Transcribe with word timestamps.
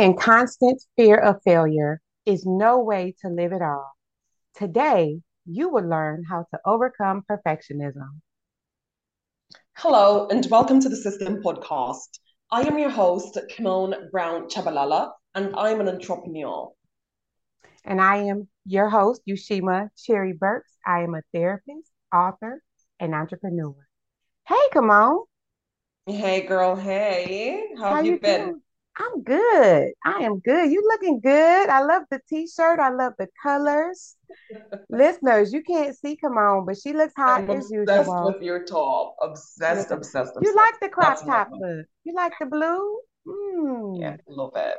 in 0.00 0.16
constant 0.16 0.82
fear 0.96 1.16
of 1.16 1.40
failure 1.44 2.00
is 2.26 2.44
no 2.44 2.80
way 2.80 3.14
to 3.20 3.28
live 3.28 3.52
at 3.52 3.62
all. 3.62 3.92
Today, 4.56 5.20
you 5.46 5.68
will 5.68 5.88
learn 5.88 6.24
how 6.28 6.46
to 6.50 6.58
overcome 6.66 7.22
perfectionism. 7.30 8.20
Hello, 9.76 10.26
and 10.28 10.46
welcome 10.50 10.80
to 10.80 10.88
the 10.88 10.96
SiSTEM 10.96 11.42
Podcast. 11.42 12.18
I 12.50 12.62
am 12.62 12.76
your 12.76 12.90
host, 12.90 13.38
Kemone 13.52 14.10
Brown 14.10 14.48
Chabalala, 14.48 15.12
and 15.34 15.54
I'm 15.54 15.80
an 15.80 15.88
entrepreneur. 15.88 16.72
And 17.84 18.00
I 18.00 18.16
am 18.16 18.48
your 18.66 18.88
host, 18.88 19.22
Yushima 19.28 19.90
Cherry 19.96 20.32
Burks. 20.32 20.72
I 20.84 21.02
am 21.02 21.14
a 21.14 21.22
therapist, 21.32 21.90
author, 22.12 22.60
and 22.98 23.14
entrepreneur. 23.14 23.76
Hey, 24.48 24.68
Kemone. 24.72 25.24
Hey, 26.06 26.46
girl. 26.46 26.74
Hey, 26.74 27.68
how, 27.76 27.90
how 27.90 27.94
have 27.96 28.06
you, 28.06 28.12
you 28.12 28.18
been? 28.18 28.40
Doing? 28.40 28.60
I'm 28.96 29.22
good. 29.22 29.92
I 30.04 30.18
am 30.20 30.38
good. 30.38 30.70
You 30.70 30.82
looking 30.86 31.18
good. 31.20 31.68
I 31.68 31.82
love 31.82 32.02
the 32.10 32.20
t-shirt. 32.28 32.78
I 32.78 32.90
love 32.90 33.14
the 33.18 33.26
colors. 33.42 34.16
Listeners, 34.88 35.52
you 35.52 35.62
can't 35.64 35.96
see 35.96 36.16
Kemone, 36.22 36.64
but 36.64 36.78
she 36.78 36.92
looks 36.92 37.12
hot 37.16 37.40
I'm 37.40 37.50
as 37.50 37.72
obsessed 37.72 38.10
with 38.24 38.42
your 38.42 38.64
top. 38.64 39.16
Obsessed, 39.20 39.90
obsessed, 39.90 40.36
obsessed. 40.36 40.42
You 40.42 40.54
like 40.54 40.78
the 40.80 40.88
crop 40.88 41.16
That's 41.16 41.26
top 41.26 41.50
look. 41.50 41.86
You 42.04 42.14
like 42.14 42.34
the 42.38 42.46
blue? 42.46 42.98
Mm. 43.26 44.00
Yeah, 44.00 44.14
a 44.14 44.30
little 44.30 44.52
bit. 44.54 44.76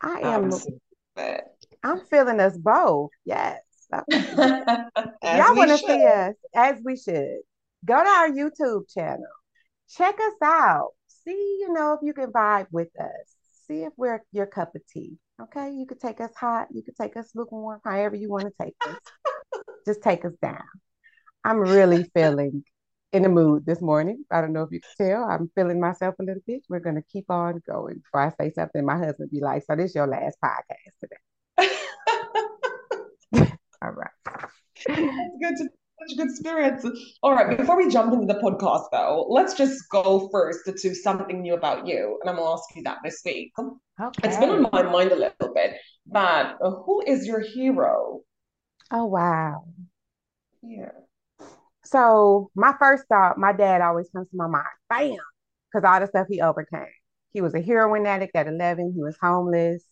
I 0.00 0.20
am. 0.20 0.50
I'm 1.82 2.00
feeling 2.06 2.40
us 2.40 2.56
both. 2.56 3.10
Yes. 3.26 3.60
Y'all 3.92 5.54
want 5.54 5.70
to 5.70 5.78
see 5.78 6.06
us 6.06 6.34
as 6.54 6.80
we 6.82 6.96
should. 6.96 7.40
Go 7.84 8.02
to 8.02 8.08
our 8.08 8.30
YouTube 8.30 8.90
channel. 8.92 9.26
Check 9.90 10.14
us 10.14 10.34
out. 10.42 10.92
See, 11.24 11.58
you 11.60 11.72
know, 11.74 11.92
if 11.92 12.00
you 12.02 12.14
can 12.14 12.32
vibe 12.32 12.66
with 12.70 12.88
us 12.98 13.36
see 13.66 13.82
if 13.82 13.92
we're 13.96 14.22
your 14.32 14.46
cup 14.46 14.74
of 14.74 14.82
tea. 14.86 15.18
Okay. 15.40 15.72
You 15.72 15.86
could 15.86 16.00
take 16.00 16.20
us 16.20 16.34
hot, 16.36 16.68
you 16.70 16.82
could 16.82 16.96
take 16.96 17.16
us 17.16 17.30
lukewarm, 17.34 17.80
however 17.84 18.16
you 18.16 18.28
want 18.28 18.44
to 18.44 18.52
take 18.64 18.74
us. 18.86 18.96
Just 19.86 20.02
take 20.02 20.24
us 20.24 20.34
down. 20.40 20.62
I'm 21.44 21.58
really 21.58 22.04
feeling 22.14 22.64
in 23.12 23.22
the 23.22 23.28
mood 23.28 23.66
this 23.66 23.80
morning. 23.80 24.24
I 24.30 24.40
don't 24.40 24.52
know 24.52 24.62
if 24.62 24.70
you 24.70 24.80
can 24.80 25.08
tell. 25.08 25.24
I'm 25.24 25.50
feeling 25.54 25.80
myself 25.80 26.14
a 26.20 26.22
little 26.22 26.42
bit. 26.46 26.64
We're 26.68 26.80
gonna 26.80 27.02
keep 27.02 27.30
on 27.30 27.60
going. 27.66 27.96
Before 27.96 28.20
I 28.20 28.32
say 28.40 28.52
something, 28.52 28.84
my 28.84 28.96
husband 28.96 29.30
be 29.30 29.40
like, 29.40 29.64
"So 29.64 29.76
this 29.76 29.90
is 29.90 29.94
your 29.96 30.06
last 30.06 30.38
podcast 30.42 30.98
today." 31.00 31.16
All 33.82 33.90
right. 33.90 34.10
It's 34.86 35.38
good 35.40 35.56
to 35.56 35.68
such 36.06 36.16
good 36.16 36.34
spirits. 36.34 36.86
All 37.22 37.34
right, 37.34 37.56
before 37.56 37.76
we 37.76 37.88
jump 37.88 38.12
into 38.12 38.26
the 38.26 38.40
podcast, 38.40 38.86
though, 38.92 39.26
let's 39.28 39.54
just 39.54 39.88
go 39.90 40.28
first 40.32 40.60
to 40.66 40.94
something 40.94 41.42
new 41.42 41.54
about 41.54 41.86
you. 41.86 42.18
And 42.20 42.30
I'm 42.30 42.36
going 42.36 42.46
to 42.46 42.52
ask 42.52 42.64
you 42.74 42.82
that 42.84 42.98
this 43.04 43.22
week. 43.24 43.52
Okay. 43.58 44.28
It's 44.28 44.36
been 44.36 44.50
on 44.50 44.68
my 44.72 44.82
mind 44.82 45.12
a 45.12 45.16
little 45.16 45.54
bit, 45.54 45.74
but 46.06 46.56
who 46.60 47.02
is 47.06 47.26
your 47.26 47.40
hero? 47.40 48.20
Oh, 48.90 49.06
wow. 49.06 49.64
Yeah. 50.62 50.90
So, 51.84 52.50
my 52.54 52.74
first 52.78 53.04
thought, 53.08 53.38
my 53.38 53.52
dad 53.52 53.80
always 53.80 54.08
comes 54.10 54.28
to 54.30 54.36
my 54.36 54.46
mind. 54.46 54.66
Bam! 54.88 55.16
Because 55.72 55.88
all 55.88 56.00
the 56.00 56.06
stuff 56.06 56.26
he 56.30 56.40
overcame. 56.40 56.86
He 57.32 57.40
was 57.40 57.54
a 57.54 57.62
heroin 57.62 58.06
addict 58.06 58.36
at 58.36 58.46
11, 58.46 58.92
he 58.94 59.02
was 59.02 59.16
homeless. 59.20 59.82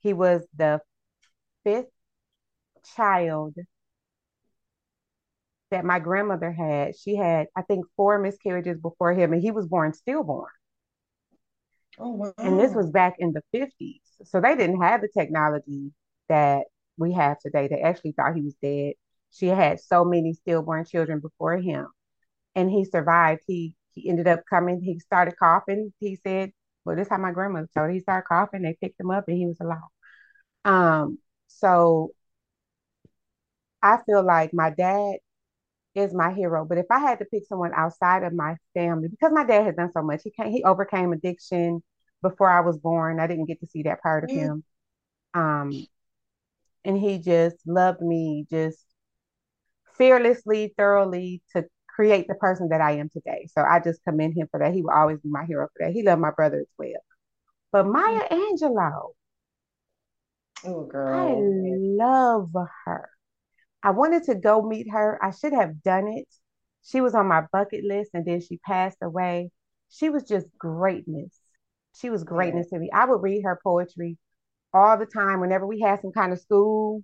He 0.00 0.12
was 0.12 0.46
the 0.56 0.80
fifth 1.64 1.86
child 2.96 3.54
that 5.70 5.84
my 5.84 5.98
grandmother 5.98 6.52
had, 6.52 6.96
she 6.96 7.16
had, 7.16 7.48
I 7.56 7.62
think, 7.62 7.86
four 7.96 8.18
miscarriages 8.18 8.78
before 8.80 9.12
him, 9.12 9.32
and 9.32 9.42
he 9.42 9.50
was 9.50 9.66
born 9.66 9.92
stillborn. 9.92 10.50
Oh, 11.98 12.10
wow. 12.10 12.34
And 12.38 12.58
this 12.58 12.74
was 12.74 12.90
back 12.90 13.16
in 13.18 13.32
the 13.32 13.42
50s. 13.52 14.02
So 14.24 14.40
they 14.40 14.56
didn't 14.56 14.80
have 14.82 15.00
the 15.00 15.08
technology 15.08 15.92
that 16.28 16.64
we 16.96 17.12
have 17.12 17.38
today. 17.40 17.68
They 17.68 17.80
actually 17.80 18.12
thought 18.12 18.34
he 18.34 18.42
was 18.42 18.54
dead. 18.62 18.94
She 19.30 19.46
had 19.46 19.80
so 19.80 20.04
many 20.04 20.32
stillborn 20.34 20.84
children 20.84 21.20
before 21.20 21.56
him, 21.58 21.86
and 22.54 22.70
he 22.70 22.84
survived. 22.84 23.42
He 23.46 23.74
he 23.92 24.08
ended 24.08 24.28
up 24.28 24.42
coming. 24.48 24.80
He 24.80 24.98
started 25.00 25.36
coughing. 25.38 25.92
He 26.00 26.16
said, 26.16 26.52
"Well, 26.84 26.96
this 26.96 27.06
is 27.06 27.10
how 27.10 27.18
my 27.18 27.32
grandmother 27.32 27.68
told. 27.74 27.88
Him. 27.90 27.94
He 27.94 28.00
started 28.00 28.26
coughing. 28.26 28.62
They 28.62 28.76
picked 28.80 29.00
him 29.00 29.10
up, 29.10 29.28
and 29.28 29.36
he 29.36 29.46
was 29.46 29.58
alive." 29.60 29.80
Um, 30.64 31.18
so 31.48 32.12
I 33.82 33.98
feel 34.06 34.22
like 34.24 34.52
my 34.52 34.70
dad 34.70 35.16
is 35.94 36.14
my 36.14 36.32
hero. 36.32 36.64
But 36.64 36.78
if 36.78 36.86
I 36.90 36.98
had 37.00 37.18
to 37.20 37.24
pick 37.26 37.44
someone 37.46 37.72
outside 37.74 38.22
of 38.22 38.32
my 38.32 38.56
family, 38.74 39.08
because 39.08 39.32
my 39.32 39.44
dad 39.44 39.64
has 39.64 39.74
done 39.76 39.90
so 39.92 40.02
much, 40.02 40.22
he 40.24 40.30
can 40.30 40.50
he 40.50 40.62
overcame 40.64 41.12
addiction 41.12 41.82
before 42.22 42.50
I 42.50 42.60
was 42.60 42.78
born. 42.78 43.20
I 43.20 43.26
didn't 43.26 43.46
get 43.46 43.60
to 43.60 43.66
see 43.66 43.82
that 43.84 44.02
part 44.02 44.24
of 44.24 44.30
him. 44.30 44.64
Um, 45.34 45.86
and 46.84 46.98
he 46.98 47.18
just 47.18 47.56
loved 47.66 48.00
me 48.00 48.46
just 48.50 48.78
fearlessly, 49.96 50.74
thoroughly 50.76 51.42
to 51.54 51.64
create 51.88 52.28
the 52.28 52.34
person 52.34 52.68
that 52.70 52.80
I 52.80 52.92
am 52.92 53.10
today. 53.10 53.48
So 53.52 53.62
I 53.62 53.80
just 53.80 54.02
commend 54.04 54.34
him 54.36 54.48
for 54.50 54.60
that. 54.60 54.72
He 54.72 54.82
will 54.82 54.90
always 54.90 55.18
be 55.20 55.28
my 55.28 55.44
hero 55.44 55.66
for 55.66 55.86
that. 55.86 55.92
He 55.92 56.02
loved 56.02 56.20
my 56.20 56.30
brother 56.30 56.60
as 56.60 56.66
well. 56.78 57.02
But 57.72 57.86
Maya 57.86 58.28
Angelou. 58.30 59.10
Oh 60.64 60.84
girl. 60.84 61.14
I 61.14 62.04
love 62.04 62.52
her. 62.84 63.10
I 63.82 63.90
wanted 63.90 64.24
to 64.24 64.34
go 64.34 64.62
meet 64.62 64.90
her. 64.90 65.18
I 65.22 65.30
should 65.30 65.52
have 65.52 65.82
done 65.82 66.08
it. 66.08 66.26
She 66.82 67.00
was 67.00 67.14
on 67.14 67.26
my 67.26 67.42
bucket 67.52 67.84
list 67.84 68.10
and 68.14 68.24
then 68.24 68.40
she 68.40 68.58
passed 68.58 68.98
away. 69.02 69.50
She 69.90 70.10
was 70.10 70.24
just 70.24 70.46
greatness. 70.58 71.38
She 72.00 72.10
was 72.10 72.24
greatness 72.24 72.68
yeah. 72.70 72.78
to 72.78 72.82
me. 72.82 72.90
I 72.92 73.04
would 73.04 73.22
read 73.22 73.42
her 73.44 73.58
poetry 73.62 74.18
all 74.72 74.96
the 74.98 75.06
time 75.06 75.40
whenever 75.40 75.66
we 75.66 75.80
had 75.80 76.00
some 76.00 76.12
kind 76.12 76.32
of 76.32 76.40
school 76.40 77.02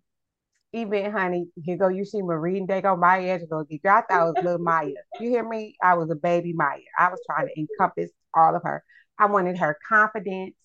event, 0.72 1.12
honey. 1.12 1.46
You 1.56 1.76
go, 1.76 1.88
you 1.88 2.04
see 2.04 2.20
me 2.20 2.34
reading, 2.34 2.66
they 2.66 2.82
go, 2.82 2.96
Maya 2.96 3.38
Angelou. 3.38 3.66
I 3.84 4.00
thought 4.00 4.04
I 4.10 4.24
was 4.24 4.34
little 4.42 4.58
Maya. 4.58 4.92
You 5.20 5.30
hear 5.30 5.48
me? 5.48 5.76
I 5.82 5.94
was 5.94 6.10
a 6.10 6.16
baby 6.16 6.52
Maya. 6.52 6.78
I 6.98 7.08
was 7.08 7.20
trying 7.26 7.48
to 7.48 7.58
encompass 7.58 8.10
all 8.34 8.54
of 8.56 8.62
her. 8.64 8.82
I 9.18 9.26
wanted 9.26 9.58
her 9.58 9.78
confidence. 9.88 10.56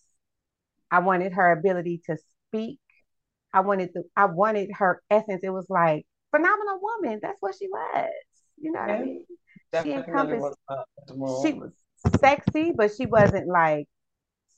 I 0.92 1.00
wanted 1.00 1.34
her 1.34 1.52
ability 1.52 2.02
to 2.08 2.18
speak. 2.48 2.80
I 3.54 3.62
wanted 3.62 3.92
the 3.94 4.04
I 4.16 4.26
wanted 4.26 4.70
her 4.74 5.02
essence. 5.10 5.42
It 5.44 5.50
was 5.50 5.68
like 5.70 6.06
phenomenal 6.32 6.80
woman. 6.82 7.20
That's 7.22 7.38
what 7.40 7.56
she 7.60 7.68
was. 7.68 8.10
You 8.58 8.72
know 8.72 8.82
what 8.82 8.90
I 8.92 9.02
mean? 9.02 9.26
She 9.84 9.92
encompassed. 9.94 10.56
Was 11.10 11.46
she 11.46 11.54
was 11.54 11.72
sexy, 12.20 12.74
but 12.76 12.92
she 12.96 13.06
wasn't 13.06 13.48
like 13.48 13.88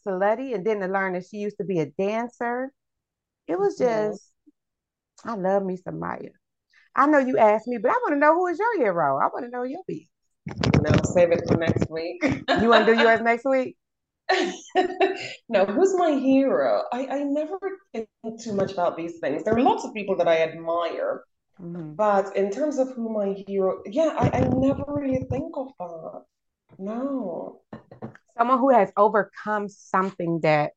slutty. 0.05 0.55
And 0.55 0.65
then 0.65 0.79
to 0.79 0.87
learn 0.87 1.13
that 1.13 1.25
she 1.29 1.37
used 1.37 1.57
to 1.57 1.63
be 1.63 1.79
a 1.79 1.85
dancer, 1.85 2.71
it 3.47 3.57
was 3.57 3.77
just. 3.77 4.31
I 5.23 5.35
love 5.35 5.63
me 5.63 5.77
some 5.77 5.99
Maya. 5.99 6.29
I 6.95 7.05
know 7.07 7.19
you 7.19 7.37
asked 7.37 7.67
me, 7.67 7.77
but 7.77 7.91
I 7.91 7.93
want 7.93 8.13
to 8.13 8.19
know 8.19 8.33
who 8.33 8.47
is 8.47 8.59
your 8.59 8.77
hero. 8.77 9.17
I 9.17 9.27
want 9.27 9.45
to 9.45 9.51
know 9.51 9.63
your 9.63 9.83
piece. 9.87 10.07
No, 10.81 10.91
save 11.03 11.31
it 11.31 11.43
for 11.47 11.55
next 11.55 11.89
week. 11.89 12.23
you 12.23 12.67
want 12.67 12.85
to 12.85 12.95
do 12.95 13.01
yours 13.01 13.21
next 13.21 13.45
week? 13.45 13.77
no, 15.49 15.65
who's 15.65 15.95
my 15.97 16.11
hero? 16.11 16.83
I, 16.91 17.07
I 17.07 17.23
never 17.23 17.59
think 17.93 18.07
too 18.43 18.53
much 18.53 18.73
about 18.73 18.97
these 18.97 19.19
things. 19.19 19.43
There 19.43 19.55
are 19.55 19.61
lots 19.61 19.85
of 19.85 19.93
people 19.93 20.15
that 20.17 20.27
I 20.27 20.41
admire, 20.41 21.23
mm-hmm. 21.59 21.93
but 21.93 22.35
in 22.35 22.51
terms 22.51 22.77
of 22.77 22.91
who 22.91 23.09
my 23.09 23.33
hero, 23.47 23.81
yeah, 23.85 24.15
I, 24.17 24.39
I 24.39 24.39
never 24.41 24.83
really 24.87 25.25
think 25.29 25.53
of 25.55 25.67
that. 25.79 26.23
No. 26.79 27.61
Someone 28.37 28.59
who 28.59 28.69
has 28.69 28.91
overcome 28.97 29.67
something 29.69 30.39
that 30.41 30.71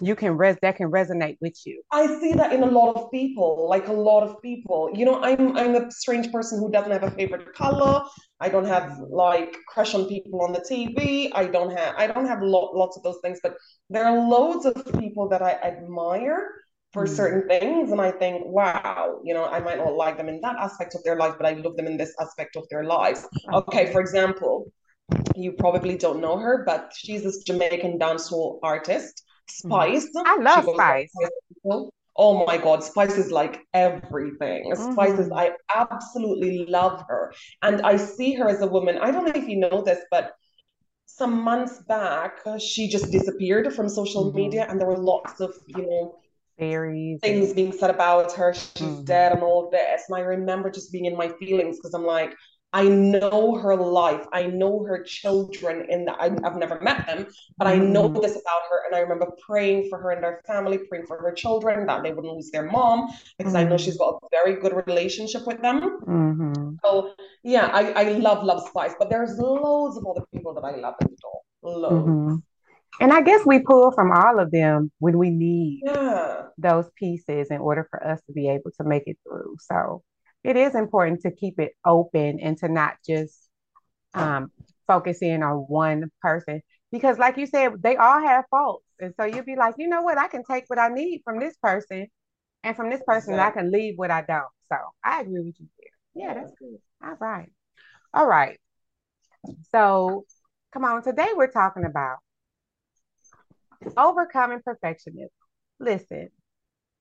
you 0.00 0.14
can 0.14 0.36
res 0.36 0.56
that 0.62 0.76
can 0.76 0.90
resonate 0.90 1.38
with 1.40 1.56
you. 1.64 1.82
I 1.92 2.06
see 2.20 2.32
that 2.34 2.52
in 2.52 2.62
a 2.62 2.70
lot 2.70 2.96
of 2.96 3.10
people 3.10 3.66
like 3.68 3.88
a 3.88 3.92
lot 3.92 4.22
of 4.22 4.40
people. 4.42 4.90
You 4.94 5.04
know 5.04 5.22
i'm 5.22 5.56
i'm 5.56 5.74
a 5.74 5.90
strange 5.90 6.30
person 6.32 6.58
who 6.58 6.70
doesn't 6.70 6.92
have 6.92 7.02
a 7.02 7.10
favorite 7.10 7.54
color. 7.54 8.02
I 8.40 8.48
don't 8.48 8.66
have 8.66 8.98
like 9.08 9.56
crush 9.68 9.94
on 9.94 10.06
people 10.06 10.42
on 10.42 10.52
the 10.52 10.60
tv 10.60 11.30
i 11.34 11.46
don't 11.46 11.76
have 11.76 11.94
i 11.96 12.06
don't 12.06 12.26
have 12.26 12.42
lo- 12.42 12.70
lots 12.74 12.96
of 12.96 13.02
those 13.02 13.18
things 13.22 13.38
but 13.42 13.56
there 13.88 14.04
are 14.04 14.28
loads 14.28 14.66
of 14.66 14.74
people 14.98 15.28
that 15.28 15.42
i 15.42 15.52
admire 15.52 16.48
for 16.92 17.06
mm. 17.06 17.08
certain 17.08 17.48
things 17.48 17.92
and 17.92 18.00
i 18.00 18.10
think 18.10 18.44
wow 18.46 19.18
you 19.24 19.34
know 19.34 19.46
i 19.46 19.58
might 19.58 19.78
not 19.78 19.94
like 19.94 20.16
them 20.16 20.28
in 20.28 20.40
that 20.40 20.56
aspect 20.56 20.94
of 20.94 21.02
their 21.04 21.16
life 21.16 21.34
but 21.38 21.46
i 21.46 21.52
love 21.52 21.76
them 21.76 21.86
in 21.86 21.96
this 21.96 22.14
aspect 22.20 22.56
of 22.56 22.64
their 22.70 22.84
lives. 22.84 23.26
Okay 23.52 23.92
for 23.92 24.00
example 24.00 24.70
you 25.34 25.52
probably 25.52 25.96
don't 25.96 26.20
know 26.20 26.36
her 26.36 26.64
but 26.64 26.92
she's 26.96 27.22
this 27.22 27.42
jamaican 27.44 27.98
dancehall 27.98 28.58
artist 28.62 29.22
Spice. 29.48 30.08
I 30.16 30.36
love 30.38 30.64
Spice. 30.64 31.12
Oh 32.18 32.46
my 32.46 32.56
God, 32.56 32.82
Spice 32.82 33.18
is 33.18 33.30
like 33.30 33.60
everything. 33.74 34.72
Mm-hmm. 34.72 34.92
Spice 34.92 35.18
is, 35.18 35.30
I 35.30 35.52
absolutely 35.74 36.66
love 36.66 37.04
her. 37.08 37.34
And 37.62 37.82
I 37.82 37.96
see 37.96 38.32
her 38.34 38.48
as 38.48 38.62
a 38.62 38.66
woman. 38.66 38.96
I 38.98 39.10
don't 39.10 39.26
know 39.26 39.32
if 39.34 39.46
you 39.46 39.58
know 39.58 39.82
this, 39.82 40.00
but 40.10 40.32
some 41.04 41.42
months 41.42 41.82
back, 41.88 42.38
she 42.58 42.88
just 42.88 43.10
disappeared 43.10 43.72
from 43.74 43.88
social 43.88 44.26
mm-hmm. 44.26 44.36
media, 44.36 44.66
and 44.68 44.80
there 44.80 44.88
were 44.88 44.96
lots 44.96 45.40
of, 45.40 45.54
you 45.66 45.82
know, 45.82 46.18
theories, 46.58 47.20
things 47.22 47.52
being 47.52 47.72
said 47.72 47.90
about 47.90 48.32
her. 48.32 48.54
She's 48.54 48.72
mm-hmm. 48.78 49.04
dead 49.04 49.32
and 49.32 49.42
all 49.42 49.70
this. 49.70 50.02
And 50.08 50.16
I 50.16 50.20
remember 50.20 50.70
just 50.70 50.92
being 50.92 51.04
in 51.04 51.16
my 51.16 51.28
feelings 51.38 51.76
because 51.76 51.94
I'm 51.94 52.06
like, 52.06 52.34
I 52.76 52.88
know 52.88 53.54
her 53.54 53.74
life. 53.74 54.26
I 54.34 54.48
know 54.48 54.84
her 54.84 55.02
children 55.02 55.86
in 55.88 56.04
the, 56.04 56.12
I, 56.12 56.28
have 56.44 56.56
never 56.56 56.78
met 56.80 57.06
them, 57.06 57.26
but 57.56 57.66
I 57.66 57.76
know 57.76 58.06
mm-hmm. 58.06 58.20
this 58.20 58.32
about 58.32 58.62
her. 58.70 58.84
And 58.84 58.94
I 58.94 58.98
remember 58.98 59.28
praying 59.40 59.88
for 59.88 59.98
her 59.98 60.10
and 60.10 60.22
their 60.22 60.42
family, 60.46 60.76
praying 60.86 61.06
for 61.06 61.16
her 61.16 61.32
children 61.32 61.86
that 61.86 62.02
they 62.02 62.12
wouldn't 62.12 62.34
lose 62.34 62.50
their 62.50 62.70
mom 62.70 63.08
because 63.38 63.54
mm-hmm. 63.54 63.66
I 63.66 63.70
know 63.70 63.78
she's 63.78 63.96
got 63.96 64.20
a 64.22 64.28
very 64.30 64.60
good 64.60 64.74
relationship 64.86 65.46
with 65.46 65.62
them. 65.62 66.00
Mm-hmm. 66.06 66.74
So 66.84 67.14
yeah, 67.42 67.70
I, 67.72 67.92
I 67.92 68.04
love 68.18 68.44
Love 68.44 68.68
Spice, 68.68 68.92
but 68.98 69.08
there's 69.08 69.38
loads 69.38 69.96
of 69.96 70.06
other 70.06 70.26
people 70.34 70.52
that 70.52 70.64
I 70.64 70.76
love 70.76 70.96
and 71.00 71.08
adore. 71.08 71.80
Loads. 71.80 72.06
Mm-hmm. 72.06 72.36
And 73.00 73.12
I 73.12 73.22
guess 73.22 73.40
we 73.46 73.60
pull 73.60 73.90
from 73.92 74.12
all 74.12 74.38
of 74.38 74.50
them 74.50 74.92
when 74.98 75.16
we 75.16 75.30
need 75.30 75.80
yeah. 75.86 76.42
those 76.58 76.90
pieces 76.96 77.48
in 77.50 77.58
order 77.58 77.86
for 77.88 78.06
us 78.06 78.20
to 78.26 78.34
be 78.34 78.48
able 78.48 78.70
to 78.76 78.84
make 78.84 79.04
it 79.06 79.16
through. 79.26 79.56
So 79.60 80.02
it 80.46 80.56
is 80.56 80.76
important 80.76 81.22
to 81.22 81.32
keep 81.32 81.58
it 81.58 81.72
open 81.84 82.38
and 82.40 82.56
to 82.58 82.68
not 82.68 82.94
just 83.04 83.36
um, 84.14 84.52
focus 84.86 85.20
in 85.20 85.42
on 85.42 85.56
one 85.68 86.10
person 86.22 86.62
because 86.92 87.18
like 87.18 87.36
you 87.36 87.46
said 87.46 87.72
they 87.82 87.96
all 87.96 88.20
have 88.20 88.44
faults. 88.50 88.84
And 89.00 89.12
so 89.18 89.26
you'll 89.26 89.44
be 89.44 89.56
like 89.56 89.74
you 89.76 89.88
know 89.88 90.02
what? 90.02 90.18
I 90.18 90.28
can 90.28 90.44
take 90.44 90.64
what 90.68 90.78
i 90.78 90.88
need 90.88 91.22
from 91.24 91.40
this 91.40 91.56
person 91.60 92.06
and 92.62 92.76
from 92.76 92.90
this 92.90 93.02
person 93.04 93.34
exactly. 93.34 93.60
i 93.60 93.62
can 93.62 93.72
leave 93.72 93.94
what 93.96 94.12
i 94.12 94.22
don't. 94.22 94.46
So 94.72 94.76
i 95.04 95.20
agree 95.20 95.40
with 95.40 95.56
you 95.58 95.66
there. 95.78 96.24
Yeah 96.26 96.34
that's 96.34 96.52
good. 96.58 96.78
All 97.04 97.16
right. 97.20 97.50
All 98.14 98.26
right. 98.26 98.58
So 99.72 100.24
come 100.72 100.84
on. 100.84 101.02
Today 101.02 101.28
we're 101.34 101.50
talking 101.50 101.84
about 101.84 102.18
overcoming 103.96 104.60
perfectionism. 104.60 105.26
Listen 105.80 106.30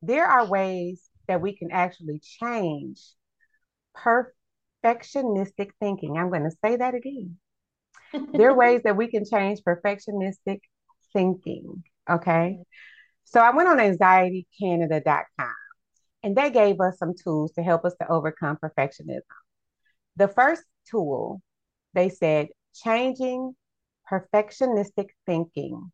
there 0.02 0.26
are 0.26 0.46
ways 0.46 1.10
that 1.28 1.42
we 1.42 1.56
can 1.56 1.72
actually 1.72 2.20
change 2.20 3.02
perfectionistic 3.98 5.70
thinking. 5.80 6.18
I'm 6.18 6.30
going 6.30 6.44
to 6.44 6.56
say 6.64 6.76
that 6.78 6.94
again. 6.94 7.38
there 8.34 8.50
are 8.50 8.56
ways 8.56 8.82
that 8.84 8.98
we 8.98 9.08
can 9.08 9.26
change 9.26 9.60
perfectionistic 9.68 10.60
thinking. 11.14 11.84
Okay. 12.10 12.60
So 13.26 13.40
I 13.40 13.56
went 13.56 13.70
on 13.70 13.78
anxietycanada.com 13.78 15.54
and 16.24 16.36
they 16.36 16.50
gave 16.52 16.80
us 16.80 16.98
some 16.98 17.14
tools 17.22 17.52
to 17.54 17.64
help 17.64 17.86
us 17.86 17.96
to 18.02 18.08
overcome 18.08 18.58
perfectionism. 18.64 19.22
The 20.16 20.28
first 20.28 20.64
tool, 20.90 21.42
they 21.94 22.10
said, 22.10 22.48
changing 22.74 23.56
perfectionistic 24.12 25.10
thinking 25.26 25.92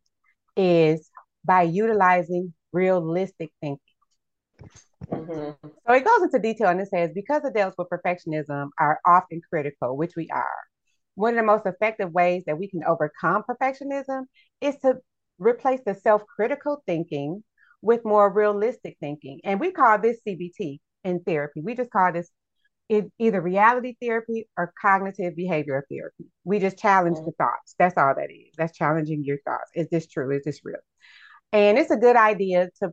is 0.56 1.10
by 1.44 1.62
utilizing 1.62 2.52
realistic 2.72 3.50
thinking. 3.60 3.80
Mm-hmm. 5.10 5.68
So 5.86 5.94
it 5.94 6.04
goes 6.04 6.22
into 6.22 6.38
detail 6.38 6.68
and 6.68 6.80
it 6.80 6.88
says 6.88 7.10
because 7.14 7.42
adults 7.44 7.76
with 7.76 7.88
perfectionism 7.88 8.68
are 8.78 9.00
often 9.06 9.40
critical, 9.48 9.96
which 9.96 10.16
we 10.16 10.28
are, 10.30 10.64
one 11.14 11.34
of 11.34 11.36
the 11.36 11.42
most 11.42 11.66
effective 11.66 12.12
ways 12.12 12.44
that 12.46 12.58
we 12.58 12.68
can 12.68 12.82
overcome 12.84 13.42
perfectionism 13.48 14.24
is 14.60 14.76
to 14.78 14.96
replace 15.38 15.80
the 15.84 15.94
self 15.94 16.22
critical 16.26 16.82
thinking 16.86 17.42
with 17.82 18.04
more 18.04 18.32
realistic 18.32 18.96
thinking. 19.00 19.40
And 19.44 19.60
we 19.60 19.72
call 19.72 19.98
this 19.98 20.18
CBT 20.26 20.78
in 21.04 21.20
therapy. 21.20 21.60
We 21.60 21.74
just 21.74 21.90
call 21.90 22.12
this 22.12 22.30
either 23.18 23.40
reality 23.40 23.96
therapy 24.00 24.48
or 24.56 24.72
cognitive 24.80 25.34
behavioral 25.34 25.82
therapy. 25.90 26.26
We 26.44 26.58
just 26.58 26.78
challenge 26.78 27.16
mm-hmm. 27.16 27.26
the 27.26 27.32
thoughts. 27.32 27.74
That's 27.78 27.96
all 27.96 28.14
that 28.14 28.30
is. 28.30 28.52
That's 28.56 28.76
challenging 28.76 29.24
your 29.24 29.38
thoughts. 29.44 29.70
Is 29.74 29.88
this 29.90 30.06
true? 30.06 30.30
Is 30.36 30.44
this 30.44 30.60
real? 30.64 30.76
And 31.52 31.78
it's 31.78 31.90
a 31.90 31.96
good 31.96 32.16
idea 32.16 32.68
to 32.82 32.90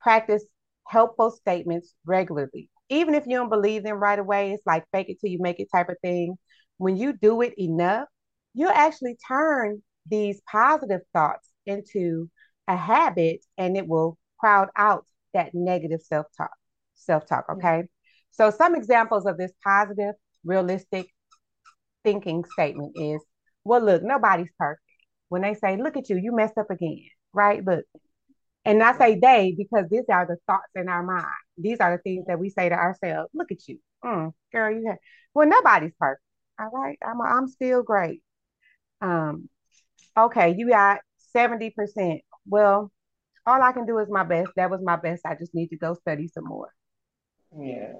practice 0.00 0.44
helpful 0.86 1.30
statements 1.30 1.94
regularly. 2.04 2.70
Even 2.88 3.14
if 3.14 3.26
you 3.26 3.36
don't 3.36 3.48
believe 3.48 3.82
them 3.82 3.96
right 3.96 4.18
away, 4.18 4.52
it's 4.52 4.66
like 4.66 4.84
fake 4.92 5.08
it 5.08 5.18
till 5.20 5.30
you 5.30 5.38
make 5.40 5.58
it 5.60 5.68
type 5.74 5.88
of 5.88 5.96
thing. 6.02 6.36
When 6.76 6.96
you 6.96 7.12
do 7.12 7.40
it 7.40 7.54
enough, 7.58 8.08
you'll 8.52 8.70
actually 8.70 9.16
turn 9.26 9.82
these 10.06 10.40
positive 10.50 11.00
thoughts 11.12 11.48
into 11.66 12.28
a 12.68 12.76
habit 12.76 13.40
and 13.56 13.76
it 13.76 13.88
will 13.88 14.18
crowd 14.38 14.68
out 14.76 15.06
that 15.32 15.54
negative 15.54 16.00
self-talk. 16.02 16.50
Self-talk, 16.94 17.46
okay? 17.50 17.66
Mm-hmm. 17.66 17.86
So 18.32 18.50
some 18.50 18.74
examples 18.74 19.26
of 19.26 19.38
this 19.38 19.52
positive, 19.62 20.14
realistic 20.44 21.06
thinking 22.02 22.44
statement 22.52 22.92
is, 22.96 23.20
well, 23.64 23.80
look, 23.80 24.02
nobody's 24.02 24.50
perfect. 24.58 24.80
When 25.28 25.42
they 25.42 25.54
say, 25.54 25.76
look 25.76 25.96
at 25.96 26.10
you, 26.10 26.16
you 26.16 26.34
messed 26.34 26.58
up 26.58 26.70
again, 26.70 27.04
right? 27.32 27.64
Look, 27.64 27.84
and 28.64 28.82
I 28.82 28.96
say 28.96 29.18
they 29.20 29.54
because 29.56 29.86
these 29.90 30.04
are 30.10 30.26
the 30.26 30.36
thoughts 30.46 30.70
in 30.74 30.88
our 30.88 31.02
mind. 31.02 31.26
These 31.58 31.80
are 31.80 31.96
the 31.96 32.02
things 32.02 32.26
that 32.26 32.38
we 32.38 32.50
say 32.50 32.68
to 32.68 32.74
ourselves. 32.74 33.30
Look 33.34 33.52
at 33.52 33.66
you, 33.68 33.78
mm, 34.04 34.32
girl. 34.52 34.72
You 34.72 34.86
have 34.88 34.98
well, 35.34 35.48
nobody's 35.48 35.92
perfect. 35.98 36.22
All 36.58 36.70
right, 36.72 36.98
I'm 37.04 37.20
a, 37.20 37.24
I'm 37.24 37.48
still 37.48 37.82
great. 37.82 38.22
Um, 39.00 39.48
okay, 40.16 40.54
you 40.56 40.68
got 40.68 41.00
seventy 41.32 41.70
percent. 41.70 42.22
Well, 42.46 42.90
all 43.46 43.62
I 43.62 43.72
can 43.72 43.86
do 43.86 43.98
is 43.98 44.08
my 44.08 44.24
best. 44.24 44.50
That 44.56 44.70
was 44.70 44.80
my 44.82 44.96
best. 44.96 45.26
I 45.26 45.34
just 45.34 45.54
need 45.54 45.68
to 45.68 45.76
go 45.76 45.94
study 45.94 46.28
some 46.28 46.44
more. 46.44 46.72
Yeah. 47.58 47.94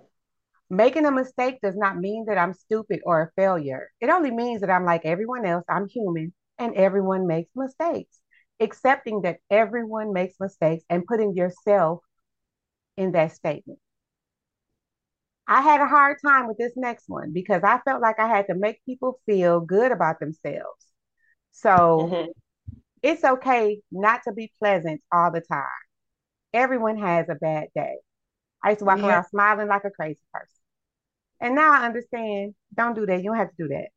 Making 0.71 1.07
a 1.07 1.11
mistake 1.13 1.59
does 1.63 1.77
not 1.77 1.99
mean 1.99 2.25
that 2.27 2.39
I'm 2.39 2.55
stupid 2.55 3.01
or 3.05 3.23
a 3.23 3.31
failure. 3.37 3.91
It 4.01 4.09
only 4.09 4.31
means 4.31 4.63
that 4.63 4.71
I'm 4.71 4.85
like 4.85 5.05
everyone 5.05 5.45
else. 5.45 5.65
I'm 5.69 5.89
human, 5.89 6.33
and 6.59 6.75
everyone 6.75 7.27
makes 7.27 7.51
mistakes 7.55 8.19
accepting 8.61 9.23
that 9.23 9.39
everyone 9.51 10.13
makes 10.13 10.37
mistakes 10.41 10.85
and 10.89 11.07
putting 11.07 11.35
yourself 11.35 12.01
in 12.97 13.13
that 13.13 13.33
statement. 13.33 13.79
I 15.47 15.61
had 15.61 15.81
a 15.81 15.87
hard 15.87 16.19
time 16.25 16.47
with 16.49 16.57
this 16.57 16.73
next 16.77 17.05
one 17.09 17.33
because 17.33 17.63
I 17.63 17.79
felt 17.85 18.01
like 18.01 18.19
I 18.19 18.29
had 18.29 18.47
to 18.47 18.55
make 18.55 18.85
people 18.87 19.21
feel 19.27 19.61
good 19.61 19.93
about 19.93 20.19
themselves. 20.19 20.87
So 21.53 22.09
mm-hmm. 22.11 22.31
it's 23.03 23.25
okay 23.25 23.81
not 23.93 24.23
to 24.25 24.33
be 24.33 24.53
pleasant 24.59 25.03
all 25.13 25.31
the 25.31 25.43
time. 25.43 25.67
Everyone 26.55 26.97
has 26.99 27.29
a 27.29 27.35
bad 27.35 27.69
day. 27.75 27.97
I 28.63 28.71
used 28.71 28.79
to 28.79 28.87
walk 28.87 29.01
yeah. 29.01 29.09
around 29.09 29.25
smiling 29.25 29.69
like 29.69 29.85
a 29.85 29.91
crazy 29.91 30.21
person. 30.33 30.49
And 31.41 31.55
now 31.55 31.73
I 31.73 31.85
understand 31.85 32.55
don't 32.75 32.95
do 32.95 33.05
that. 33.05 33.23
You 33.23 33.31
don't 33.31 33.37
have 33.37 33.51
to 33.51 33.57
do 33.59 33.69
that. 33.69 33.89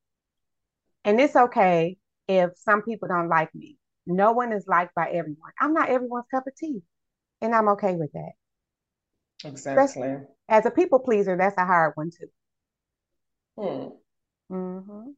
And 1.06 1.22
it's 1.22 1.36
okay 1.36 1.98
if 2.28 2.50
some 2.58 2.82
people 2.82 3.08
don't 3.08 3.30
like 3.30 3.54
me. 3.56 3.78
No 4.08 4.32
one 4.32 4.54
is 4.54 4.66
liked 4.68 4.96
by 4.96 5.10
everyone. 5.10 5.52
I'm 5.60 5.74
not 5.74 5.90
everyone's 5.90 6.26
cup 6.32 6.48
of 6.48 6.56
tea, 6.56 6.82
and 7.42 7.54
I'm 7.54 7.68
okay 7.70 7.96
with 7.96 8.12
that. 8.14 8.32
Exactly. 9.44 10.08
That's, 10.08 10.26
as 10.50 10.66
a 10.66 10.72
people 10.72 11.00
pleaser, 11.00 11.38
that's 11.38 11.58
a 11.58 11.66
hard 11.66 11.94
one 11.96 12.10
too. 12.10 12.28
Hmm. 13.58 14.54
Mm-hmm. 14.56 15.10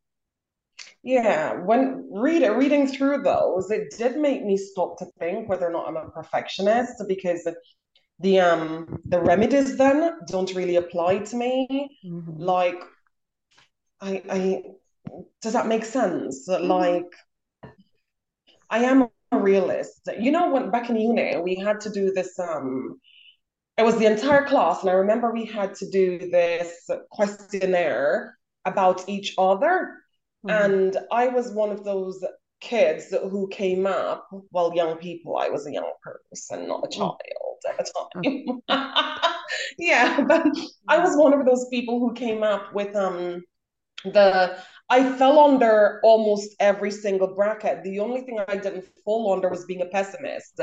Yeah, 1.03 1.53
when 1.53 2.09
read, 2.11 2.45
reading 2.49 2.87
through 2.87 3.21
those, 3.23 3.71
it 3.71 3.93
did 3.97 4.17
make 4.17 4.43
me 4.43 4.57
stop 4.57 4.97
to 4.97 5.05
think 5.17 5.47
whether 5.47 5.67
or 5.67 5.71
not 5.71 5.87
I'm 5.87 5.95
a 5.95 6.09
perfectionist 6.09 7.03
because 7.07 7.47
the 8.19 8.39
um 8.39 8.99
the 9.05 9.21
remedies 9.21 9.77
then 9.77 10.19
don't 10.27 10.53
really 10.53 10.75
apply 10.75 11.19
to 11.19 11.35
me. 11.37 11.97
Mm-hmm. 12.05 12.41
Like, 12.41 12.81
I 14.01 14.23
I 14.29 14.63
does 15.41 15.53
that 15.53 15.67
make 15.67 15.85
sense? 15.85 16.49
Mm-hmm. 16.49 16.67
Like, 16.67 17.15
I 18.69 18.79
am 18.79 19.07
a 19.31 19.37
realist. 19.37 20.09
You 20.19 20.31
know, 20.31 20.51
when 20.51 20.71
back 20.71 20.89
in 20.89 20.95
uni, 20.95 21.37
we 21.37 21.55
had 21.55 21.81
to 21.81 21.89
do 21.89 22.11
this. 22.11 22.37
Um, 22.39 22.99
it 23.77 23.85
was 23.85 23.97
the 23.97 24.05
entire 24.05 24.45
class, 24.45 24.81
and 24.81 24.89
I 24.89 24.93
remember 24.93 25.31
we 25.31 25.45
had 25.45 25.75
to 25.75 25.89
do 25.89 26.29
this 26.29 26.89
questionnaire 27.11 28.37
about 28.65 29.07
each 29.07 29.35
other. 29.37 29.95
Mm-hmm. 30.45 30.71
And 30.71 30.97
I 31.11 31.27
was 31.27 31.51
one 31.51 31.71
of 31.71 31.83
those 31.83 32.23
kids 32.61 33.09
who 33.09 33.47
came 33.47 33.85
up, 33.85 34.27
well, 34.51 34.75
young 34.75 34.97
people, 34.97 35.37
I 35.37 35.49
was 35.49 35.65
a 35.65 35.71
young 35.71 35.91
person, 36.01 36.67
not 36.67 36.83
a 36.83 36.87
mm. 36.87 36.91
child 36.91 37.17
at 37.67 37.77
the 37.77 37.93
time. 37.93 38.61
Mm. 38.69 39.33
yeah, 39.77 40.21
but 40.21 40.45
I 40.87 40.99
was 40.99 41.15
one 41.15 41.33
of 41.33 41.45
those 41.45 41.67
people 41.69 41.99
who 41.99 42.13
came 42.13 42.43
up 42.43 42.73
with 42.73 42.95
um 42.95 43.43
the 44.03 44.57
I 44.89 45.11
fell 45.17 45.39
under 45.39 45.99
almost 46.03 46.55
every 46.59 46.91
single 46.91 47.27
bracket. 47.35 47.83
The 47.83 47.99
only 47.99 48.21
thing 48.21 48.39
I 48.47 48.57
didn't 48.57 48.85
fall 49.05 49.33
under 49.33 49.49
was 49.49 49.65
being 49.65 49.81
a 49.81 49.85
pessimist. 49.85 50.59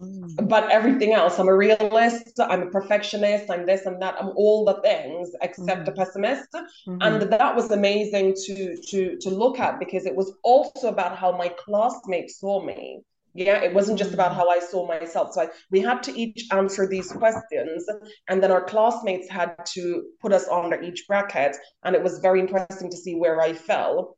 Mm. 0.00 0.48
But 0.48 0.70
everything 0.70 1.12
else, 1.12 1.38
I'm 1.38 1.48
a 1.48 1.56
realist, 1.56 2.40
I'm 2.40 2.62
a 2.62 2.70
perfectionist, 2.70 3.50
I'm 3.50 3.66
this 3.66 3.86
and 3.86 4.00
that, 4.02 4.16
I'm 4.20 4.30
all 4.36 4.64
the 4.64 4.80
things 4.82 5.30
except 5.42 5.86
mm. 5.86 5.88
a 5.88 5.92
pessimist. 5.92 6.52
Mm-hmm. 6.52 6.98
And 7.00 7.22
that 7.22 7.54
was 7.54 7.70
amazing 7.70 8.34
to 8.46 8.76
to 8.88 9.16
to 9.18 9.30
look 9.30 9.58
at 9.58 9.78
because 9.78 10.06
it 10.06 10.16
was 10.16 10.32
also 10.42 10.88
about 10.88 11.16
how 11.16 11.36
my 11.36 11.48
classmates 11.48 12.40
saw 12.40 12.64
me 12.64 13.02
yeah 13.34 13.62
it 13.62 13.72
wasn't 13.72 13.98
just 13.98 14.14
about 14.14 14.32
mm. 14.32 14.36
how 14.36 14.48
i 14.48 14.58
saw 14.58 14.86
myself 14.86 15.32
so 15.32 15.42
I, 15.42 15.48
we 15.70 15.80
had 15.80 16.02
to 16.04 16.18
each 16.18 16.46
answer 16.50 16.86
these 16.86 17.10
questions 17.10 17.86
and 18.28 18.42
then 18.42 18.50
our 18.50 18.64
classmates 18.64 19.28
had 19.28 19.54
to 19.74 20.02
put 20.20 20.32
us 20.32 20.48
under 20.48 20.80
each 20.80 21.04
bracket 21.06 21.56
and 21.84 21.94
it 21.94 22.02
was 22.02 22.18
very 22.18 22.40
interesting 22.40 22.90
to 22.90 22.96
see 22.96 23.14
where 23.14 23.40
i 23.40 23.52
fell 23.52 24.16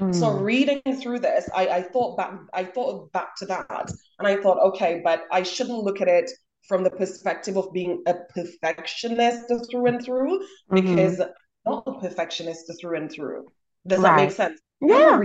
mm. 0.00 0.14
so 0.14 0.30
reading 0.30 0.82
through 1.00 1.20
this 1.20 1.48
I, 1.54 1.68
I 1.68 1.82
thought 1.82 2.16
back 2.16 2.32
i 2.52 2.64
thought 2.64 3.12
back 3.12 3.36
to 3.36 3.46
that 3.46 3.90
and 4.18 4.28
i 4.28 4.36
thought 4.36 4.58
okay 4.68 5.00
but 5.04 5.22
i 5.30 5.42
shouldn't 5.42 5.84
look 5.84 6.00
at 6.00 6.08
it 6.08 6.30
from 6.68 6.82
the 6.82 6.90
perspective 6.90 7.56
of 7.58 7.72
being 7.74 8.02
a 8.06 8.14
perfectionist 8.32 9.52
through 9.70 9.86
and 9.86 10.02
through 10.02 10.38
mm-hmm. 10.38 10.96
because 10.96 11.20
not 11.66 11.84
a 11.86 11.92
perfectionist 12.00 12.70
through 12.80 12.96
and 12.96 13.10
through. 13.10 13.46
Does 13.86 14.00
right. 14.00 14.16
that 14.16 14.22
make 14.22 14.32
sense? 14.32 14.60
Yeah. 14.80 15.18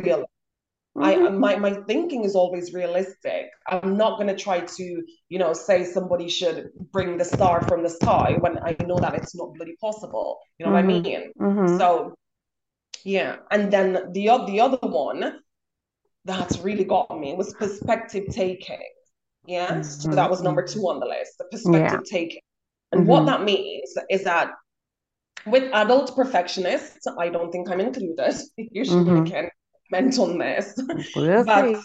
Mm-hmm. 0.99 1.27
I 1.27 1.29
my 1.29 1.55
my 1.55 1.73
thinking 1.87 2.23
is 2.23 2.35
always 2.35 2.73
realistic. 2.73 3.49
I'm 3.67 3.95
not 3.95 4.19
gonna 4.19 4.35
try 4.35 4.59
to, 4.59 5.03
you 5.29 5.39
know, 5.39 5.53
say 5.53 5.85
somebody 5.85 6.27
should 6.27 6.71
bring 6.91 7.17
the 7.17 7.25
star 7.25 7.65
from 7.67 7.83
the 7.83 7.89
sky 7.89 8.35
when 8.39 8.59
I 8.59 8.75
know 8.85 8.97
that 8.97 9.15
it's 9.15 9.35
not 9.35 9.53
bloody 9.53 9.75
possible. 9.79 10.39
You 10.57 10.65
know 10.65 10.73
mm-hmm. 10.73 10.87
what 10.87 10.95
I 10.95 10.99
mm-hmm. 10.99 11.03
mean? 11.03 11.31
Mm-hmm. 11.39 11.77
So 11.77 12.15
yeah. 13.05 13.37
And 13.49 13.71
then 13.71 14.11
the 14.11 14.43
the 14.45 14.59
other 14.59 14.79
one 14.81 15.39
that's 16.25 16.59
really 16.59 16.83
got 16.83 17.17
me 17.17 17.33
was 17.33 17.53
perspective 17.53 18.25
taking. 18.31 18.81
Yeah. 19.45 19.81
So 19.81 20.09
that 20.09 20.29
was 20.29 20.41
number 20.41 20.65
two 20.67 20.81
on 20.89 20.99
the 20.99 21.05
list, 21.05 21.37
the 21.37 21.45
perspective 21.45 22.01
yeah. 22.03 22.17
taking. 22.17 22.41
And 22.91 23.07
what 23.07 23.25
that 23.27 23.43
means 23.43 23.93
is 24.09 24.23
that 24.25 24.51
with 25.45 25.71
adult 25.73 26.15
perfectionists, 26.15 27.07
I 27.17 27.29
don't 27.29 27.51
think 27.51 27.69
I'm 27.69 27.79
included. 27.79 28.35
Usually 28.57 29.05
mm-hmm. 29.05 29.47
On 30.19 30.37
but 31.43 31.83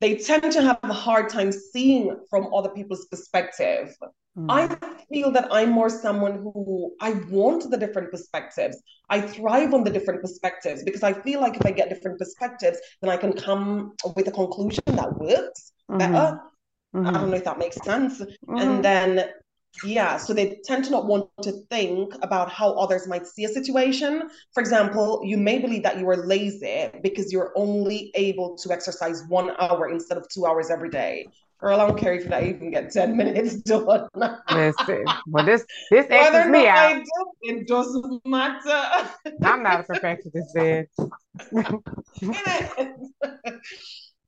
they 0.00 0.16
tend 0.16 0.52
to 0.52 0.62
have 0.62 0.78
a 0.82 0.92
hard 0.92 1.28
time 1.28 1.50
seeing 1.52 2.16
from 2.30 2.52
other 2.54 2.68
people's 2.68 3.06
perspective. 3.06 3.94
Mm. 4.38 4.46
I 4.48 5.04
feel 5.12 5.32
that 5.32 5.48
I'm 5.50 5.70
more 5.70 5.90
someone 5.90 6.34
who 6.34 6.94
I 7.00 7.12
want 7.30 7.68
the 7.70 7.76
different 7.76 8.12
perspectives. 8.12 8.80
I 9.10 9.20
thrive 9.20 9.74
on 9.74 9.82
the 9.82 9.90
different 9.90 10.20
perspectives 10.22 10.84
because 10.84 11.02
I 11.02 11.12
feel 11.12 11.40
like 11.40 11.56
if 11.56 11.66
I 11.66 11.72
get 11.72 11.88
different 11.88 12.18
perspectives, 12.18 12.78
then 13.00 13.10
I 13.10 13.16
can 13.16 13.32
come 13.32 13.94
with 14.14 14.28
a 14.28 14.32
conclusion 14.32 14.84
that 14.86 15.18
works 15.18 15.72
mm-hmm. 15.90 15.98
better. 15.98 16.40
Mm-hmm. 16.94 17.06
I 17.06 17.12
don't 17.12 17.30
know 17.30 17.36
if 17.36 17.44
that 17.44 17.58
makes 17.58 17.76
sense. 17.82 18.20
Mm-hmm. 18.20 18.56
And 18.58 18.84
then 18.84 19.30
yeah, 19.84 20.16
so 20.16 20.34
they 20.34 20.58
tend 20.64 20.84
to 20.84 20.90
not 20.90 21.06
want 21.06 21.28
to 21.42 21.52
think 21.70 22.14
about 22.22 22.50
how 22.50 22.72
others 22.72 23.06
might 23.06 23.26
see 23.26 23.44
a 23.44 23.48
situation. 23.48 24.28
For 24.52 24.60
example, 24.60 25.20
you 25.24 25.36
may 25.36 25.58
believe 25.58 25.82
that 25.84 25.98
you 25.98 26.08
are 26.08 26.16
lazy 26.16 26.90
because 27.02 27.32
you're 27.32 27.52
only 27.54 28.10
able 28.14 28.56
to 28.58 28.72
exercise 28.72 29.22
one 29.28 29.50
hour 29.58 29.88
instead 29.88 30.18
of 30.18 30.28
two 30.28 30.46
hours 30.46 30.70
every 30.70 30.90
day. 30.90 31.26
Girl, 31.58 31.80
I 31.80 31.86
don't 31.86 31.98
care 31.98 32.14
if 32.14 32.30
I 32.32 32.44
even 32.44 32.70
get 32.70 32.92
10 32.92 33.16
minutes 33.16 33.56
done. 33.62 34.08
Listen, 34.52 35.04
well, 35.26 35.44
this 35.44 35.64
this 35.90 36.06
X's 36.10 36.50
me 36.50 36.66
out. 36.68 36.76
I 36.76 36.98
do, 36.98 37.04
it 37.42 37.66
doesn't 37.66 38.24
matter. 38.24 39.10
I'm 39.42 39.62
not 39.62 39.80
a 39.80 39.82
perfectionist, 39.84 40.54
bitch. 40.56 40.86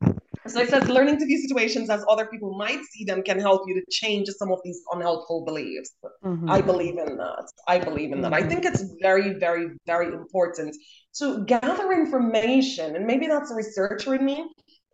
So 0.46 0.60
it 0.60 0.70
says 0.70 0.88
learning 0.88 1.18
to 1.18 1.26
view 1.26 1.38
situations 1.38 1.90
as 1.90 2.04
other 2.08 2.26
people 2.26 2.56
might 2.56 2.82
see 2.90 3.04
them 3.04 3.22
can 3.22 3.38
help 3.38 3.68
you 3.68 3.74
to 3.74 3.82
change 3.90 4.28
some 4.30 4.50
of 4.50 4.60
these 4.64 4.80
unhelpful 4.92 5.44
beliefs. 5.44 5.92
Mm-hmm. 6.24 6.50
I 6.50 6.62
believe 6.62 6.96
in 6.96 7.16
that. 7.18 7.50
I 7.68 7.78
believe 7.78 8.12
in 8.12 8.22
that. 8.22 8.32
Mm-hmm. 8.32 8.46
I 8.46 8.48
think 8.48 8.64
it's 8.64 8.84
very, 9.02 9.34
very, 9.34 9.68
very 9.86 10.06
important 10.06 10.74
to 11.16 11.44
gather 11.44 11.92
information, 11.92 12.96
and 12.96 13.06
maybe 13.06 13.26
that's 13.26 13.50
a 13.50 13.54
researcher 13.54 14.14
in 14.14 14.24
me. 14.24 14.48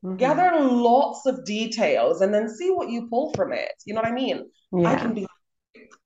Mm-hmm. 0.05 0.17
Gather 0.17 0.61
lots 0.61 1.27
of 1.27 1.45
details 1.45 2.21
and 2.21 2.35
then 2.35 2.49
see 2.49 2.71
what 2.71 2.91
you 2.91 3.09
pull 3.09 3.33
from 3.35 3.53
it. 3.53 3.73
You 3.85 3.95
know 3.95 4.01
what 4.01 4.11
I 4.11 4.15
mean? 4.15 4.51
Yeah. 4.73 4.91
I 4.91 4.97
can 4.97 5.15
be 5.15 5.27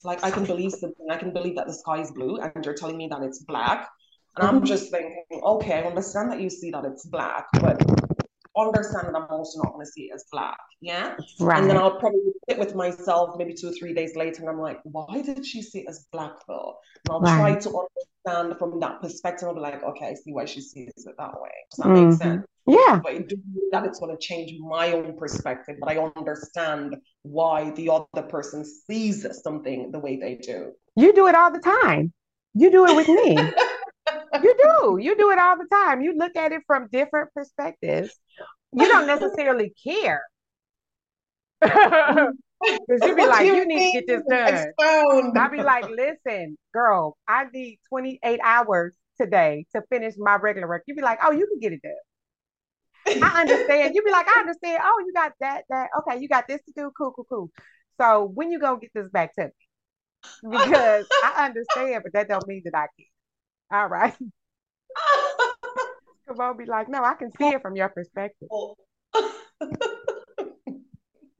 like 0.05 0.23
I 0.23 0.31
can 0.31 0.45
believe 0.45 0.73
something. 0.73 1.07
I 1.11 1.17
can 1.17 1.33
believe 1.33 1.57
that 1.57 1.67
the 1.67 1.75
sky 1.75 2.01
is 2.01 2.11
blue, 2.13 2.39
and 2.39 2.65
you're 2.65 2.75
telling 2.75 2.99
me 2.99 3.09
that 3.09 3.23
it's 3.23 3.43
black. 3.45 3.89
And 4.37 4.47
I'm 4.47 4.57
mm-hmm. 4.57 4.67
just 4.67 4.91
thinking, 4.91 5.25
okay, 5.43 5.81
I 5.81 5.83
understand 5.83 6.31
that 6.31 6.41
you 6.41 6.51
see 6.51 6.71
that 6.71 6.85
it's 6.85 7.05
black, 7.07 7.47
but 7.61 7.83
understand 8.67 9.09
that 9.09 9.17
I'm 9.17 9.27
also 9.31 9.63
not 9.63 9.73
going 9.73 9.85
to 9.85 9.91
see 9.91 10.03
it 10.03 10.15
as 10.15 10.25
black. 10.31 10.59
Yeah. 10.81 11.17
Right. 11.39 11.61
And 11.61 11.71
then 11.71 11.77
I'll 11.77 11.99
probably 11.99 12.21
sit 12.49 12.59
with 12.59 12.75
myself 12.75 13.37
maybe 13.37 13.55
two 13.55 13.69
or 13.69 13.73
three 13.73 13.95
days 13.95 14.17
later 14.17 14.41
and 14.41 14.51
I'm 14.51 14.61
like, 14.61 14.81
why 14.85 15.23
did 15.23 15.45
she 15.45 15.63
see 15.63 15.81
it 15.81 15.87
as 15.89 16.07
black 16.13 16.33
though? 16.49 16.77
And 17.09 17.15
I'll 17.15 17.21
right. 17.21 17.61
try 17.61 17.61
to 17.61 17.87
understand 18.27 18.59
from 18.59 18.81
that 18.81 19.01
perspective. 19.01 19.49
I'll 19.49 19.55
be 19.55 19.61
like, 19.61 19.83
okay, 19.83 20.07
I 20.07 20.15
see 20.15 20.33
why 20.33 20.45
she 20.45 20.61
sees 20.61 20.93
it 20.97 21.15
that 21.19 21.41
way. 21.41 21.51
Does 21.71 21.79
that 21.79 21.87
mm-hmm. 21.87 22.09
make 22.11 22.19
sense? 22.19 22.47
Yeah. 22.67 23.01
But 23.03 23.15
it 23.15 23.29
doesn't 23.29 23.55
mean 23.55 23.69
that 23.73 23.85
it's 23.85 23.99
going 23.99 24.17
to 24.17 24.21
change 24.21 24.53
my 24.61 24.93
own 24.93 25.17
perspective, 25.17 25.77
but 25.81 25.91
I 25.91 25.99
understand 26.17 26.97
why 27.23 27.71
the 27.71 27.91
other 27.91 28.27
person 28.29 28.65
sees 28.65 29.27
something 29.43 29.91
the 29.91 29.99
way 29.99 30.17
they 30.17 30.37
do. 30.37 30.73
You 30.97 31.13
do 31.13 31.27
it 31.27 31.35
all 31.35 31.51
the 31.51 31.61
time. 31.61 32.13
You 32.55 32.71
do 32.71 32.87
it 32.87 32.97
with 32.97 33.09
me. 33.09 33.37
you 34.35 34.55
do. 34.63 34.99
You 35.01 35.17
do 35.17 35.31
it 35.31 35.39
all 35.39 35.57
the 35.57 35.67
time. 35.71 36.03
You 36.03 36.15
look 36.17 36.37
at 36.37 36.53
it 36.53 36.63
from 36.67 36.89
different 36.93 37.33
perspectives. 37.35 38.19
You 38.73 38.87
don't 38.87 39.07
necessarily 39.07 39.75
care. 39.85 40.23
Because 42.61 43.09
you 43.09 43.17
be 43.17 43.27
like, 43.27 43.47
you, 43.47 43.55
you 43.55 43.67
need 43.67 43.93
to 43.93 44.01
get 44.01 44.07
this 44.07 44.23
done. 44.29 44.73
I'll 45.37 45.51
be 45.51 45.63
like, 45.63 45.89
listen, 45.89 46.59
girl, 46.73 47.17
I 47.27 47.45
need 47.53 47.79
28 47.89 48.41
hours 48.45 48.95
today 49.19 49.67
to 49.75 49.83
finish 49.91 50.15
my 50.19 50.37
regular 50.37 50.69
work. 50.69 50.83
You'd 50.87 50.97
be 50.97 51.03
like, 51.03 51.19
oh, 51.23 51.33
you 51.33 51.47
can 51.47 51.59
get 51.59 51.73
it 51.73 51.83
done. 51.83 53.23
I 53.23 53.41
understand. 53.41 53.95
You'd 53.95 54.05
be 54.05 54.11
like, 54.11 54.27
I 54.29 54.41
understand. 54.41 54.81
Oh, 54.85 55.03
you 55.07 55.13
got 55.15 55.33
that, 55.41 55.65
that. 55.71 55.89
Okay, 56.01 56.21
you 56.21 56.29
got 56.29 56.47
this 56.49 56.61
to 56.67 56.73
do. 56.77 56.91
Cool, 56.97 57.13
cool, 57.13 57.27
cool. 57.29 57.51
So 57.99 58.31
when 58.35 58.51
you 58.51 58.59
gonna 58.59 58.79
get 58.79 58.91
this 58.95 59.09
back 59.11 59.35
to 59.35 59.45
me? 59.45 59.51
Because 60.51 61.07
I 61.25 61.47
understand, 61.47 62.03
but 62.03 62.13
that 62.13 62.29
don't 62.29 62.47
mean 62.47 62.63
that 62.65 62.77
I 62.77 62.87
can. 62.97 63.07
All 63.71 63.89
right. 63.89 64.17
I'll 66.41 66.55
be 66.55 66.65
like, 66.65 66.89
no, 66.89 67.03
I 67.03 67.15
can 67.15 67.31
see 67.33 67.49
it 67.49 67.63
from 67.63 67.77
your 67.77 67.89
perspective. 67.89 68.49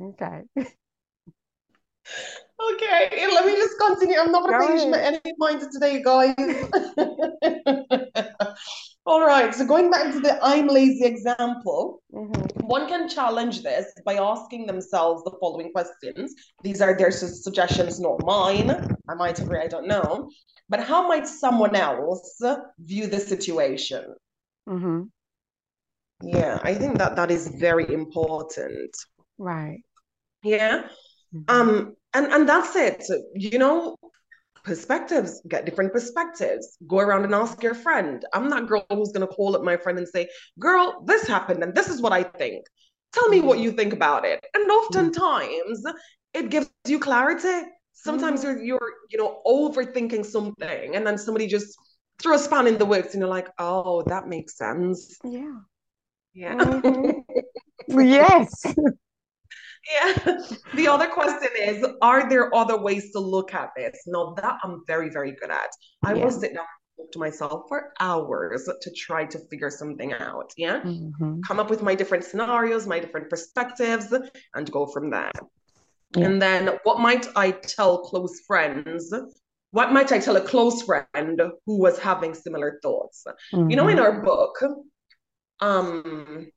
okay. 0.01 0.43
Okay, 2.73 3.27
let 3.33 3.47
me 3.47 3.57
just 3.57 3.79
continue. 3.79 4.19
I'm 4.19 4.31
not 4.31 4.47
going 4.47 4.61
to 4.61 4.67
finish 4.67 4.85
my 4.91 5.01
any 5.01 5.19
points 5.41 5.67
today, 5.73 6.03
guys. 6.03 6.35
All 9.07 9.27
right, 9.27 9.55
so 9.55 9.65
going 9.65 9.91
back 9.91 10.13
to 10.13 10.21
the 10.21 10.39
I'm 10.43 10.69
lazy 10.69 11.07
example, 11.07 12.03
mm-hmm. 12.15 12.67
one 12.67 12.87
can 12.87 13.09
challenge 13.09 13.63
this 13.63 13.87
by 14.05 14.17
asking 14.17 14.67
themselves 14.67 15.25
the 15.25 15.33
following 15.41 15.73
questions. 15.73 16.35
These 16.63 16.83
are 16.83 16.95
their 16.97 17.11
su- 17.11 17.29
suggestions, 17.29 17.99
not 17.99 18.23
mine. 18.25 18.71
I 19.09 19.15
might 19.15 19.41
agree, 19.41 19.61
I 19.61 19.69
don't 19.69 19.89
know. 19.89 20.29
But 20.69 20.81
how 20.81 21.09
might 21.09 21.27
someone 21.27 21.75
else 21.75 22.43
view 22.79 23.07
the 23.07 23.21
situation? 23.21 24.05
Mm-hmm. 24.69 25.05
Yeah, 26.23 26.59
I 26.63 26.75
think 26.75 26.99
that 26.99 27.17
that 27.17 27.31
is 27.31 27.49
very 27.49 27.91
important. 27.93 28.95
Right. 29.39 29.81
Yeah. 30.43 30.89
Mm-hmm. 31.35 31.45
Um, 31.49 31.97
and 32.15 32.27
and 32.27 32.49
that's 32.49 32.75
it. 32.77 33.05
You 33.35 33.59
know, 33.59 33.97
perspectives, 34.65 35.41
get 35.49 35.65
different 35.65 35.93
perspectives. 35.93 36.77
Go 36.87 36.99
around 36.99 37.25
and 37.25 37.35
ask 37.35 37.63
your 37.63 37.75
friend. 37.75 38.25
I'm 38.35 38.51
that 38.51 38.67
girl 38.67 38.85
who's 38.91 39.13
gonna 39.13 39.27
call 39.27 39.57
up 39.57 39.63
my 39.63 39.77
friend 39.77 39.99
and 39.99 40.09
say, 40.09 40.29
"Girl, 40.59 41.03
this 41.07 41.27
happened, 41.27 41.63
and 41.63 41.75
this 41.75 41.89
is 41.89 42.01
what 42.01 42.13
I 42.13 42.23
think. 42.23 42.65
Tell 43.13 43.29
me 43.29 43.41
what 43.41 43.57
mm-hmm. 43.57 43.65
you 43.65 43.73
think 43.73 43.93
about 43.93 44.25
it." 44.25 44.45
And 44.55 44.65
mm-hmm. 44.65 44.71
oftentimes, 44.71 45.85
it 46.35 46.51
gives 46.51 46.71
you 46.87 46.99
clarity. 46.99 47.69
Sometimes 47.93 48.45
mm-hmm. 48.45 48.65
you're 48.65 48.81
you're 48.81 48.93
you 49.11 49.19
know 49.19 49.41
overthinking 49.47 50.25
something, 50.25 50.97
and 50.97 51.07
then 51.07 51.19
somebody 51.19 51.47
just 51.47 51.77
throw 52.21 52.35
a 52.35 52.39
span 52.39 52.67
in 52.67 52.79
the 52.79 52.87
works, 52.87 53.15
and 53.15 53.21
you're 53.21 53.29
like, 53.29 53.49
"Oh, 53.59 54.03
that 54.07 54.27
makes 54.27 54.57
sense." 54.57 55.17
Yeah. 55.25 55.59
Yeah. 56.33 56.55
Mm-hmm. 56.55 58.01
yes. 58.01 58.65
yeah. 59.91 60.39
The 60.75 60.87
other 60.87 61.09
question 61.09 61.51
is 61.59 61.85
Are 62.01 62.29
there 62.29 62.55
other 62.55 62.81
ways 62.81 63.13
to 63.13 63.19
look 63.19 63.55
at 63.55 63.71
this? 63.77 64.03
Now, 64.07 64.35
that 64.35 64.59
I'm 64.63 64.83
very, 64.87 65.11
very 65.11 65.33
good 65.33 65.51
at. 65.51 65.71
I 66.05 66.15
yeah. 66.15 66.25
will 66.25 66.31
sit 66.31 66.55
down 66.55 66.65
and 66.99 67.07
talk 67.07 67.13
to 67.13 67.19
myself 67.19 67.65
for 67.69 67.93
hours 68.01 68.69
to 68.81 68.91
try 68.93 69.25
to 69.27 69.39
figure 69.51 69.71
something 69.71 70.13
out. 70.13 70.53
Yeah. 70.57 70.81
Mm-hmm. 70.83 71.41
Come 71.47 71.61
up 71.61 71.71
with 71.71 71.83
my 71.83 71.95
different 71.95 72.25
scenarios, 72.25 72.87
my 72.87 73.01
different 73.01 73.29
perspectives, 73.31 74.13
and 74.55 74.71
go 74.71 74.87
from 74.87 75.11
there. 75.11 75.33
Yeah. 76.17 76.27
And 76.27 76.43
then 76.43 76.79
what 76.85 77.01
might 77.01 77.27
I 77.37 77.53
tell 77.53 77.99
close 77.99 78.41
friends? 78.47 79.13
What 79.73 79.93
might 79.93 80.11
I 80.11 80.19
tell 80.19 80.37
a 80.37 80.41
close 80.41 80.83
friend 80.83 81.41
who 81.67 81.79
was 81.79 81.99
having 81.99 82.35
similar 82.35 82.81
thoughts? 82.83 83.25
Mm-hmm. 83.53 83.71
You 83.71 83.77
know, 83.77 83.89
in 83.89 83.99
mm-hmm. 83.99 84.05
our 84.05 84.23
book, 84.23 84.59
um, 85.61 86.51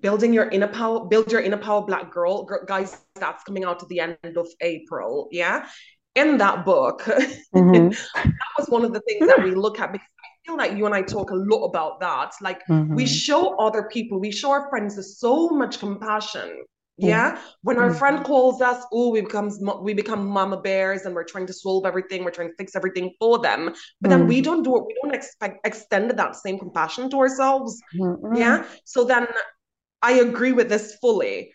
building 0.00 0.32
your 0.32 0.48
inner 0.50 0.68
power 0.68 1.06
build 1.06 1.30
your 1.32 1.40
inner 1.40 1.56
power 1.56 1.82
black 1.82 2.10
girl, 2.10 2.44
guys 2.66 2.98
that's 3.14 3.44
coming 3.44 3.64
out 3.64 3.82
at 3.82 3.88
the 3.88 4.00
end 4.00 4.16
of 4.36 4.46
april 4.60 5.28
yeah 5.30 5.66
in 6.14 6.36
that 6.36 6.64
book 6.64 7.02
mm-hmm. 7.54 7.88
that 7.88 8.52
was 8.58 8.68
one 8.68 8.84
of 8.84 8.92
the 8.92 9.00
things 9.00 9.26
that 9.26 9.42
we 9.42 9.54
look 9.54 9.80
at 9.80 9.92
because 9.92 10.08
i 10.24 10.28
feel 10.46 10.56
like 10.56 10.76
you 10.76 10.84
and 10.86 10.94
i 10.94 11.02
talk 11.02 11.30
a 11.30 11.34
lot 11.34 11.64
about 11.64 12.00
that 12.00 12.32
like 12.40 12.60
mm-hmm. 12.66 12.94
we 12.94 13.06
show 13.06 13.56
other 13.56 13.84
people 13.84 14.20
we 14.20 14.30
show 14.30 14.50
our 14.50 14.68
friends 14.68 15.18
so 15.18 15.48
much 15.50 15.78
compassion 15.78 16.62
yeah 16.98 17.40
when 17.62 17.78
our 17.78 17.90
mm-hmm. 17.90 17.98
friend 17.98 18.24
calls 18.24 18.60
us 18.60 18.84
oh 18.92 19.10
we 19.10 19.20
become 19.20 19.50
we 19.82 19.94
become 19.94 20.26
mama 20.26 20.60
bears 20.60 21.02
and 21.02 21.14
we're 21.14 21.24
trying 21.24 21.46
to 21.46 21.52
solve 21.52 21.86
everything 21.86 22.24
we're 22.24 22.30
trying 22.30 22.48
to 22.48 22.54
fix 22.56 22.74
everything 22.74 23.12
for 23.20 23.38
them 23.38 23.72
but 24.00 24.10
then 24.10 24.20
mm-hmm. 24.20 24.28
we 24.28 24.40
don't 24.40 24.62
do 24.62 24.76
it 24.76 24.84
we 24.84 24.96
don't 25.02 25.14
expect 25.14 25.64
extend 25.64 26.10
that 26.10 26.34
same 26.34 26.58
compassion 26.58 27.08
to 27.08 27.18
ourselves 27.18 27.80
mm-hmm. 27.98 28.34
yeah 28.34 28.64
so 28.84 29.04
then 29.04 29.26
I 30.02 30.12
agree 30.20 30.52
with 30.52 30.68
this 30.68 30.96
fully. 31.00 31.52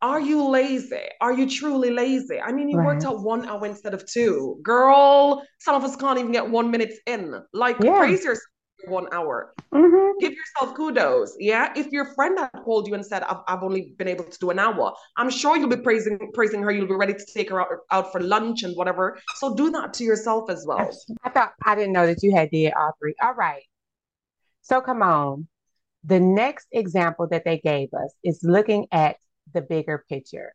are 0.00 0.20
you 0.20 0.48
lazy? 0.48 1.08
Are 1.20 1.32
you 1.32 1.48
truly 1.48 1.90
lazy? 1.90 2.40
I 2.40 2.52
mean, 2.52 2.68
you 2.68 2.78
right. 2.78 2.86
worked 2.86 3.04
out 3.04 3.22
one 3.22 3.48
hour 3.48 3.66
instead 3.66 3.94
of 3.94 4.04
two. 4.06 4.58
Girl, 4.62 5.42
some 5.60 5.74
of 5.74 5.84
us 5.84 5.96
can't 5.96 6.18
even 6.18 6.32
get 6.32 6.48
one 6.48 6.70
minute 6.70 6.94
in. 7.06 7.40
Like, 7.52 7.76
yeah. 7.80 7.98
praise 7.98 8.24
yourself 8.24 8.42
one 8.86 9.06
hour. 9.12 9.54
Mm-hmm. 9.72 10.18
Give 10.20 10.32
yourself 10.32 10.76
kudos. 10.76 11.34
Yeah. 11.38 11.72
If 11.76 11.92
your 11.92 12.14
friend 12.14 12.38
had 12.38 12.50
called 12.64 12.88
you 12.88 12.94
and 12.94 13.04
said, 13.04 13.22
I've, 13.22 13.38
I've 13.48 13.62
only 13.62 13.94
been 13.98 14.08
able 14.08 14.24
to 14.24 14.38
do 14.38 14.50
an 14.50 14.58
hour, 14.58 14.92
I'm 15.16 15.30
sure 15.30 15.56
you'll 15.56 15.68
be 15.68 15.76
praising 15.76 16.18
praising 16.34 16.62
her. 16.62 16.70
You'll 16.70 16.88
be 16.88 16.94
ready 16.94 17.14
to 17.14 17.26
take 17.32 17.50
her 17.50 17.60
out, 17.60 17.68
out 17.90 18.12
for 18.12 18.20
lunch 18.20 18.62
and 18.62 18.76
whatever. 18.76 19.18
So 19.36 19.54
do 19.54 19.70
that 19.70 19.94
to 19.94 20.04
yourself 20.04 20.50
as 20.50 20.64
well. 20.66 20.90
I 21.24 21.30
thought 21.30 21.52
I 21.64 21.74
didn't 21.74 21.92
know 21.92 22.06
that 22.06 22.22
you 22.22 22.34
had 22.34 22.50
did 22.50 22.72
all 22.74 22.92
three. 23.00 23.14
All 23.22 23.34
right. 23.34 23.62
So 24.62 24.80
come 24.80 25.02
on. 25.02 25.48
The 26.04 26.20
next 26.20 26.66
example 26.72 27.28
that 27.28 27.44
they 27.44 27.58
gave 27.58 27.94
us 27.94 28.12
is 28.24 28.40
looking 28.42 28.86
at 28.90 29.16
the 29.52 29.62
bigger 29.62 30.04
picture. 30.08 30.52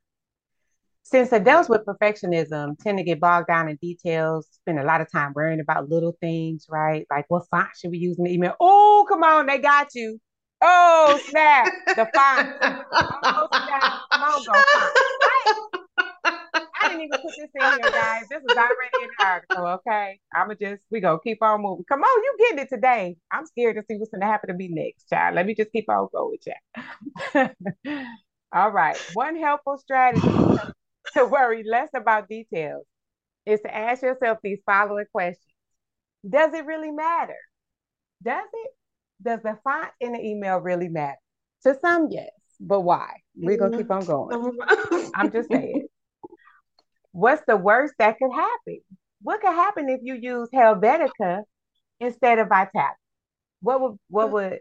Since 1.03 1.31
adults 1.31 1.69
with 1.69 1.85
perfectionism 1.85 2.77
tend 2.79 2.97
to 2.97 3.03
get 3.03 3.21
bogged 3.21 3.47
down 3.47 3.69
in 3.69 3.77
details, 3.77 4.45
spend 4.51 4.77
a 4.77 4.83
lot 4.83 4.99
of 4.99 5.09
time 5.09 5.31
worrying 5.33 5.61
about 5.61 5.89
little 5.89 6.17
things, 6.19 6.65
right? 6.69 7.07
Like 7.09 7.25
what 7.29 7.47
font 7.49 7.69
should 7.77 7.91
we 7.91 7.97
use 7.97 8.17
in 8.17 8.25
the 8.25 8.33
email? 8.33 8.55
Oh, 8.59 9.05
come 9.07 9.23
on, 9.23 9.45
they 9.45 9.57
got 9.57 9.95
you. 9.95 10.19
Oh, 10.61 11.17
snap, 11.29 11.71
the 11.95 12.09
font. 12.13 12.49
Oh, 13.23 13.47
snap. 13.51 13.93
Come 14.11 14.23
on, 14.23 14.43
go 14.43 14.53
font. 14.53 15.76
I 16.87 16.89
didn't 16.89 17.03
even 17.03 17.19
put 17.21 17.33
this 17.37 17.49
in 17.53 17.61
here, 17.61 17.91
guys. 17.91 18.23
This 18.29 18.41
was 18.47 18.57
already 18.57 19.03
in 19.03 19.09
the 19.17 19.25
article, 19.25 19.67
okay? 19.67 20.19
I'ma 20.33 20.53
just 20.59 20.81
we 20.89 20.99
go 21.01 21.19
keep 21.19 21.41
on 21.41 21.61
moving. 21.61 21.85
Come 21.89 22.01
on, 22.01 22.23
you 22.23 22.35
getting 22.39 22.59
it 22.59 22.69
today. 22.69 23.17
I'm 23.31 23.45
scared 23.45 23.75
to 23.75 23.83
see 23.89 23.97
what's 23.97 24.11
gonna 24.11 24.25
happen 24.25 24.49
to 24.49 24.55
me 24.55 24.69
next, 24.69 25.09
child. 25.09 25.35
Let 25.35 25.45
me 25.45 25.55
just 25.55 25.71
keep 25.71 25.89
on 25.89 26.07
going, 26.13 26.37
child. 27.33 27.51
All 28.53 28.71
right. 28.71 28.97
One 29.13 29.35
helpful 29.35 29.77
strategy 29.77 30.27
to 31.13 31.25
worry 31.25 31.63
less 31.63 31.89
about 31.93 32.29
details 32.29 32.85
is 33.45 33.59
to 33.61 33.75
ask 33.75 34.01
yourself 34.01 34.39
these 34.43 34.59
following 34.65 35.05
questions. 35.11 35.43
Does 36.27 36.53
it 36.53 36.65
really 36.65 36.91
matter? 36.91 37.37
Does 38.23 38.47
it? 38.53 38.71
Does 39.21 39.41
the 39.43 39.57
font 39.63 39.89
in 39.99 40.13
the 40.13 40.21
email 40.23 40.57
really 40.57 40.89
matter? 40.89 41.17
To 41.63 41.77
some, 41.81 42.07
yes, 42.11 42.29
but 42.59 42.81
why? 42.81 43.09
We're 43.35 43.57
to 43.57 43.77
keep 43.77 43.91
on 43.91 44.03
mm-hmm. 44.03 44.89
going. 44.89 45.11
I'm 45.15 45.31
just 45.31 45.49
saying. 45.51 45.86
What's 47.17 47.43
the 47.47 47.57
worst 47.57 47.93
that 47.99 48.17
could 48.19 48.31
happen? 48.31 48.81
What 49.21 49.41
could 49.41 49.53
happen 49.53 49.89
if 49.89 50.01
you 50.03 50.15
use 50.15 50.49
Helvetica 50.53 51.43
instead 51.99 52.39
of 52.39 52.49
Vitalis? 52.49 52.97
What 53.61 53.81
would 53.81 53.97
what 54.09 54.31
would 54.31 54.59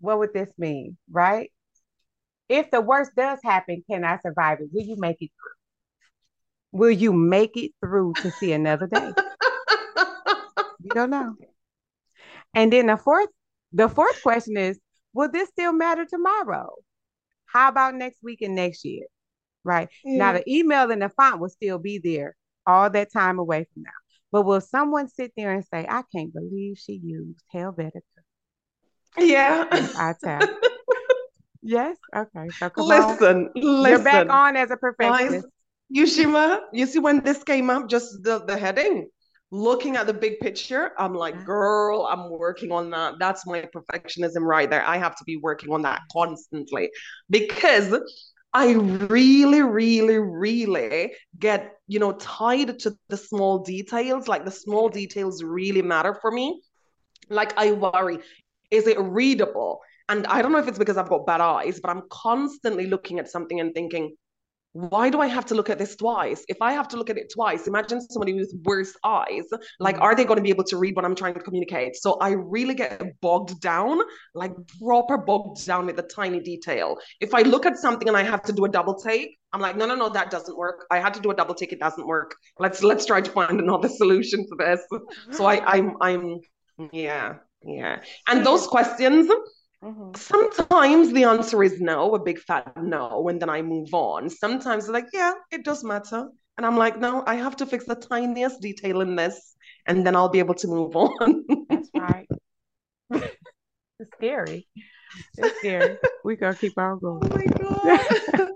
what 0.00 0.18
would 0.18 0.32
this 0.32 0.50
mean, 0.58 0.96
right? 1.10 1.50
if 2.48 2.70
the 2.70 2.80
worst 2.80 3.12
does 3.16 3.38
happen, 3.42 3.82
can 3.90 4.04
I 4.04 4.18
survive 4.18 4.58
it? 4.60 4.68
Will 4.72 4.84
you 4.84 4.96
make 4.98 5.16
it 5.20 5.30
through? 5.30 6.80
Will 6.80 6.90
you 6.90 7.12
make 7.12 7.56
it 7.56 7.72
through 7.80 8.14
to 8.16 8.30
see 8.32 8.52
another 8.52 8.86
day? 8.86 9.12
you 10.80 10.90
don't 10.94 11.10
know. 11.10 11.34
And 12.54 12.72
then 12.72 12.86
the 12.86 12.96
fourth, 12.96 13.28
the 13.72 13.88
fourth 13.88 14.22
question 14.22 14.56
is, 14.56 14.78
will 15.12 15.30
this 15.30 15.48
still 15.48 15.72
matter 15.72 16.04
tomorrow? 16.04 16.70
How 17.46 17.68
about 17.68 17.94
next 17.94 18.22
week 18.22 18.42
and 18.42 18.54
next 18.54 18.84
year? 18.84 19.06
Right. 19.64 19.88
Mm. 20.06 20.16
Now 20.16 20.32
the 20.34 20.44
email 20.52 20.90
and 20.90 21.02
the 21.02 21.08
font 21.08 21.40
will 21.40 21.48
still 21.48 21.78
be 21.78 21.98
there 21.98 22.36
all 22.66 22.90
that 22.90 23.12
time 23.12 23.38
away 23.38 23.66
from 23.72 23.82
now. 23.82 23.90
But 24.30 24.42
will 24.42 24.60
someone 24.60 25.08
sit 25.08 25.32
there 25.36 25.52
and 25.52 25.64
say, 25.64 25.86
I 25.88 26.02
can't 26.14 26.32
believe 26.32 26.78
she 26.78 27.00
used 27.02 27.42
Helvetica? 27.54 28.00
Yeah. 29.18 29.66
I 29.96 30.14
tell. 30.22 30.40
Yes. 31.66 31.96
Okay. 32.14 32.46
So 32.58 32.70
listen, 32.76 33.48
listen. 33.54 33.90
You're 33.90 34.04
back 34.04 34.30
on 34.30 34.54
as 34.54 34.70
a 34.70 34.76
perfectionist. 34.76 35.48
Yushima, 35.94 36.60
you 36.74 36.84
see 36.84 36.98
when 36.98 37.20
this 37.20 37.42
came 37.42 37.70
up, 37.70 37.88
just 37.88 38.22
the, 38.22 38.44
the 38.44 38.56
heading, 38.56 39.08
looking 39.50 39.96
at 39.96 40.06
the 40.06 40.12
big 40.12 40.40
picture, 40.40 40.92
I'm 40.98 41.14
like, 41.14 41.44
girl, 41.46 42.06
I'm 42.10 42.30
working 42.30 42.70
on 42.70 42.90
that. 42.90 43.14
That's 43.18 43.46
my 43.46 43.66
perfectionism 43.74 44.42
right 44.42 44.68
there. 44.68 44.84
I 44.84 44.98
have 44.98 45.16
to 45.16 45.24
be 45.24 45.36
working 45.36 45.72
on 45.72 45.82
that 45.82 46.02
constantly 46.12 46.90
because 47.30 47.98
I 48.54 48.72
really, 48.74 49.62
really, 49.62 50.18
really 50.18 51.12
get, 51.38 51.72
you 51.88 51.98
know, 51.98 52.12
tied 52.12 52.78
to 52.80 52.96
the 53.08 53.16
small 53.16 53.58
details. 53.58 54.28
Like 54.28 54.44
the 54.44 54.52
small 54.52 54.88
details 54.88 55.42
really 55.42 55.82
matter 55.82 56.14
for 56.14 56.30
me. 56.30 56.62
Like 57.28 57.52
I 57.58 57.72
worry, 57.72 58.20
is 58.70 58.86
it 58.86 58.98
readable? 59.00 59.80
And 60.08 60.26
I 60.28 60.40
don't 60.40 60.52
know 60.52 60.58
if 60.58 60.68
it's 60.68 60.78
because 60.78 60.96
I've 60.96 61.08
got 61.08 61.26
bad 61.26 61.40
eyes, 61.40 61.80
but 61.80 61.90
I'm 61.90 62.02
constantly 62.10 62.86
looking 62.86 63.18
at 63.18 63.28
something 63.28 63.58
and 63.58 63.74
thinking, 63.74 64.14
why 64.74 65.08
do 65.08 65.20
I 65.20 65.28
have 65.28 65.46
to 65.46 65.54
look 65.54 65.70
at 65.70 65.78
this 65.78 65.94
twice? 65.94 66.44
If 66.48 66.60
I 66.60 66.72
have 66.72 66.88
to 66.88 66.96
look 66.96 67.08
at 67.08 67.16
it 67.16 67.30
twice, 67.32 67.68
imagine 67.68 68.00
somebody 68.00 68.34
with 68.34 68.52
worse 68.64 68.92
eyes. 69.04 69.44
Like, 69.78 69.96
mm. 69.96 70.02
are 70.02 70.16
they 70.16 70.24
going 70.24 70.38
to 70.38 70.42
be 70.42 70.50
able 70.50 70.64
to 70.64 70.76
read 70.76 70.96
what 70.96 71.04
I'm 71.04 71.14
trying 71.14 71.34
to 71.34 71.40
communicate? 71.40 71.94
So 71.94 72.14
I 72.14 72.30
really 72.30 72.74
get 72.74 73.20
bogged 73.20 73.60
down, 73.60 74.00
like 74.34 74.52
proper 74.82 75.16
bogged 75.16 75.64
down 75.64 75.86
with 75.86 75.94
the 75.94 76.02
tiny 76.02 76.40
detail. 76.40 76.98
If 77.20 77.34
I 77.34 77.42
look 77.42 77.66
at 77.66 77.76
something 77.76 78.08
and 78.08 78.16
I 78.16 78.24
have 78.24 78.42
to 78.42 78.52
do 78.52 78.64
a 78.64 78.68
double 78.68 78.96
take, 78.96 79.38
I'm 79.52 79.60
like, 79.60 79.76
no, 79.76 79.86
no, 79.86 79.94
no, 79.94 80.08
that 80.08 80.32
doesn't 80.32 80.58
work. 80.58 80.86
I 80.90 80.98
had 80.98 81.14
to 81.14 81.20
do 81.20 81.30
a 81.30 81.34
double 81.36 81.54
take, 81.54 81.72
it 81.72 81.78
doesn't 81.78 82.04
work. 82.04 82.34
Let's 82.58 82.82
let's 82.82 83.06
try 83.06 83.20
to 83.20 83.30
find 83.30 83.60
another 83.60 83.88
solution 84.00 84.44
to 84.48 84.56
this. 84.56 84.80
So 85.30 85.44
I, 85.44 85.64
I'm 85.64 85.94
I'm 86.00 86.40
yeah, 86.90 87.36
yeah. 87.62 88.00
And 88.26 88.44
those 88.44 88.66
questions 88.66 89.30
Mm-hmm. 89.84 90.14
Sometimes 90.16 91.12
the 91.12 91.24
answer 91.24 91.62
is 91.62 91.78
no, 91.78 92.14
a 92.14 92.18
big 92.18 92.38
fat 92.38 92.72
no, 92.76 93.28
and 93.28 93.40
then 93.40 93.50
I 93.50 93.60
move 93.60 93.92
on. 93.92 94.30
Sometimes 94.30 94.88
like, 94.88 95.08
yeah, 95.12 95.34
it 95.50 95.62
does 95.62 95.84
matter. 95.84 96.28
And 96.56 96.64
I'm 96.64 96.78
like, 96.78 96.98
no, 96.98 97.22
I 97.26 97.34
have 97.34 97.56
to 97.56 97.66
fix 97.66 97.84
the 97.84 97.94
tiniest 97.94 98.62
detail 98.62 99.02
in 99.02 99.14
this, 99.14 99.56
and 99.86 100.06
then 100.06 100.16
I'll 100.16 100.30
be 100.30 100.38
able 100.38 100.54
to 100.54 100.68
move 100.68 100.96
on. 100.96 101.44
That's 101.68 101.90
right. 101.94 102.28
it's 103.10 104.10
scary. 104.16 104.66
It's 105.36 105.58
scary. 105.58 105.98
we 106.24 106.36
gotta 106.36 106.56
keep 106.56 106.78
on 106.78 106.98
going. 107.00 107.20
Oh 107.24 107.36
my 107.36 107.44
god. 107.44 108.50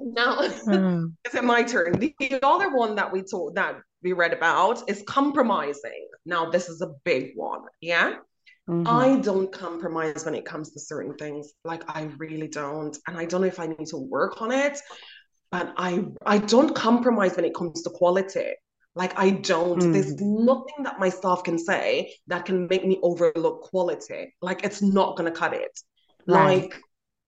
now 0.00 0.38
mm. 0.38 1.12
is 1.26 1.34
it 1.34 1.44
my 1.44 1.62
turn? 1.62 1.92
The 1.98 2.38
other 2.42 2.74
one 2.74 2.94
that 2.94 3.12
we 3.12 3.22
talked 3.22 3.56
that 3.56 3.76
we 4.02 4.12
read 4.12 4.32
about 4.32 4.88
is 4.88 5.02
compromising. 5.06 6.08
Now, 6.24 6.50
this 6.50 6.68
is 6.68 6.80
a 6.80 6.92
big 7.04 7.32
one. 7.34 7.62
Yeah. 7.80 8.16
Mm-hmm. 8.68 8.88
I 8.88 9.20
don't 9.20 9.52
compromise 9.52 10.24
when 10.24 10.34
it 10.34 10.44
comes 10.44 10.72
to 10.72 10.80
certain 10.80 11.14
things. 11.14 11.52
Like 11.64 11.84
I 11.88 12.10
really 12.18 12.48
don't. 12.48 12.96
And 13.06 13.16
I 13.16 13.24
don't 13.24 13.42
know 13.42 13.46
if 13.46 13.60
I 13.60 13.66
need 13.66 13.86
to 13.88 13.96
work 13.96 14.42
on 14.42 14.50
it, 14.50 14.78
but 15.52 15.72
I 15.76 16.04
I 16.24 16.38
don't 16.38 16.74
compromise 16.74 17.36
when 17.36 17.44
it 17.44 17.54
comes 17.54 17.82
to 17.82 17.90
quality. 17.90 18.54
Like 18.96 19.16
I 19.18 19.30
don't. 19.30 19.78
Mm-hmm. 19.78 19.92
There's 19.92 20.20
nothing 20.20 20.82
that 20.82 20.98
my 20.98 21.10
staff 21.10 21.44
can 21.44 21.58
say 21.58 22.12
that 22.26 22.44
can 22.44 22.66
make 22.66 22.84
me 22.84 22.98
overlook 23.02 23.62
quality. 23.62 24.34
Like 24.42 24.64
it's 24.64 24.82
not 24.82 25.16
gonna 25.16 25.30
cut 25.30 25.54
it. 25.54 25.78
Right. 26.26 26.62
Like 26.62 26.82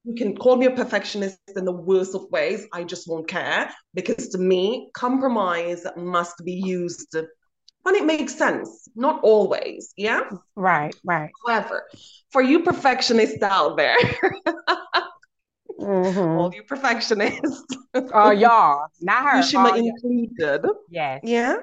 you 0.04 0.14
can 0.14 0.36
call 0.36 0.56
me 0.56 0.66
a 0.66 0.70
perfectionist 0.70 1.38
in 1.54 1.64
the 1.64 1.72
worst 1.72 2.14
of 2.14 2.30
ways. 2.30 2.66
I 2.72 2.82
just 2.82 3.06
won't 3.06 3.28
care 3.28 3.70
because 3.94 4.30
to 4.30 4.38
me, 4.38 4.90
compromise 4.94 5.86
must 5.96 6.42
be 6.44 6.52
used 6.52 7.14
when 7.88 7.96
it 7.96 8.04
makes 8.04 8.34
sense, 8.34 8.86
not 8.94 9.18
always. 9.22 9.94
Yeah. 9.96 10.20
Right, 10.56 10.94
right. 11.04 11.30
However, 11.46 11.88
for 12.30 12.42
you 12.42 12.62
perfectionists 12.62 13.42
out 13.42 13.78
there, 13.78 13.96
mm-hmm. 15.80 16.18
all 16.18 16.52
you 16.54 16.64
perfectionists. 16.64 17.76
Oh, 18.12 18.30
y'all, 18.30 18.88
not 19.00 19.24
her. 19.24 19.40
Yushima 19.40 19.78
included. 19.78 20.70
Yes. 20.90 21.20
Yeah. 21.24 21.56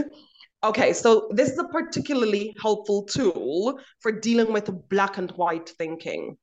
okay, 0.64 0.92
so 0.92 1.30
this 1.30 1.52
is 1.52 1.58
a 1.58 1.64
particularly 1.64 2.54
helpful 2.60 3.04
tool 3.04 3.80
for 4.00 4.12
dealing 4.12 4.52
with 4.52 4.68
black 4.90 5.16
and 5.16 5.30
white 5.32 5.70
thinking. 5.78 6.36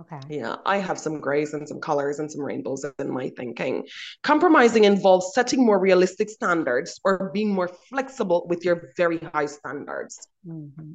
Okay. 0.00 0.18
Yeah, 0.28 0.56
I 0.66 0.78
have 0.78 0.98
some 0.98 1.20
grays 1.20 1.54
and 1.54 1.68
some 1.68 1.80
colors 1.80 2.18
and 2.18 2.30
some 2.30 2.40
rainbows 2.40 2.84
in 2.98 3.10
my 3.10 3.30
thinking. 3.36 3.86
Compromising 4.24 4.84
involves 4.84 5.32
setting 5.34 5.64
more 5.64 5.78
realistic 5.78 6.28
standards 6.30 7.00
or 7.04 7.30
being 7.32 7.54
more 7.54 7.68
flexible 7.68 8.44
with 8.48 8.64
your 8.64 8.90
very 8.96 9.18
high 9.18 9.46
standards. 9.46 10.26
Mm-hmm. 10.46 10.92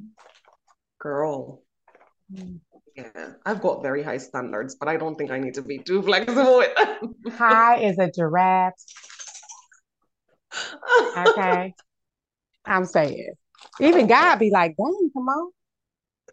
Girl. 0.98 1.62
Mm-hmm. 2.30 2.56
Yeah, 2.94 3.32
I've 3.46 3.62
got 3.62 3.82
very 3.82 4.02
high 4.02 4.18
standards, 4.18 4.74
but 4.74 4.88
I 4.88 4.98
don't 4.98 5.16
think 5.16 5.30
I 5.30 5.38
need 5.38 5.54
to 5.54 5.62
be 5.62 5.78
too 5.78 6.02
flexible 6.02 6.58
with 6.58 6.74
them. 6.76 7.14
high 7.32 7.78
is 7.78 7.98
a 7.98 8.10
giraffe. 8.10 8.74
Okay. 11.16 11.74
I'm 12.66 12.84
saying. 12.84 13.32
Even 13.80 14.06
God 14.06 14.38
be 14.38 14.50
like, 14.50 14.76
dang, 14.76 15.10
come 15.14 15.28
on 15.28 15.52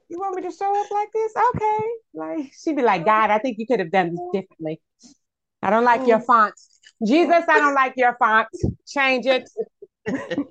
you 0.09 0.19
want 0.19 0.35
me 0.35 0.41
to 0.43 0.55
show 0.55 0.79
up 0.79 0.91
like 0.91 1.09
this? 1.13 1.33
Okay. 1.55 1.83
Like 2.13 2.51
she'd 2.57 2.75
be 2.75 2.81
like, 2.81 3.05
God, 3.05 3.29
I 3.29 3.39
think 3.39 3.57
you 3.59 3.67
could 3.67 3.79
have 3.79 3.91
done 3.91 4.11
this 4.11 4.19
differently. 4.33 4.81
I 5.61 5.69
don't 5.69 5.83
like 5.83 6.07
your 6.07 6.21
font. 6.21 6.53
Jesus, 7.05 7.43
I 7.47 7.59
don't 7.59 7.75
like 7.75 7.93
your 7.97 8.15
font. 8.17 8.47
Change 8.87 9.25
it. 9.25 9.49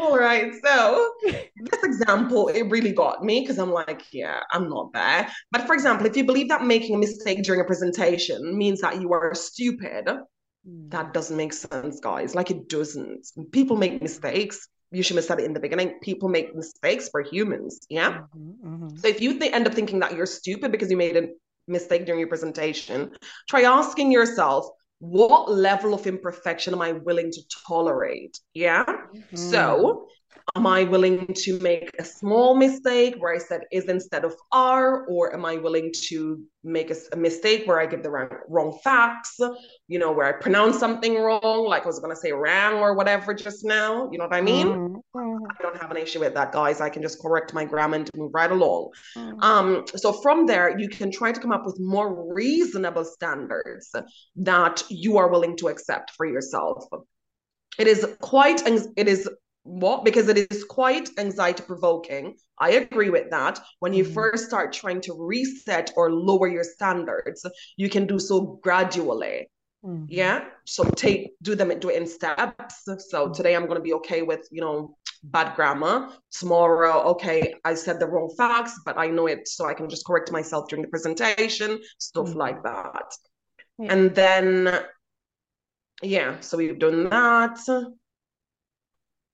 All 0.00 0.18
right. 0.18 0.52
So 0.64 1.12
this 1.22 1.82
example, 1.82 2.48
it 2.48 2.62
really 2.70 2.92
got 2.92 3.24
me 3.24 3.40
because 3.40 3.58
I'm 3.58 3.72
like, 3.72 4.02
yeah, 4.12 4.40
I'm 4.52 4.68
not 4.68 4.92
there. 4.92 5.28
But 5.50 5.66
for 5.66 5.74
example, 5.74 6.06
if 6.06 6.16
you 6.16 6.24
believe 6.24 6.48
that 6.48 6.64
making 6.64 6.94
a 6.94 6.98
mistake 6.98 7.42
during 7.42 7.60
a 7.60 7.64
presentation 7.64 8.56
means 8.56 8.80
that 8.82 9.00
you 9.00 9.12
are 9.12 9.34
stupid, 9.34 10.06
mm. 10.06 10.90
that 10.90 11.14
doesn't 11.14 11.36
make 11.36 11.52
sense, 11.52 12.00
guys. 12.00 12.34
Like 12.34 12.50
it 12.50 12.68
doesn't. 12.68 13.26
People 13.52 13.76
make 13.76 14.02
mistakes. 14.02 14.68
You 14.90 15.02
should 15.02 15.16
have 15.16 15.24
said 15.24 15.40
it 15.40 15.44
in 15.44 15.52
the 15.52 15.60
beginning. 15.60 15.98
People 16.00 16.28
make 16.28 16.54
mistakes 16.54 17.08
for 17.08 17.20
humans. 17.20 17.80
Yeah. 17.88 18.20
Mm-hmm, 18.36 18.68
mm-hmm. 18.68 18.96
So 18.96 19.08
if 19.08 19.20
you 19.20 19.38
th- 19.38 19.52
end 19.52 19.66
up 19.66 19.74
thinking 19.74 19.98
that 20.00 20.14
you're 20.14 20.26
stupid 20.26 20.72
because 20.72 20.90
you 20.90 20.96
made 20.96 21.16
a 21.16 21.28
mistake 21.66 22.06
during 22.06 22.20
your 22.20 22.28
presentation, 22.28 23.10
try 23.48 23.62
asking 23.62 24.12
yourself, 24.12 24.66
what 25.00 25.50
level 25.50 25.94
of 25.94 26.06
imperfection 26.06 26.74
am 26.74 26.82
I 26.82 26.92
willing 26.92 27.30
to 27.30 27.42
tolerate? 27.66 28.38
Yeah. 28.54 28.84
Mm-hmm. 28.84 29.36
So 29.36 30.08
am 30.56 30.66
I 30.66 30.84
willing 30.84 31.26
to 31.26 31.58
make 31.60 31.90
a 31.98 32.04
small 32.04 32.54
mistake 32.54 33.16
where 33.18 33.34
I 33.34 33.38
said 33.38 33.62
is 33.72 33.84
instead 33.84 34.24
of 34.24 34.34
are, 34.52 35.04
or 35.06 35.32
am 35.34 35.44
I 35.44 35.56
willing 35.56 35.92
to 36.08 36.42
make 36.64 36.90
a, 36.90 36.96
a, 37.12 37.16
mistake 37.16 37.66
where 37.66 37.80
I 37.80 37.86
give 37.86 38.02
the 38.02 38.10
wrong, 38.10 38.28
wrong 38.48 38.78
facts, 38.82 39.38
you 39.88 39.98
know, 39.98 40.12
where 40.12 40.26
I 40.26 40.32
pronounce 40.32 40.78
something 40.78 41.16
wrong, 41.16 41.66
like 41.66 41.84
I 41.84 41.86
was 41.86 41.98
going 41.98 42.14
to 42.14 42.20
say 42.20 42.32
wrong 42.32 42.74
or 42.74 42.94
whatever 42.94 43.34
just 43.34 43.64
now, 43.64 44.08
you 44.10 44.18
know 44.18 44.24
what 44.24 44.34
I 44.34 44.40
mean? 44.40 44.66
Mm-hmm. 44.66 45.44
I 45.50 45.62
don't 45.62 45.80
have 45.80 45.90
an 45.90 45.96
issue 45.96 46.20
with 46.20 46.34
that, 46.34 46.52
guys. 46.52 46.80
I 46.80 46.90
can 46.90 47.02
just 47.02 47.20
correct 47.20 47.54
my 47.54 47.64
grammar 47.64 47.96
and 47.96 48.10
move 48.16 48.32
right 48.34 48.50
along. 48.50 48.90
Mm-hmm. 49.16 49.40
Um, 49.40 49.84
so 49.96 50.12
from 50.12 50.46
there, 50.46 50.78
you 50.78 50.88
can 50.88 51.10
try 51.10 51.32
to 51.32 51.40
come 51.40 51.52
up 51.52 51.64
with 51.64 51.78
more 51.78 52.32
reasonable 52.34 53.04
standards 53.04 53.94
that 54.36 54.82
you 54.88 55.18
are 55.18 55.28
willing 55.28 55.56
to 55.58 55.68
accept 55.68 56.12
for 56.16 56.26
yourself. 56.26 56.84
It 57.78 57.86
is 57.86 58.04
quite, 58.20 58.62
it 58.96 59.08
is 59.08 59.28
what? 59.68 60.04
Because 60.04 60.28
it 60.28 60.50
is 60.50 60.64
quite 60.64 61.10
anxiety 61.18 61.62
provoking. 61.62 62.36
I 62.58 62.70
agree 62.72 63.10
with 63.10 63.30
that. 63.30 63.60
When 63.80 63.92
you 63.92 64.04
mm-hmm. 64.04 64.14
first 64.14 64.46
start 64.46 64.72
trying 64.72 65.00
to 65.02 65.14
reset 65.14 65.92
or 65.96 66.10
lower 66.10 66.48
your 66.48 66.64
standards, 66.64 67.44
you 67.76 67.88
can 67.88 68.06
do 68.06 68.18
so 68.18 68.58
gradually. 68.62 69.50
Mm-hmm. 69.84 70.06
Yeah. 70.08 70.46
So 70.64 70.84
take 70.84 71.34
do 71.42 71.54
them 71.54 71.68
do 71.78 71.90
it 71.90 71.96
in 71.96 72.06
steps. 72.06 72.82
So 72.84 72.96
mm-hmm. 72.96 73.32
today 73.32 73.54
I'm 73.54 73.66
gonna 73.66 73.80
be 73.80 73.94
okay 73.94 74.22
with, 74.22 74.48
you 74.50 74.60
know, 74.60 74.96
bad 75.22 75.54
grammar. 75.54 76.10
Tomorrow, 76.32 77.02
okay, 77.10 77.54
I 77.64 77.74
said 77.74 78.00
the 78.00 78.06
wrong 78.06 78.32
facts, 78.36 78.80
but 78.84 78.98
I 78.98 79.08
know 79.08 79.26
it, 79.26 79.46
so 79.48 79.66
I 79.66 79.74
can 79.74 79.88
just 79.88 80.06
correct 80.06 80.32
myself 80.32 80.68
during 80.68 80.82
the 80.82 80.88
presentation, 80.88 81.80
stuff 81.98 82.28
mm-hmm. 82.28 82.38
like 82.38 82.62
that. 82.62 83.14
Yeah. 83.78 83.92
And 83.92 84.14
then 84.14 84.80
yeah, 86.02 86.40
so 86.40 86.56
we've 86.56 86.78
done 86.78 87.08
that 87.10 87.58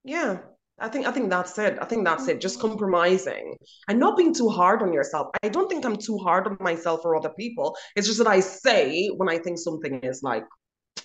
yeah 0.04 0.38
i 0.78 0.88
think 0.88 1.06
i 1.06 1.10
think 1.10 1.30
that's 1.30 1.58
it. 1.58 1.78
I 1.80 1.84
think 1.84 2.04
that's 2.04 2.28
it. 2.28 2.40
Just 2.40 2.60
compromising 2.60 3.56
and 3.88 3.98
not 3.98 4.16
being 4.16 4.34
too 4.34 4.48
hard 4.48 4.82
on 4.82 4.92
yourself. 4.92 5.28
I 5.42 5.48
don't 5.48 5.68
think 5.68 5.84
i'm 5.84 5.96
too 5.96 6.18
hard 6.18 6.46
on 6.46 6.56
myself 6.60 7.04
or 7.04 7.16
other 7.16 7.30
people. 7.30 7.76
It's 7.96 8.06
just 8.06 8.18
that 8.18 8.26
i 8.26 8.40
say 8.40 9.08
when 9.08 9.28
i 9.28 9.38
think 9.38 9.58
something 9.58 10.00
is 10.02 10.22
like 10.22 10.44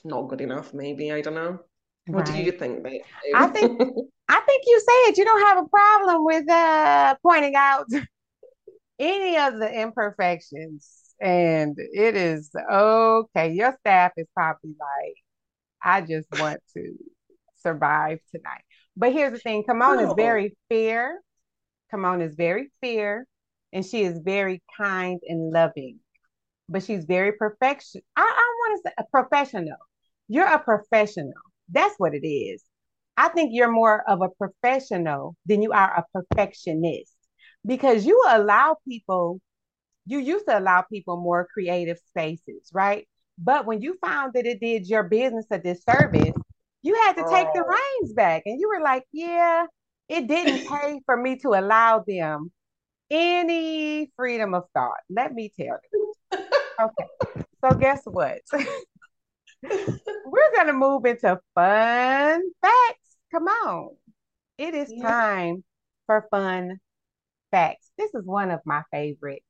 not 0.04 0.24
good 0.30 0.42
enough 0.42 0.74
maybe 0.74 1.12
i 1.12 1.22
don't 1.22 1.36
know. 1.36 1.60
What 2.08 2.28
right. 2.28 2.38
do 2.38 2.44
you 2.44 2.52
think 2.52 2.84
babe? 2.84 3.02
i 3.36 3.48
think 3.48 3.80
i 4.28 4.40
think 4.40 4.64
you 4.66 4.80
say 4.80 4.98
it. 5.10 5.18
You 5.18 5.26
don't 5.26 5.48
have 5.48 5.64
a 5.64 5.68
problem 5.68 6.26
with 6.26 6.50
uh 6.50 7.16
pointing 7.24 7.56
out 7.56 7.86
any 9.00 9.38
of 9.38 9.60
the 9.60 9.72
imperfections. 9.82 10.96
And 11.22 11.76
it 11.78 12.16
is 12.16 12.50
okay 12.72 13.52
your 13.52 13.76
staff 13.82 14.14
is 14.16 14.28
probably 14.34 14.74
like 14.80 15.16
i 15.84 16.00
just 16.00 16.30
want 16.40 16.62
to 16.76 16.94
survive 17.62 18.20
tonight 18.34 18.64
but 19.00 19.14
here's 19.14 19.32
the 19.32 19.40
thing 19.40 19.64
Kemone 19.64 20.06
is 20.06 20.14
very 20.16 20.58
fair. 20.68 21.22
Kemone 21.92 22.22
is 22.22 22.36
very 22.36 22.70
fair 22.82 23.26
and 23.72 23.86
she 23.86 24.04
is 24.04 24.20
very 24.20 24.62
kind 24.78 25.22
and 25.26 25.52
loving. 25.54 26.00
But 26.68 26.84
she's 26.84 27.06
very 27.06 27.32
perfection. 27.32 28.02
I, 28.18 28.22
I 28.22 28.54
want 28.60 28.84
to 28.84 28.90
say 28.90 28.94
a 29.00 29.04
professional. 29.10 29.78
You're 30.28 30.46
a 30.46 30.60
professional. 30.60 31.32
That's 31.70 31.96
what 31.98 32.14
it 32.14 32.28
is. 32.28 32.62
I 33.16 33.30
think 33.30 33.52
you're 33.54 33.72
more 33.72 34.04
of 34.08 34.22
a 34.22 34.30
professional 34.30 35.38
than 35.46 35.62
you 35.62 35.72
are 35.72 36.04
a 36.04 36.06
perfectionist 36.14 37.16
because 37.66 38.06
you 38.06 38.22
allow 38.28 38.76
people, 38.86 39.40
you 40.08 40.20
used 40.20 40.46
to 40.48 40.60
allow 40.60 40.82
people 40.82 41.22
more 41.22 41.48
creative 41.54 42.00
spaces, 42.10 42.70
right? 42.74 43.08
But 43.38 43.66
when 43.66 43.82
you 43.82 43.98
found 44.04 44.34
that 44.34 44.46
it 44.46 44.60
did 44.60 44.88
your 44.88 45.04
business 45.04 45.46
a 45.52 45.58
disservice, 45.58 46.34
you 46.82 46.96
had 46.96 47.14
to 47.14 47.24
take 47.30 47.48
the 47.54 47.64
oh. 47.66 48.00
reins 48.02 48.14
back. 48.14 48.44
And 48.46 48.60
you 48.60 48.70
were 48.70 48.82
like, 48.82 49.04
yeah, 49.12 49.66
it 50.08 50.28
didn't 50.28 50.68
pay 50.70 51.02
for 51.06 51.18
me 51.18 51.38
to 51.40 51.50
allow 51.50 52.04
them 52.06 52.52
any 53.10 54.12
freedom 54.16 54.54
of 54.54 54.64
thought. 54.74 55.00
Let 55.10 55.34
me 55.34 55.52
tell 55.58 55.78
you. 55.92 56.14
Okay. 56.34 57.46
So 57.64 57.78
guess 57.78 58.02
what? 58.06 58.40
We're 59.64 60.56
gonna 60.56 60.74
move 60.74 61.06
into 61.06 61.40
fun 61.54 62.42
facts. 62.62 63.18
Come 63.32 63.48
on. 63.48 63.90
It 64.58 64.74
is 64.74 64.92
yeah. 64.94 65.04
time 65.04 65.64
for 66.06 66.28
fun 66.32 66.80
facts. 67.52 67.92
This 67.98 68.14
is 68.14 68.26
one 68.26 68.52
of 68.52 68.62
my 68.66 68.84
favorite 68.92 69.44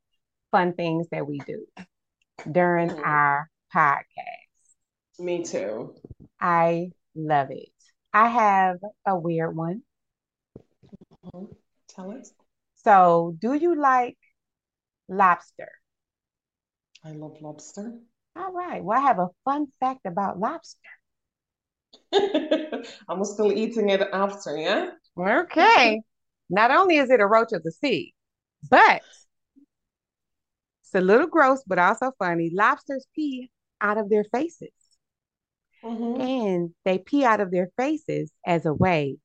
fun 0.51 0.73
things 0.73 1.07
that 1.11 1.27
we 1.27 1.37
do 1.39 1.65
during 2.51 2.89
mm-hmm. 2.89 3.03
our 3.03 3.49
podcast. 3.73 3.99
Me 5.19 5.43
too. 5.43 5.93
I 6.39 6.91
Love 7.19 7.51
it. 7.51 7.69
I 8.13 8.29
have 8.29 8.77
a 9.05 9.17
weird 9.17 9.55
one. 9.55 9.81
Mm-hmm. 11.25 11.51
Tell 11.89 12.11
us. 12.11 12.31
So, 12.83 13.35
do 13.39 13.53
you 13.53 13.75
like 13.75 14.17
lobster? 15.09 15.69
I 17.03 17.11
love 17.11 17.41
lobster. 17.41 17.93
All 18.37 18.53
right. 18.53 18.81
Well, 18.81 18.97
I 18.97 19.01
have 19.01 19.19
a 19.19 19.27
fun 19.43 19.67
fact 19.81 20.05
about 20.05 20.39
lobster. 20.39 20.79
I'm 23.09 23.25
still 23.25 23.51
eating 23.51 23.89
it 23.89 24.01
after, 24.13 24.55
yeah? 24.57 24.91
Okay. 25.19 25.99
Not 26.49 26.71
only 26.71 26.97
is 26.97 27.09
it 27.09 27.19
a 27.19 27.27
roach 27.27 27.51
of 27.51 27.63
the 27.63 27.71
sea, 27.71 28.13
but 28.69 29.01
it's 30.83 30.95
a 30.95 31.01
little 31.01 31.27
gross, 31.27 31.63
but 31.67 31.79
also 31.79 32.11
funny. 32.17 32.49
Lobsters 32.53 33.05
pee 33.13 33.51
out 33.81 33.97
of 33.97 34.09
their 34.09 34.23
faces. 34.23 34.69
Mm-hmm. 35.83 36.21
And 36.21 36.69
they 36.85 36.97
pee 36.97 37.23
out 37.23 37.39
of 37.39 37.51
their 37.51 37.69
faces 37.77 38.31
as 38.45 38.65
a 38.65 38.73
way 38.73 39.17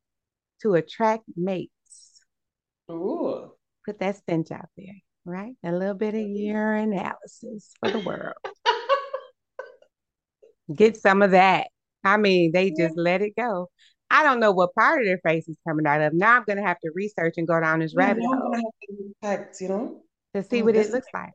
to 0.62 0.74
attract 0.74 1.24
mates. 1.36 1.70
Ooh. 2.90 3.52
Put 3.84 3.98
that 3.98 4.16
stench 4.16 4.50
out 4.50 4.68
there, 4.76 4.94
right? 5.24 5.54
A 5.64 5.72
little 5.72 5.94
bit 5.94 6.14
of 6.14 6.20
urinalysis 6.20 7.70
for 7.80 7.90
the 7.90 7.98
world. 7.98 8.34
Get 10.74 10.96
some 10.96 11.22
of 11.22 11.32
that. 11.32 11.66
I 12.04 12.16
mean, 12.16 12.52
they 12.52 12.70
just 12.70 12.96
let 12.96 13.20
it 13.22 13.34
go. 13.36 13.68
I 14.10 14.22
don't 14.22 14.40
know 14.40 14.52
what 14.52 14.74
part 14.74 15.00
of 15.00 15.06
their 15.06 15.18
face 15.18 15.48
is 15.48 15.58
coming 15.66 15.86
out 15.86 16.00
of. 16.00 16.14
Now 16.14 16.36
I'm 16.36 16.44
gonna 16.46 16.66
have 16.66 16.78
to 16.80 16.90
research 16.94 17.34
and 17.36 17.48
go 17.48 17.60
down 17.60 17.80
this 17.80 17.94
rabbit 17.96 18.22
hole. 18.24 18.54
you 19.60 19.68
know, 19.68 20.02
to 20.34 20.42
see 20.42 20.62
what 20.62 20.76
it 20.76 20.90
looks 20.90 21.08
like 21.12 21.32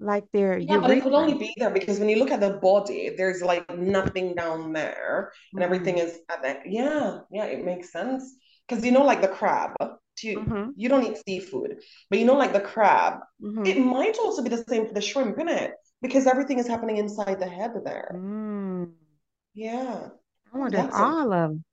like 0.00 0.24
they're 0.32 0.58
yeah 0.58 0.78
but 0.78 0.90
it 0.90 1.02
could 1.02 1.12
only 1.12 1.34
be 1.34 1.54
there 1.56 1.70
because 1.70 1.98
when 1.98 2.08
you 2.08 2.18
look 2.18 2.30
at 2.30 2.40
the 2.40 2.54
body 2.54 3.14
there's 3.16 3.42
like 3.42 3.68
nothing 3.78 4.34
down 4.34 4.72
there 4.72 5.32
and 5.52 5.60
mm-hmm. 5.60 5.64
everything 5.64 5.98
is 5.98 6.18
at 6.30 6.42
the 6.42 6.56
yeah 6.66 7.18
yeah 7.30 7.44
it 7.44 7.64
makes 7.64 7.90
sense 7.90 8.34
because 8.66 8.84
you 8.84 8.92
know 8.92 9.04
like 9.04 9.20
the 9.20 9.28
crab 9.28 9.72
you, 10.22 10.38
mm-hmm. 10.40 10.70
you 10.76 10.88
don't 10.88 11.04
eat 11.04 11.18
seafood 11.26 11.76
but 12.08 12.18
you 12.18 12.24
know 12.24 12.36
like 12.36 12.52
the 12.52 12.60
crab 12.60 13.20
mm-hmm. 13.42 13.66
it 13.66 13.78
might 13.78 14.16
also 14.18 14.42
be 14.42 14.48
the 14.48 14.64
same 14.68 14.86
for 14.86 14.94
the 14.94 15.00
shrimp 15.00 15.38
in 15.38 15.48
it 15.48 15.72
because 16.00 16.26
everything 16.26 16.58
is 16.58 16.66
happening 16.66 16.96
inside 16.96 17.38
the 17.38 17.48
head 17.48 17.72
there 17.84 18.12
mm. 18.14 18.90
yeah 19.54 20.08
i 20.54 20.58
wonder 20.58 20.78
if 20.78 20.90
all 20.94 21.32
of 21.32 21.50
them 21.50 21.64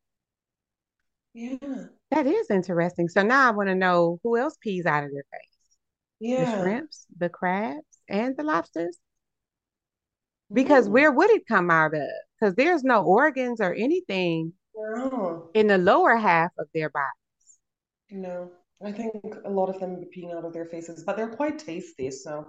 yeah 1.34 1.86
that 2.12 2.28
is 2.28 2.50
interesting 2.50 3.08
so 3.08 3.24
now 3.24 3.48
i 3.48 3.52
want 3.52 3.70
to 3.70 3.76
know 3.76 4.20
who 4.24 4.38
else 4.38 4.58
pees 4.62 4.86
out 4.86 5.06
of 5.06 5.12
their 5.12 5.24
face 5.32 5.53
yeah. 6.23 6.55
the 6.55 6.62
shrimps, 6.62 7.05
the 7.17 7.29
crabs, 7.29 7.81
and 8.09 8.36
the 8.38 8.43
lobsters? 8.43 8.97
Because 10.51 10.88
mm. 10.88 10.91
where 10.91 11.12
would 11.12 11.31
it 11.31 11.47
come 11.47 11.69
out 11.69 11.93
of? 11.93 12.07
Because 12.39 12.55
there's 12.55 12.83
no 12.83 13.03
organs 13.03 13.62
or 13.62 13.73
anything 13.73 14.53
no. 14.75 15.49
in 15.53 15.67
the 15.67 15.77
lower 15.77 16.15
half 16.15 16.51
of 16.57 16.67
their 16.73 16.89
bodies. 16.89 17.59
No, 18.12 18.51
I 18.83 18.91
think 18.91 19.13
a 19.45 19.49
lot 19.49 19.69
of 19.69 19.79
them 19.79 19.95
are 19.95 20.05
peeing 20.15 20.36
out 20.36 20.45
of 20.45 20.53
their 20.53 20.65
faces, 20.65 21.03
but 21.03 21.17
they're 21.17 21.36
quite 21.36 21.59
tasty, 21.59 22.12
so 22.12 22.47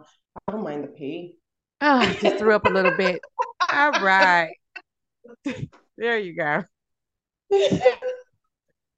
I 0.48 0.52
don't 0.52 0.64
mind 0.64 0.84
the 0.84 0.88
pee. 0.88 1.38
Oh, 1.80 1.86
ah, 1.86 2.00
I 2.00 2.14
just 2.14 2.38
threw 2.38 2.54
up 2.54 2.66
a 2.66 2.70
little 2.70 2.94
bit. 2.96 3.20
All 3.72 3.92
right. 3.92 4.54
there 5.96 6.18
you 6.18 6.36
go. 6.36 6.64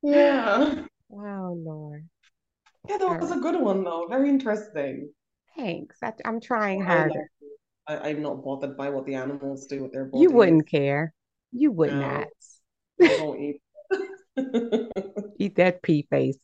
yeah. 0.02 0.84
Wow, 1.08 1.56
Lord. 1.58 2.08
Yeah, 2.88 2.98
that 2.98 3.20
was 3.20 3.30
a 3.30 3.36
good 3.36 3.60
one 3.60 3.84
though. 3.84 4.06
Very 4.08 4.28
interesting. 4.28 5.10
Thanks. 5.56 5.96
I, 6.02 6.12
am 6.24 6.40
trying 6.40 6.82
harder. 6.82 7.30
I, 7.86 8.10
am 8.10 8.22
not 8.22 8.44
bothered 8.44 8.76
by 8.76 8.90
what 8.90 9.06
the 9.06 9.14
animals 9.14 9.66
do 9.66 9.82
with 9.82 9.92
their 9.92 10.04
bodies. 10.04 10.22
You 10.22 10.30
wouldn't 10.30 10.68
care. 10.68 11.14
You 11.52 11.72
would 11.72 11.92
no, 11.92 12.00
not. 12.00 12.26
I 13.02 13.18
won't 13.22 13.40
eat. 13.40 13.60
Eat 15.38 15.56
that 15.56 15.82
pea 15.82 16.06
face. 16.10 16.38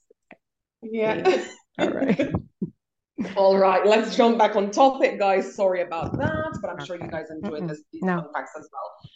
Yeah. 0.82 1.42
All 1.78 1.90
right. 1.90 2.32
All 3.36 3.56
right, 3.56 3.86
let's 3.86 4.16
jump 4.16 4.38
back 4.38 4.56
on 4.56 4.70
topic, 4.70 5.18
guys. 5.18 5.54
Sorry 5.54 5.82
about 5.82 6.18
that, 6.18 6.58
but 6.60 6.70
I'm 6.70 6.76
okay. 6.76 6.86
sure 6.86 6.96
you 6.96 7.08
guys 7.08 7.26
enjoyed 7.30 7.68
this, 7.68 7.82
these 7.92 8.02
no. 8.02 8.16
fun 8.16 8.32
facts 8.34 8.52
as 8.58 8.68
well. 8.72 9.10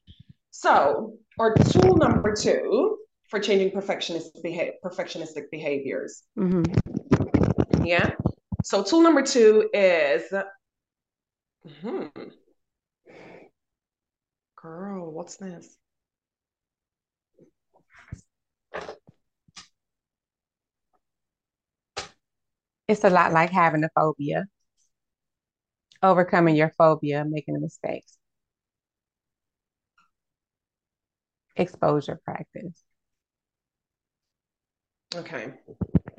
So, 0.51 1.15
our 1.41 1.55
tool 1.55 1.97
number 1.97 2.35
two 2.35 2.99
for 3.29 3.41
changing 3.41 3.73
perfectionist 3.73 4.39
behavior, 4.43 4.75
perfectionistic 4.85 5.51
behaviors. 5.51 6.23
Mm-hmm. 6.39 7.16
Yeah. 7.87 8.11
So, 8.65 8.83
tool 8.83 9.01
number 9.03 9.23
two 9.23 9.71
is, 9.73 10.25
hmm, 11.81 12.07
girl, 14.57 15.13
what's 15.13 15.37
this? 15.37 15.77
It's 22.89 23.05
a 23.05 23.11
lot 23.11 23.33
like 23.33 23.51
having 23.51 23.85
a 23.85 23.91
phobia, 23.95 24.47
overcoming 26.03 26.57
your 26.57 26.71
phobia, 26.79 27.25
making 27.25 27.61
mistakes. 27.61 28.19
Exposure 31.57 32.19
practice. 32.25 32.83
Okay. 35.15 35.53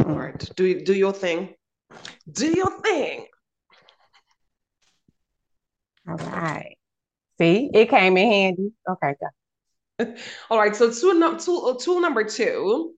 All 0.07 0.15
right. 0.15 0.49
Do 0.55 0.81
do 0.85 0.93
your 0.93 1.11
thing. 1.11 1.53
Do 2.31 2.47
your 2.47 2.81
thing. 2.81 3.25
All 6.07 6.15
right. 6.15 6.77
See, 7.37 7.69
it 7.73 7.89
came 7.89 8.15
in 8.15 8.31
handy. 8.31 8.71
Okay, 8.89 9.15
go. 9.19 10.15
All 10.49 10.57
right. 10.57 10.73
So 10.73 10.91
tool, 10.91 11.37
tool, 11.37 11.65
uh, 11.65 11.73
tool 11.77 11.99
number 11.99 12.23
two 12.23 12.93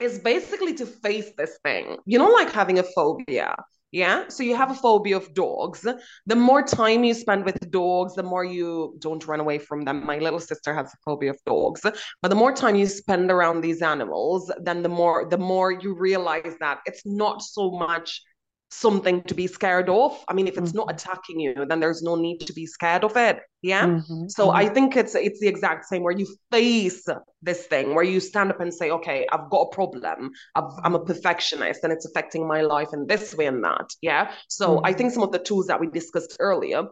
is 0.00 0.18
basically 0.18 0.72
to 0.74 0.86
face 0.86 1.30
this 1.36 1.58
thing. 1.62 1.98
You 2.06 2.18
know, 2.18 2.30
like 2.30 2.50
having 2.50 2.78
a 2.78 2.84
phobia. 2.94 3.54
Yeah. 3.92 4.28
So 4.28 4.42
you 4.42 4.56
have 4.56 4.70
a 4.70 4.74
phobia 4.74 5.16
of 5.16 5.32
dogs. 5.32 5.86
The 6.26 6.36
more 6.36 6.62
time 6.62 7.04
you 7.04 7.14
spend 7.14 7.44
with 7.44 7.70
dogs, 7.70 8.14
the 8.14 8.22
more 8.22 8.44
you 8.44 8.96
don't 8.98 9.26
run 9.26 9.40
away 9.40 9.58
from 9.58 9.82
them. 9.82 10.04
My 10.04 10.18
little 10.18 10.40
sister 10.40 10.74
has 10.74 10.92
a 10.92 10.96
phobia 11.04 11.30
of 11.30 11.38
dogs. 11.46 11.80
But 11.82 12.28
the 12.28 12.34
more 12.34 12.52
time 12.52 12.74
you 12.74 12.86
spend 12.86 13.30
around 13.30 13.60
these 13.60 13.82
animals, 13.82 14.52
then 14.60 14.82
the 14.82 14.88
more 14.88 15.28
the 15.28 15.38
more 15.38 15.70
you 15.70 15.94
realize 15.94 16.56
that 16.60 16.80
it's 16.84 17.06
not 17.06 17.42
so 17.42 17.70
much 17.70 18.22
something 18.70 19.22
to 19.22 19.34
be 19.34 19.46
scared 19.46 19.88
of. 19.88 20.22
I 20.28 20.34
mean, 20.34 20.48
if 20.48 20.58
it's 20.58 20.70
mm-hmm. 20.70 20.78
not 20.78 20.90
attacking 20.90 21.40
you, 21.40 21.66
then 21.68 21.80
there's 21.80 22.02
no 22.02 22.16
need 22.16 22.38
to 22.40 22.52
be 22.52 22.66
scared 22.66 23.04
of 23.04 23.16
it. 23.16 23.40
Yeah. 23.62 23.86
Mm-hmm. 23.86 24.28
So 24.28 24.48
mm-hmm. 24.48 24.56
I 24.56 24.68
think 24.68 24.96
it's 24.96 25.14
it's 25.14 25.40
the 25.40 25.48
exact 25.48 25.86
same 25.86 26.02
where 26.02 26.16
you 26.16 26.26
face 26.50 27.06
this 27.42 27.66
thing, 27.66 27.94
where 27.94 28.04
you 28.04 28.20
stand 28.20 28.50
up 28.50 28.60
and 28.60 28.72
say, 28.72 28.90
okay, 28.90 29.26
I've 29.32 29.50
got 29.50 29.68
a 29.72 29.74
problem. 29.74 30.30
i 30.54 30.62
am 30.84 30.94
a 30.94 31.04
perfectionist 31.04 31.84
and 31.84 31.92
it's 31.92 32.06
affecting 32.06 32.46
my 32.46 32.62
life 32.62 32.88
in 32.92 33.06
this 33.06 33.34
way 33.34 33.46
and 33.46 33.62
that. 33.64 33.88
Yeah. 34.02 34.32
So 34.48 34.80
I 34.84 34.92
think 34.92 35.12
some 35.12 35.22
of 35.22 35.32
the 35.32 35.38
tools 35.38 35.66
that 35.66 35.80
we 35.80 35.86
discussed 35.88 36.36
earlier 36.40 36.84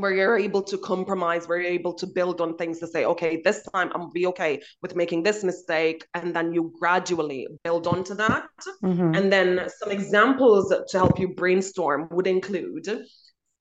where 0.00 0.12
you're 0.12 0.38
able 0.38 0.62
to 0.62 0.78
compromise, 0.78 1.46
where 1.46 1.60
you're 1.60 1.70
able 1.70 1.94
to 1.94 2.06
build 2.06 2.40
on 2.40 2.56
things 2.56 2.78
to 2.80 2.86
say, 2.86 3.04
okay, 3.04 3.40
this 3.44 3.62
time 3.72 3.90
I'm 3.94 4.02
gonna 4.02 4.12
be 4.12 4.26
okay 4.26 4.60
with 4.82 4.96
making 4.96 5.22
this 5.22 5.44
mistake, 5.44 6.06
and 6.14 6.34
then 6.34 6.52
you 6.52 6.72
gradually 6.78 7.46
build 7.64 7.86
onto 7.86 8.14
that. 8.14 8.48
Mm-hmm. 8.82 9.14
And 9.14 9.32
then 9.32 9.68
some 9.78 9.90
examples 9.90 10.74
to 10.88 10.98
help 10.98 11.18
you 11.18 11.28
brainstorm 11.28 12.08
would 12.10 12.26
include 12.26 12.88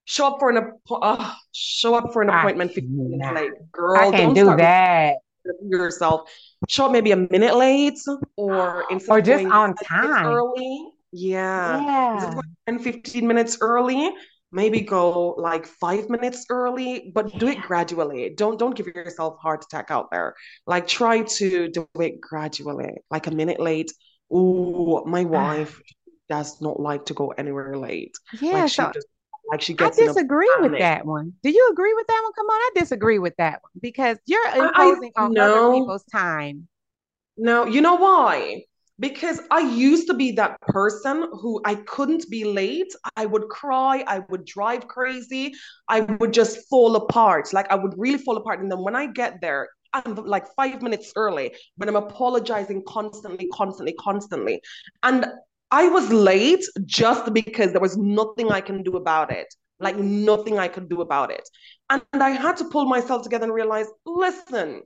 show 0.09 0.27
up 0.27 0.39
for 0.39 0.49
an 0.49 0.71
uh, 0.91 1.33
show 1.51 1.93
up 1.93 2.11
for 2.11 2.23
an 2.23 2.29
appointment 2.29 2.73
15 2.73 3.11
minutes 3.11 3.35
late. 3.35 3.51
Girl, 3.71 3.99
I 3.99 4.11
can't 4.11 4.35
do 4.35 4.55
that. 4.55 5.15
Yourself, 5.67 6.29
show 6.67 6.85
up 6.85 6.91
maybe 6.91 7.11
a 7.11 7.15
minute 7.15 7.55
late, 7.55 7.99
or 8.35 8.85
or 9.07 9.21
just 9.21 9.45
on 9.45 9.75
time 9.75 10.27
early. 10.27 10.91
Yeah, 11.11 11.81
yeah. 11.81 12.41
10, 12.67 12.79
15 12.79 13.27
minutes 13.27 13.57
early 13.61 14.11
maybe 14.51 14.81
go 14.81 15.35
like 15.37 15.65
five 15.65 16.09
minutes 16.09 16.45
early 16.49 17.11
but 17.13 17.37
do 17.37 17.47
it 17.47 17.61
gradually 17.61 18.33
don't 18.35 18.57
don't 18.57 18.75
give 18.75 18.87
yourself 18.87 19.37
heart 19.39 19.63
attack 19.63 19.91
out 19.91 20.09
there 20.11 20.35
like 20.65 20.87
try 20.87 21.21
to 21.21 21.69
do 21.69 21.87
it 21.99 22.19
gradually 22.19 22.93
like 23.11 23.27
a 23.27 23.31
minute 23.31 23.59
late 23.59 23.91
oh 24.31 25.05
my 25.05 25.23
ah. 25.23 25.27
wife 25.27 25.81
does 26.29 26.61
not 26.61 26.79
like 26.79 27.05
to 27.05 27.13
go 27.13 27.29
anywhere 27.37 27.77
late 27.77 28.15
yeah 28.41 28.63
like 28.63 28.69
so 28.69 28.87
she 28.87 28.93
just 28.93 29.07
like 29.51 29.61
she 29.61 29.73
gets 29.73 29.99
I 29.99 30.05
disagree 30.05 30.51
with 30.59 30.77
that 30.77 31.05
one. 31.07 31.33
Do 31.41 31.49
you 31.49 31.69
agree 31.71 31.93
with 31.95 32.05
that 32.05 32.21
one? 32.23 32.33
Come 32.33 32.45
on, 32.45 32.59
I 32.59 32.69
disagree 32.75 33.17
with 33.17 33.35
that 33.37 33.61
one 33.63 33.71
because 33.81 34.17
you're 34.27 34.45
imposing 34.45 35.11
I, 35.15 35.21
I, 35.21 35.25
on 35.25 35.33
no. 35.33 35.69
other 35.69 35.79
people's 35.79 36.03
time. 36.03 36.67
No, 37.35 37.65
you 37.65 37.81
know 37.81 37.95
why? 37.95 38.65
Because 38.99 39.41
I 39.49 39.59
used 39.59 40.07
to 40.07 40.13
be 40.13 40.31
that 40.33 40.59
person 40.61 41.29
who 41.31 41.61
I 41.65 41.75
couldn't 41.75 42.29
be 42.29 42.43
late. 42.43 42.93
I 43.15 43.25
would 43.25 43.47
cry, 43.49 44.03
I 44.07 44.19
would 44.29 44.45
drive 44.45 44.87
crazy, 44.87 45.53
I 45.87 46.01
would 46.01 46.33
just 46.33 46.67
fall 46.69 46.95
apart. 46.95 47.53
Like 47.53 47.71
I 47.71 47.75
would 47.75 47.93
really 47.97 48.17
fall 48.17 48.37
apart. 48.37 48.59
And 48.59 48.71
then 48.71 48.79
when 48.79 48.95
I 48.95 49.07
get 49.07 49.41
there, 49.41 49.69
I'm 49.93 50.15
like 50.15 50.45
five 50.55 50.81
minutes 50.81 51.13
early, 51.15 51.55
but 51.77 51.87
I'm 51.87 51.95
apologizing 51.95 52.83
constantly, 52.87 53.47
constantly, 53.53 53.93
constantly. 53.93 54.61
And 55.03 55.25
I 55.71 55.87
was 55.87 56.11
late 56.11 56.63
just 56.85 57.33
because 57.33 57.71
there 57.71 57.81
was 57.81 57.97
nothing 57.97 58.51
I 58.51 58.61
can 58.61 58.83
do 58.83 58.97
about 58.97 59.31
it. 59.31 59.47
Like 59.79 59.97
nothing 59.97 60.59
I 60.59 60.67
could 60.67 60.89
do 60.89 61.01
about 61.01 61.31
it. 61.31 61.47
And, 61.89 62.01
I 62.13 62.31
had 62.31 62.57
to 62.57 62.65
pull 62.65 62.85
myself 62.85 63.23
together 63.23 63.45
and 63.45 63.53
realize 63.53 63.87
listen, 64.05 64.83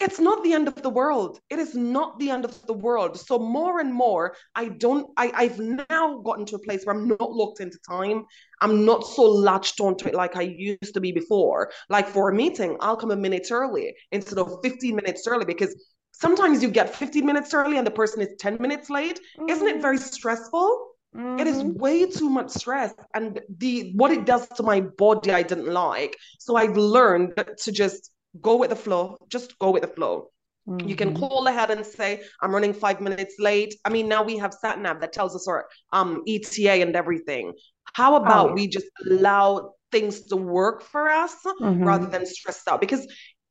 it's 0.00 0.20
not 0.20 0.44
the 0.44 0.52
end 0.52 0.68
of 0.68 0.80
the 0.82 0.90
world 0.90 1.40
it 1.50 1.58
is 1.58 1.74
not 1.74 2.18
the 2.18 2.30
end 2.30 2.44
of 2.44 2.66
the 2.66 2.72
world 2.72 3.18
so 3.18 3.38
more 3.38 3.80
and 3.80 3.92
more 3.92 4.34
i 4.54 4.68
don't 4.68 5.10
I, 5.16 5.32
i've 5.34 5.58
now 5.58 6.18
gotten 6.24 6.44
to 6.46 6.56
a 6.56 6.58
place 6.60 6.84
where 6.84 6.94
i'm 6.94 7.08
not 7.08 7.32
locked 7.32 7.60
into 7.60 7.78
time 7.88 8.24
i'm 8.60 8.84
not 8.84 9.06
so 9.06 9.22
latched 9.22 9.80
onto 9.80 10.08
it 10.08 10.14
like 10.14 10.36
i 10.36 10.42
used 10.42 10.94
to 10.94 11.00
be 11.00 11.12
before 11.12 11.70
like 11.88 12.08
for 12.08 12.30
a 12.30 12.34
meeting 12.34 12.76
i'll 12.80 12.96
come 12.96 13.10
a 13.10 13.16
minute 13.16 13.48
early 13.50 13.94
instead 14.12 14.38
of 14.38 14.58
15 14.62 14.94
minutes 14.94 15.26
early 15.26 15.44
because 15.44 15.74
sometimes 16.12 16.62
you 16.62 16.68
get 16.68 16.94
15 16.94 17.24
minutes 17.26 17.52
early 17.54 17.76
and 17.78 17.86
the 17.86 17.90
person 17.90 18.20
is 18.22 18.28
10 18.38 18.58
minutes 18.60 18.90
late 18.90 19.20
mm-hmm. 19.38 19.48
isn't 19.48 19.68
it 19.68 19.82
very 19.82 19.98
stressful 19.98 20.84
Mm-hmm. 21.16 21.40
It 21.40 21.46
is 21.46 21.56
mm-hmm. 21.56 21.78
way 21.78 22.04
too 22.04 22.28
much 22.28 22.50
stress, 22.50 22.92
and 23.14 23.40
the 23.56 23.92
what 23.94 24.12
it 24.12 24.26
does 24.26 24.46
to 24.56 24.62
my 24.62 24.82
body, 24.82 25.32
I 25.32 25.42
didn't 25.42 25.72
like. 25.72 26.14
So 26.38 26.56
I've 26.56 26.76
learned 26.76 27.32
to 27.62 27.72
just 27.72 28.10
go 28.42 28.56
with 28.56 28.70
the 28.70 28.76
flow. 28.76 29.18
Just 29.28 29.58
go 29.58 29.70
with 29.70 29.82
the 29.82 29.88
flow. 29.88 30.30
Mm-hmm. 30.68 30.88
You 30.88 30.96
can 30.96 31.14
mm-hmm. 31.14 31.20
call 31.20 31.46
ahead 31.46 31.70
and 31.70 31.84
say, 31.84 32.22
I'm 32.42 32.52
running 32.52 32.74
five 32.74 33.00
minutes 33.00 33.36
late. 33.38 33.74
I 33.84 33.90
mean, 33.90 34.08
now 34.08 34.22
we 34.22 34.36
have 34.38 34.52
sat 34.52 34.78
nav 34.80 35.00
that 35.00 35.12
tells 35.12 35.34
us 35.34 35.48
our 35.48 35.66
um, 35.92 36.22
ETA 36.26 36.82
and 36.82 36.94
everything. 36.94 37.54
How 37.94 38.16
about 38.16 38.50
oh. 38.50 38.52
we 38.52 38.68
just 38.68 38.86
allow 39.06 39.74
things 39.90 40.26
to 40.26 40.36
work 40.36 40.82
for 40.82 41.08
us 41.08 41.34
mm-hmm. 41.44 41.82
rather 41.82 42.06
than 42.06 42.26
stress 42.26 42.62
out? 42.68 42.80
Because 42.80 43.06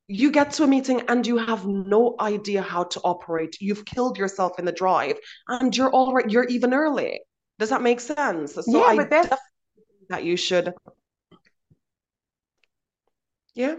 you 0.08 0.32
get 0.32 0.52
to 0.52 0.64
a 0.64 0.68
meeting 0.68 1.02
and 1.08 1.26
you 1.26 1.38
have 1.38 1.66
no 1.66 2.16
idea 2.20 2.62
how 2.62 2.84
to 2.84 3.00
operate. 3.02 3.58
You've 3.60 3.84
killed 3.84 4.18
yourself 4.18 4.60
in 4.60 4.66
the 4.66 4.72
drive 4.72 5.18
and 5.48 5.76
you're 5.76 5.90
all 5.90 6.14
right, 6.14 6.30
you're 6.30 6.46
even 6.46 6.74
early. 6.74 7.20
Does 7.60 7.70
that 7.70 7.82
make 7.82 8.00
sense? 8.00 8.54
So 8.54 8.64
yeah, 8.68 8.80
I 8.80 8.96
but 8.96 9.10
that's 9.10 9.42
that 10.10 10.24
you 10.24 10.38
should. 10.38 10.74
Yeah. 13.56 13.76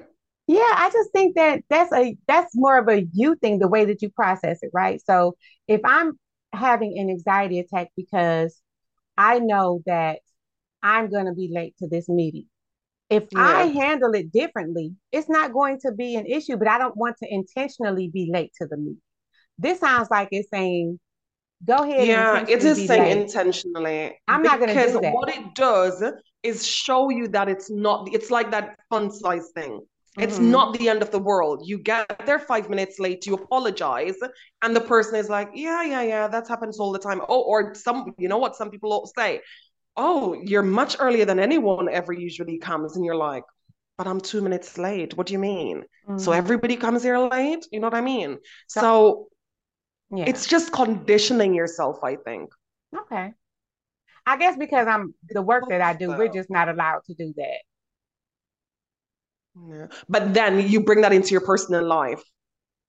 Yeah, 0.48 0.61
I 0.62 0.90
just 0.90 1.12
think 1.12 1.37
that 1.37 1.62
that's 1.68 1.92
a 1.92 2.16
that's 2.26 2.56
more 2.56 2.78
of 2.78 2.88
a 2.88 3.06
you 3.12 3.37
thing, 3.37 3.58
the 3.58 3.68
way 3.68 3.84
that 3.84 4.00
you 4.00 4.08
process 4.08 4.58
it, 4.62 4.70
right? 4.72 5.00
So 5.04 5.37
if 5.68 5.82
I'm 5.84 6.18
having 6.52 6.98
an 6.98 7.11
anxiety 7.11 7.58
attack 7.61 7.88
because 7.96 8.61
I 9.16 9.40
know 9.40 9.82
that 9.84 10.20
I'm 10.82 11.11
going 11.11 11.26
to 11.26 11.34
be 11.34 11.50
late 11.52 11.74
to 11.80 11.88
this 11.88 12.08
meeting. 12.08 12.46
If 13.11 13.24
yeah. 13.32 13.40
I 13.40 13.62
handle 13.64 14.14
it 14.14 14.32
differently, 14.32 14.94
it's 15.12 15.28
not 15.28 15.52
going 15.52 15.80
to 15.80 15.92
be 15.92 16.16
an 16.16 16.26
issue, 16.26 16.56
but 16.56 16.68
I 16.68 16.78
don't 16.78 16.96
want 16.96 17.16
to 17.22 17.28
intentionally 17.32 18.08
be 18.08 18.30
late 18.32 18.52
to 18.61 18.66
the 18.66 18.76
meeting. 18.76 19.02
This 19.58 19.80
sounds 19.80 20.08
like 20.11 20.28
it's 20.30 20.48
saying, 20.50 21.00
go 21.64 21.76
ahead. 21.76 22.06
Yeah, 22.06 22.44
it 22.48 22.62
is 22.62 22.87
saying 22.87 23.02
late. 23.02 23.16
intentionally. 23.18 24.18
I'm 24.28 24.42
not 24.42 24.61
going 24.61 24.68
to 24.68 24.74
do 24.74 24.80
that. 24.80 25.00
Because 25.00 25.14
what 25.14 25.28
it 25.28 25.54
does 25.54 26.02
is 26.42 26.66
show 26.66 27.11
you 27.11 27.28
that 27.28 27.48
it's 27.48 27.70
not, 27.70 28.08
it's 28.12 28.30
like 28.30 28.50
that 28.52 28.78
fun 28.88 29.11
size 29.11 29.50
thing. 29.54 29.80
It's 30.18 30.35
mm-hmm. 30.37 30.50
not 30.50 30.78
the 30.78 30.88
end 30.88 31.02
of 31.02 31.11
the 31.11 31.18
world. 31.18 31.62
You 31.64 31.78
get 31.78 32.22
there 32.26 32.38
five 32.38 32.68
minutes 32.68 32.98
late, 32.98 33.26
you 33.26 33.35
apologize, 33.35 34.16
and 34.62 34.74
the 34.74 34.81
person 34.81 35.14
is 35.16 35.28
like, 35.28 35.50
Yeah, 35.54 35.83
yeah, 35.83 36.02
yeah, 36.02 36.28
that 36.28 36.48
happens 36.48 36.78
all 36.78 36.92
the 36.92 36.98
time. 36.98 37.20
Oh, 37.28 37.42
or 37.42 37.74
some, 37.74 38.14
you 38.18 38.28
know 38.28 38.38
what 38.38 38.57
some 38.57 38.70
people 38.70 39.11
say? 39.16 39.40
Oh, 39.96 40.35
you're 40.42 40.62
much 40.62 40.96
earlier 40.98 41.24
than 41.24 41.38
anyone 41.38 41.88
ever 41.88 42.12
usually 42.12 42.59
comes. 42.59 42.96
And 42.96 43.04
you're 43.04 43.16
like, 43.16 43.44
But 43.96 44.07
I'm 44.07 44.20
two 44.20 44.40
minutes 44.40 44.76
late. 44.78 45.16
What 45.16 45.26
do 45.26 45.33
you 45.33 45.38
mean? 45.38 45.85
Mm-hmm. 46.09 46.18
So 46.18 46.33
everybody 46.33 46.76
comes 46.76 47.02
here 47.02 47.18
late? 47.18 47.66
You 47.70 47.81
know 47.81 47.87
what 47.87 47.94
I 47.94 48.00
mean? 48.00 48.38
So, 48.66 48.81
so 48.81 49.28
yeah. 50.16 50.24
it's 50.26 50.46
just 50.46 50.72
conditioning 50.72 51.54
yourself, 51.54 51.98
I 52.02 52.16
think. 52.16 52.50
Okay. 52.96 53.33
I 54.26 54.37
guess 54.37 54.59
because 54.59 54.87
I'm 54.87 55.14
the 55.31 55.40
work 55.40 55.64
that 55.70 55.81
I 55.81 55.94
do, 55.94 56.09
we're 56.11 56.28
just 56.28 56.50
not 56.50 56.68
allowed 56.68 57.00
to 57.07 57.14
do 57.14 57.33
that. 57.37 57.61
Yeah. 59.68 59.87
But 60.09 60.35
then 60.35 60.68
you 60.68 60.81
bring 60.81 61.01
that 61.03 61.12
into 61.12 61.31
your 61.31 61.40
personal 61.40 61.85
life. 61.85 62.23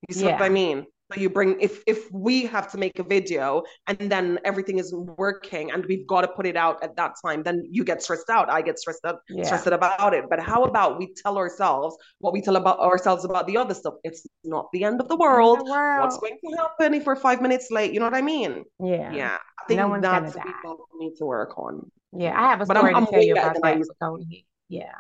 You 0.07 0.15
see 0.15 0.25
yeah. 0.25 0.33
what 0.33 0.43
I 0.43 0.49
mean? 0.49 0.85
So 1.11 1.19
you 1.19 1.29
bring 1.29 1.59
if 1.59 1.81
if 1.87 2.11
we 2.11 2.45
have 2.45 2.71
to 2.71 2.77
make 2.77 2.99
a 2.99 3.03
video 3.03 3.63
and 3.87 3.97
then 3.97 4.37
everything 4.45 4.77
isn't 4.77 5.17
working 5.17 5.71
and 5.71 5.83
we've 5.87 6.05
got 6.05 6.21
to 6.21 6.27
put 6.27 6.45
it 6.45 6.55
out 6.55 6.83
at 6.83 6.95
that 6.97 7.13
time, 7.25 7.41
then 7.41 7.63
you 7.67 7.83
get 7.83 8.03
stressed 8.03 8.29
out. 8.29 8.47
I 8.47 8.61
get 8.61 8.77
stressed 8.77 9.03
out, 9.05 9.21
yeah. 9.27 9.43
stressed 9.43 9.65
out 9.65 9.73
about 9.73 10.13
it. 10.13 10.25
But 10.29 10.39
how 10.39 10.65
about 10.65 10.99
we 10.99 11.11
tell 11.15 11.37
ourselves 11.37 11.97
what 12.19 12.31
we 12.31 12.41
tell 12.41 12.57
about 12.57 12.79
ourselves 12.79 13.25
about 13.25 13.47
the 13.47 13.57
other 13.57 13.73
stuff? 13.73 13.95
It's 14.03 14.27
not 14.43 14.67
the 14.71 14.83
end 14.83 15.01
of 15.01 15.07
the 15.07 15.17
world. 15.17 15.61
The 15.61 15.71
world. 15.71 16.03
What's 16.03 16.19
going 16.19 16.37
to 16.43 16.57
happen 16.57 16.93
if 16.93 17.07
we're 17.07 17.15
five 17.15 17.41
minutes 17.41 17.71
late? 17.71 17.91
You 17.91 17.99
know 17.99 18.05
what 18.05 18.13
I 18.13 18.21
mean? 18.21 18.63
Yeah. 18.79 19.11
Yeah. 19.11 19.37
I 19.59 19.65
think 19.65 19.79
no 19.79 19.99
that's 19.99 20.35
what 20.35 20.77
we 20.93 21.07
need 21.07 21.15
to 21.17 21.25
work 21.25 21.57
on. 21.57 21.89
Yeah, 22.15 22.39
I 22.39 22.49
have 22.49 22.61
a 22.61 22.65
story 22.65 22.79
I'm, 22.79 22.85
to 22.93 22.97
I'm 22.97 23.07
tell 23.07 23.23
you 23.23 23.33
about 23.33 23.55
that. 23.61 24.23
Yeah. 24.69 24.93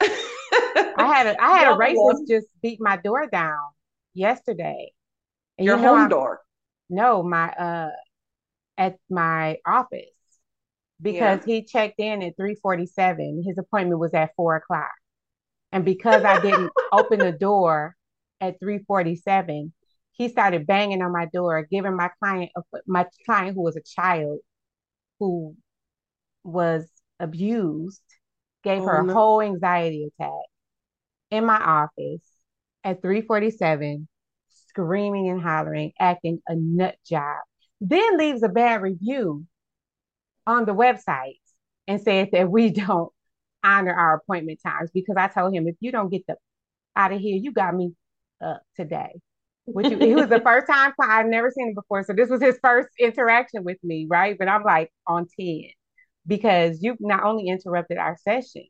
I 0.76 1.06
had 1.06 1.26
a 1.26 1.42
I 1.42 1.58
had 1.58 1.72
a 1.72 1.76
racist 1.76 2.28
just 2.28 2.46
beat 2.62 2.80
my 2.80 2.96
door 2.96 3.26
down 3.30 3.60
yesterday. 4.14 4.92
And 5.58 5.64
Your 5.64 5.76
you 5.76 5.82
know, 5.82 5.96
home 5.96 6.08
door? 6.08 6.40
No, 6.90 7.22
my 7.22 7.48
uh 7.50 7.90
at 8.78 8.96
my 9.08 9.56
office 9.66 10.04
because 11.00 11.40
yeah. 11.46 11.54
he 11.54 11.62
checked 11.64 11.98
in 11.98 12.22
at 12.22 12.36
347. 12.36 13.42
His 13.46 13.58
appointment 13.58 14.00
was 14.00 14.14
at 14.14 14.30
four 14.36 14.56
o'clock. 14.56 14.92
And 15.72 15.84
because 15.84 16.24
I 16.24 16.40
didn't 16.40 16.70
open 16.92 17.18
the 17.18 17.32
door 17.32 17.96
at 18.40 18.60
347, 18.60 19.72
he 20.12 20.28
started 20.28 20.66
banging 20.66 21.02
on 21.02 21.12
my 21.12 21.26
door, 21.32 21.66
giving 21.70 21.96
my 21.96 22.10
client 22.22 22.50
my 22.86 23.06
client 23.24 23.54
who 23.54 23.62
was 23.62 23.76
a 23.76 23.82
child 23.82 24.40
who 25.20 25.54
was 26.44 26.88
abused, 27.18 28.02
gave 28.62 28.82
oh, 28.82 28.86
her 28.86 29.00
a 29.00 29.04
no. 29.04 29.12
whole 29.12 29.40
anxiety 29.40 30.10
attack 30.20 30.44
in 31.30 31.44
my 31.44 31.58
office 31.58 32.22
at 32.84 33.02
347, 33.02 34.08
screaming 34.68 35.28
and 35.28 35.42
hollering, 35.42 35.92
acting 35.98 36.40
a 36.48 36.54
nut 36.54 36.96
job. 37.06 37.38
Then 37.80 38.18
leaves 38.18 38.42
a 38.42 38.48
bad 38.48 38.82
review 38.82 39.46
on 40.46 40.64
the 40.64 40.74
website 40.74 41.40
and 41.88 42.00
says 42.00 42.28
that 42.32 42.50
we 42.50 42.70
don't 42.86 43.12
honor 43.64 43.92
our 43.92 44.14
appointment 44.14 44.60
times 44.64 44.90
because 44.94 45.16
I 45.18 45.28
told 45.28 45.54
him 45.54 45.66
if 45.66 45.76
you 45.80 45.90
don't 45.90 46.10
get 46.10 46.26
the 46.26 46.36
out 46.94 47.12
of 47.12 47.20
here, 47.20 47.36
you 47.36 47.52
got 47.52 47.74
me 47.74 47.92
up 48.42 48.62
today. 48.76 49.20
Which 49.66 49.88
he 49.88 50.14
was 50.14 50.28
the 50.28 50.40
first 50.44 50.68
time 50.68 50.92
I've 51.00 51.26
never 51.26 51.50
seen 51.50 51.68
him 51.68 51.74
before. 51.74 52.04
So 52.04 52.12
this 52.12 52.30
was 52.30 52.40
his 52.40 52.58
first 52.62 52.88
interaction 52.98 53.64
with 53.64 53.78
me, 53.82 54.06
right? 54.08 54.36
But 54.38 54.48
I'm 54.48 54.62
like 54.62 54.92
on 55.06 55.26
10 55.38 55.64
because 56.26 56.78
you've 56.80 57.00
not 57.00 57.24
only 57.24 57.48
interrupted 57.48 57.98
our 57.98 58.16
session, 58.22 58.66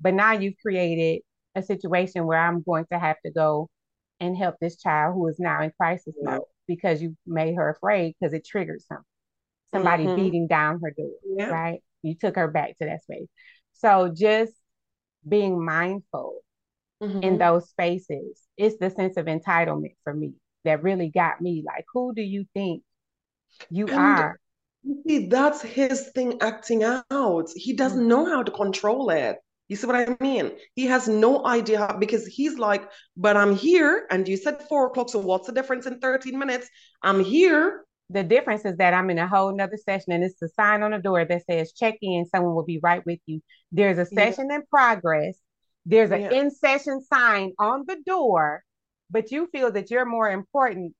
but 0.00 0.14
now 0.14 0.32
you've 0.32 0.54
created 0.62 1.22
a 1.54 1.62
situation 1.62 2.26
where 2.26 2.38
I'm 2.38 2.62
going 2.62 2.86
to 2.92 2.98
have 2.98 3.16
to 3.24 3.32
go 3.32 3.68
and 4.20 4.36
help 4.36 4.56
this 4.60 4.76
child 4.80 5.14
who 5.14 5.26
is 5.28 5.38
now 5.38 5.62
in 5.62 5.72
crisis 5.78 6.14
mode 6.20 6.42
because 6.66 7.02
you 7.02 7.16
made 7.26 7.54
her 7.56 7.70
afraid 7.70 8.14
because 8.18 8.32
it 8.34 8.46
triggered 8.46 8.82
something. 8.82 9.04
Somebody 9.72 10.04
mm-hmm. 10.04 10.16
beating 10.16 10.46
down 10.46 10.80
her 10.82 10.90
door, 10.90 11.10
yeah. 11.36 11.46
right? 11.46 11.80
You 12.02 12.14
took 12.14 12.36
her 12.36 12.48
back 12.48 12.76
to 12.78 12.86
that 12.86 13.02
space. 13.02 13.28
So 13.72 14.12
just 14.14 14.52
being 15.26 15.64
mindful 15.64 16.40
mm-hmm. 17.02 17.22
in 17.22 17.38
those 17.38 17.68
spaces, 17.70 18.42
it's 18.56 18.78
the 18.78 18.90
sense 18.90 19.16
of 19.16 19.26
entitlement 19.26 19.94
for 20.04 20.12
me 20.12 20.34
that 20.64 20.82
really 20.82 21.08
got 21.08 21.40
me. 21.40 21.62
Like, 21.66 21.84
who 21.92 22.14
do 22.14 22.22
you 22.22 22.44
think 22.52 22.82
you 23.70 23.86
and 23.86 23.98
are? 23.98 24.40
See, 25.06 25.26
that's 25.26 25.62
his 25.62 26.10
thing 26.14 26.40
acting 26.40 26.84
out. 26.84 27.48
He 27.54 27.74
doesn't 27.74 27.98
mm-hmm. 28.00 28.08
know 28.08 28.26
how 28.26 28.42
to 28.42 28.50
control 28.50 29.10
it. 29.10 29.36
You 29.70 29.76
see 29.76 29.86
what 29.86 29.94
I 29.94 30.16
mean? 30.18 30.50
He 30.74 30.86
has 30.86 31.06
no 31.06 31.46
idea 31.46 31.94
because 32.00 32.26
he's 32.26 32.58
like, 32.58 32.90
but 33.16 33.36
I'm 33.36 33.54
here. 33.54 34.04
And 34.10 34.26
you 34.26 34.36
said 34.36 34.64
four 34.68 34.88
o'clock. 34.88 35.10
So 35.10 35.20
what's 35.20 35.46
the 35.46 35.52
difference 35.52 35.86
in 35.86 36.00
13 36.00 36.36
minutes? 36.36 36.68
I'm 37.04 37.22
here. 37.22 37.84
The 38.10 38.24
difference 38.24 38.64
is 38.64 38.78
that 38.78 38.94
I'm 38.94 39.10
in 39.10 39.18
a 39.18 39.28
whole 39.28 39.54
nother 39.54 39.76
session 39.76 40.10
and 40.10 40.24
it's 40.24 40.42
a 40.42 40.48
sign 40.48 40.82
on 40.82 40.90
the 40.90 40.98
door 40.98 41.24
that 41.24 41.44
says 41.48 41.72
check 41.72 41.94
in. 42.02 42.26
Someone 42.26 42.56
will 42.56 42.64
be 42.64 42.80
right 42.82 43.06
with 43.06 43.20
you. 43.26 43.42
There's 43.70 43.98
a 43.98 44.06
session 44.06 44.48
yeah. 44.50 44.56
in 44.56 44.62
progress. 44.68 45.38
There's 45.86 46.10
an 46.10 46.22
yeah. 46.22 46.32
in 46.32 46.50
session 46.50 47.00
sign 47.04 47.52
on 47.60 47.84
the 47.86 47.98
door, 48.04 48.64
but 49.08 49.30
you 49.30 49.48
feel 49.52 49.70
that 49.70 49.88
you're 49.88 50.04
more 50.04 50.28
important 50.28 50.96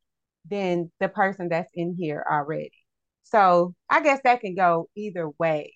than 0.48 0.92
the 1.00 1.08
person 1.08 1.48
that's 1.48 1.72
in 1.74 1.96
here 1.98 2.24
already. 2.30 2.70
So 3.24 3.74
I 3.90 4.00
guess 4.00 4.20
that 4.22 4.42
can 4.42 4.54
go 4.54 4.88
either 4.94 5.28
way 5.40 5.72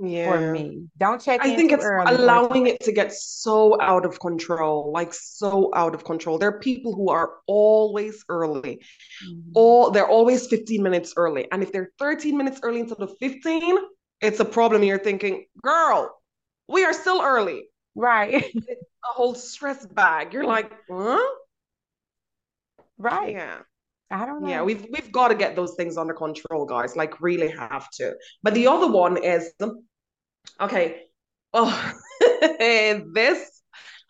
yeah. 0.00 0.30
for 0.30 0.52
me. 0.52 0.86
Don't 0.98 1.20
check. 1.20 1.40
I 1.42 1.54
think 1.54 1.72
it's 1.72 1.84
allowing 1.84 2.66
it 2.66 2.80
to 2.80 2.92
get 2.92 3.12
so 3.12 3.80
out 3.80 4.04
of 4.04 4.20
control, 4.20 4.92
like 4.92 5.12
so 5.12 5.70
out 5.74 5.94
of 5.94 6.04
control. 6.04 6.38
There 6.38 6.48
are 6.48 6.60
people 6.60 6.94
who 6.94 7.10
are 7.10 7.34
always 7.46 8.24
early. 8.28 8.82
Mm-hmm. 9.26 9.50
All 9.54 9.90
they're 9.90 10.08
always 10.08 10.46
15 10.46 10.82
minutes 10.82 11.14
early. 11.16 11.50
And 11.50 11.62
if 11.62 11.72
they're 11.72 11.90
13 11.98 12.36
minutes 12.36 12.60
early 12.62 12.80
instead 12.80 13.00
of 13.00 13.16
15, 13.18 13.78
it's 14.20 14.40
a 14.40 14.44
problem. 14.44 14.82
You're 14.82 14.98
thinking, 14.98 15.46
girl, 15.62 16.14
we 16.68 16.84
are 16.84 16.92
still 16.92 17.22
early. 17.22 17.68
Right. 17.94 18.34
it's 18.54 18.56
a 18.66 19.12
whole 19.12 19.34
stress 19.34 19.84
bag. 19.86 20.32
You're 20.32 20.44
like, 20.44 20.72
huh? 20.90 21.18
Right. 22.98 23.32
Yeah. 23.32 23.58
I 24.10 24.26
don't 24.26 24.42
know. 24.42 24.48
Yeah, 24.48 24.62
we've 24.62 24.86
we've 24.90 25.12
got 25.12 25.28
to 25.28 25.34
get 25.34 25.54
those 25.54 25.74
things 25.76 25.96
under 25.96 26.14
control, 26.14 26.64
guys. 26.64 26.96
Like 26.96 27.20
really 27.20 27.50
have 27.50 27.90
to. 27.92 28.14
But 28.42 28.54
the 28.54 28.66
other 28.66 28.90
one 28.90 29.22
is 29.22 29.52
okay. 30.60 31.02
Oh, 31.52 31.94
this 32.30 33.58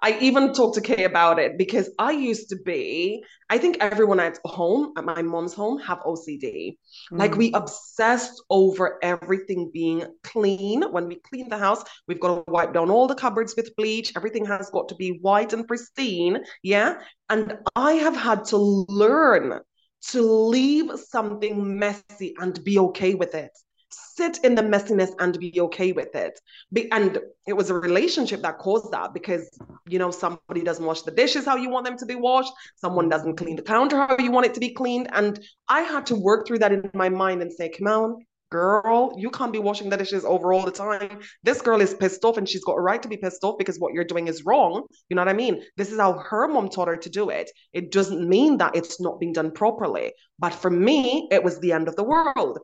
I 0.00 0.16
even 0.20 0.52
talked 0.52 0.76
to 0.76 0.80
Kay 0.80 1.04
about 1.04 1.40
it 1.40 1.58
because 1.58 1.90
I 1.98 2.12
used 2.12 2.50
to 2.50 2.56
be, 2.64 3.24
I 3.50 3.58
think 3.58 3.78
everyone 3.80 4.20
at 4.20 4.38
home, 4.44 4.92
at 4.96 5.04
my 5.04 5.22
mom's 5.22 5.54
home, 5.54 5.80
have 5.80 5.98
OCD. 6.00 6.76
Mm. 7.11 7.18
Like 7.18 7.37
we 7.37 7.52
obsessed 7.52 8.40
over 8.48 8.98
everything 9.02 9.70
being 9.72 10.04
clean. 10.22 10.82
When 10.82 11.08
we 11.08 11.16
clean 11.16 11.48
the 11.48 11.58
house, 11.58 11.82
we've 12.06 12.20
got 12.20 12.46
to 12.46 12.52
wipe 12.52 12.72
down 12.72 12.90
all 12.90 13.08
the 13.08 13.16
cupboards 13.16 13.54
with 13.56 13.74
bleach. 13.74 14.12
Everything 14.16 14.44
has 14.44 14.70
got 14.70 14.88
to 14.90 14.94
be 14.94 15.18
white 15.20 15.52
and 15.52 15.66
pristine. 15.66 16.44
Yeah. 16.62 17.00
And 17.28 17.58
I 17.74 17.94
have 17.94 18.16
had 18.16 18.44
to 18.46 18.56
learn 18.56 19.61
to 20.09 20.23
leave 20.23 20.90
something 20.99 21.79
messy 21.79 22.35
and 22.38 22.62
be 22.64 22.79
okay 22.79 23.14
with 23.14 23.35
it. 23.35 23.51
Sit 23.90 24.38
in 24.44 24.55
the 24.55 24.62
messiness 24.62 25.11
and 25.18 25.38
be 25.38 25.61
okay 25.61 25.92
with 25.92 26.14
it. 26.14 26.38
Be, 26.73 26.90
and 26.90 27.18
it 27.47 27.53
was 27.53 27.71
a 27.71 27.75
relationship 27.75 28.42
that 28.42 28.59
caused 28.59 28.90
that 28.92 29.14
because, 29.14 29.49
you 29.87 29.99
know, 29.99 30.11
somebody 30.11 30.62
doesn't 30.62 30.85
wash 30.85 31.03
the 31.03 31.11
dishes 31.11 31.44
how 31.44 31.57
you 31.57 31.71
want 31.71 31.87
them 31.87 31.97
to 31.99 32.07
be 32.07 32.16
washed, 32.16 32.53
someone 32.77 33.09
doesn't 33.09 33.37
clean 33.37 33.57
the 33.57 33.62
counter 33.62 33.97
how 33.97 34.16
you 34.18 34.31
want 34.31 34.47
it 34.47 34.55
to 34.55 34.61
be 34.61 34.71
cleaned. 34.71 35.09
And 35.12 35.38
I 35.68 35.83
had 35.83 36.07
to 36.07 36.16
work 36.16 36.47
through 36.47 36.59
that 36.59 36.73
in 36.73 36.90
my 36.94 37.09
mind 37.09 37.42
and 37.42 37.53
say, 37.53 37.68
come 37.68 37.87
on, 37.87 38.27
girl, 38.50 39.14
you 39.16 39.30
can't 39.30 39.52
be 39.52 39.58
washing 39.58 39.90
the 39.90 39.96
dishes 39.96 40.24
over 40.24 40.52
all 40.52 40.64
the 40.64 40.70
time. 40.70 41.20
This 41.42 41.61
girl 41.62 41.80
is 41.80 41.94
pissed 41.94 42.24
off 42.24 42.37
and 42.37 42.48
she's 42.48 42.64
got 42.64 42.78
a 42.78 42.80
right 42.80 43.02
to 43.02 43.08
be 43.08 43.16
pissed 43.16 43.44
off 43.44 43.58
because 43.58 43.78
what 43.78 43.92
you're 43.92 44.04
doing 44.04 44.28
is 44.28 44.44
wrong. 44.44 44.84
You 45.08 45.16
know 45.16 45.22
what 45.22 45.28
I 45.28 45.34
mean? 45.34 45.62
This 45.76 45.92
is 45.92 45.98
how 45.98 46.14
her 46.14 46.48
mom 46.48 46.68
taught 46.68 46.88
her 46.88 46.96
to 46.96 47.11
do 47.11 47.30
it. 47.30 47.50
It 47.72 47.90
doesn't 47.92 48.28
mean 48.28 48.58
that 48.58 48.76
it's 48.76 49.00
not 49.00 49.20
being 49.20 49.32
done 49.32 49.50
properly. 49.50 50.12
But 50.38 50.54
for 50.54 50.70
me, 50.70 51.28
it 51.30 51.42
was 51.42 51.58
the 51.58 51.72
end 51.72 51.88
of 51.88 51.96
the 51.96 52.04
world. 52.04 52.58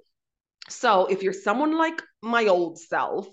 So 0.69 1.07
if 1.07 1.23
you're 1.23 1.35
someone 1.35 1.77
like 1.77 2.01
my 2.23 2.47
old 2.47 2.79
self 2.79 3.29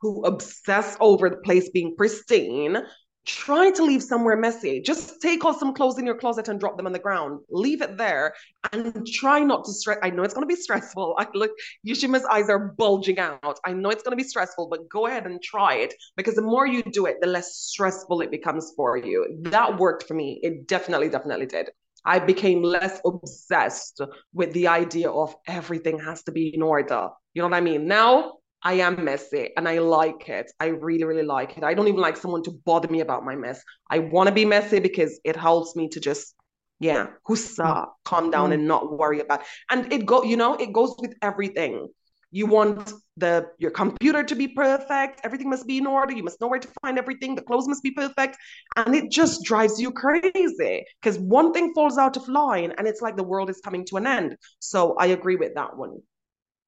who 0.00 0.24
obsess 0.24 0.96
over 1.00 1.28
the 1.28 1.38
place 1.38 1.68
being 1.70 1.96
pristine, 1.96 2.78
try 3.26 3.70
to 3.72 3.84
leave 3.84 4.02
somewhere 4.02 4.36
messy. 4.36 4.80
Just 4.80 5.20
take 5.20 5.44
off 5.44 5.58
some 5.58 5.74
clothes 5.74 5.98
in 5.98 6.06
your 6.06 6.14
closet 6.14 6.48
and 6.48 6.60
drop 6.60 6.76
them 6.76 6.86
on 6.86 6.92
the 6.92 6.98
ground. 6.98 7.40
Leave 7.50 7.82
it 7.82 7.96
there 7.96 8.34
and 8.72 9.06
try 9.06 9.40
not 9.40 9.64
to 9.64 9.72
stress. 9.72 9.98
I 10.02 10.10
know 10.10 10.22
it's 10.22 10.32
going 10.32 10.48
to 10.48 10.54
be 10.54 10.60
stressful. 10.60 11.16
I 11.18 11.26
look, 11.34 11.50
Yushima's 11.82 12.24
eyes 12.24 12.48
are 12.48 12.72
bulging 12.78 13.18
out. 13.18 13.58
I 13.64 13.72
know 13.72 13.90
it's 13.90 14.02
going 14.02 14.16
to 14.16 14.22
be 14.22 14.28
stressful, 14.28 14.68
but 14.68 14.88
go 14.88 15.06
ahead 15.06 15.26
and 15.26 15.42
try 15.42 15.74
it 15.74 15.94
because 16.16 16.36
the 16.36 16.42
more 16.42 16.66
you 16.66 16.82
do 16.84 17.06
it, 17.06 17.16
the 17.20 17.26
less 17.26 17.56
stressful 17.56 18.20
it 18.20 18.30
becomes 18.30 18.72
for 18.76 18.96
you. 18.96 19.38
That 19.42 19.78
worked 19.78 20.04
for 20.04 20.14
me. 20.14 20.40
It 20.42 20.68
definitely, 20.68 21.08
definitely 21.08 21.46
did. 21.46 21.70
I 22.04 22.20
became 22.20 22.62
less 22.62 23.00
obsessed 23.04 24.00
with 24.32 24.52
the 24.52 24.68
idea 24.68 25.10
of 25.10 25.34
everything 25.48 25.98
has 25.98 26.22
to 26.24 26.32
be 26.32 26.54
in 26.54 26.62
order. 26.62 27.08
You 27.34 27.42
know 27.42 27.48
what 27.48 27.56
I 27.56 27.60
mean? 27.60 27.88
Now 27.88 28.34
I 28.62 28.74
am 28.74 29.04
messy 29.04 29.50
and 29.56 29.68
I 29.68 29.78
like 29.78 30.28
it. 30.28 30.50
I 30.58 30.66
really, 30.66 31.04
really 31.04 31.22
like 31.22 31.56
it. 31.56 31.64
I 31.64 31.74
don't 31.74 31.88
even 31.88 32.00
like 32.00 32.16
someone 32.16 32.42
to 32.44 32.50
bother 32.64 32.88
me 32.88 33.00
about 33.00 33.24
my 33.24 33.36
mess. 33.36 33.62
I 33.90 34.00
want 34.00 34.28
to 34.28 34.34
be 34.34 34.44
messy 34.44 34.80
because 34.80 35.20
it 35.24 35.36
helps 35.36 35.76
me 35.76 35.88
to 35.90 36.00
just, 36.00 36.34
yeah, 36.80 37.08
husa, 37.28 37.64
mm-hmm. 37.64 37.90
calm 38.04 38.30
down 38.30 38.52
and 38.52 38.60
mm-hmm. 38.60 38.68
not 38.68 38.98
worry 38.98 39.20
about. 39.20 39.42
And 39.70 39.92
it 39.92 40.06
go, 40.06 40.24
you 40.24 40.36
know, 40.36 40.54
it 40.54 40.72
goes 40.72 40.94
with 40.98 41.14
everything. 41.22 41.88
You 42.32 42.46
want 42.46 42.92
the 43.16 43.46
your 43.58 43.70
computer 43.70 44.24
to 44.24 44.34
be 44.34 44.48
perfect. 44.48 45.20
Everything 45.22 45.48
must 45.48 45.66
be 45.66 45.78
in 45.78 45.86
order. 45.86 46.12
You 46.12 46.24
must 46.24 46.40
know 46.40 46.48
where 46.48 46.58
to 46.58 46.68
find 46.82 46.98
everything. 46.98 47.34
The 47.34 47.42
clothes 47.42 47.68
must 47.68 47.84
be 47.84 47.92
perfect, 47.92 48.36
and 48.74 48.94
it 48.94 49.10
just 49.10 49.44
drives 49.44 49.80
you 49.80 49.92
crazy 49.92 50.84
because 51.00 51.18
one 51.18 51.52
thing 51.52 51.72
falls 51.72 51.98
out 51.98 52.16
of 52.16 52.28
line, 52.28 52.74
and 52.76 52.86
it's 52.86 53.00
like 53.00 53.16
the 53.16 53.22
world 53.22 53.48
is 53.48 53.60
coming 53.64 53.86
to 53.86 53.96
an 53.96 54.06
end. 54.06 54.36
So 54.58 54.96
I 54.98 55.06
agree 55.06 55.36
with 55.36 55.54
that 55.54 55.76
one. 55.78 55.98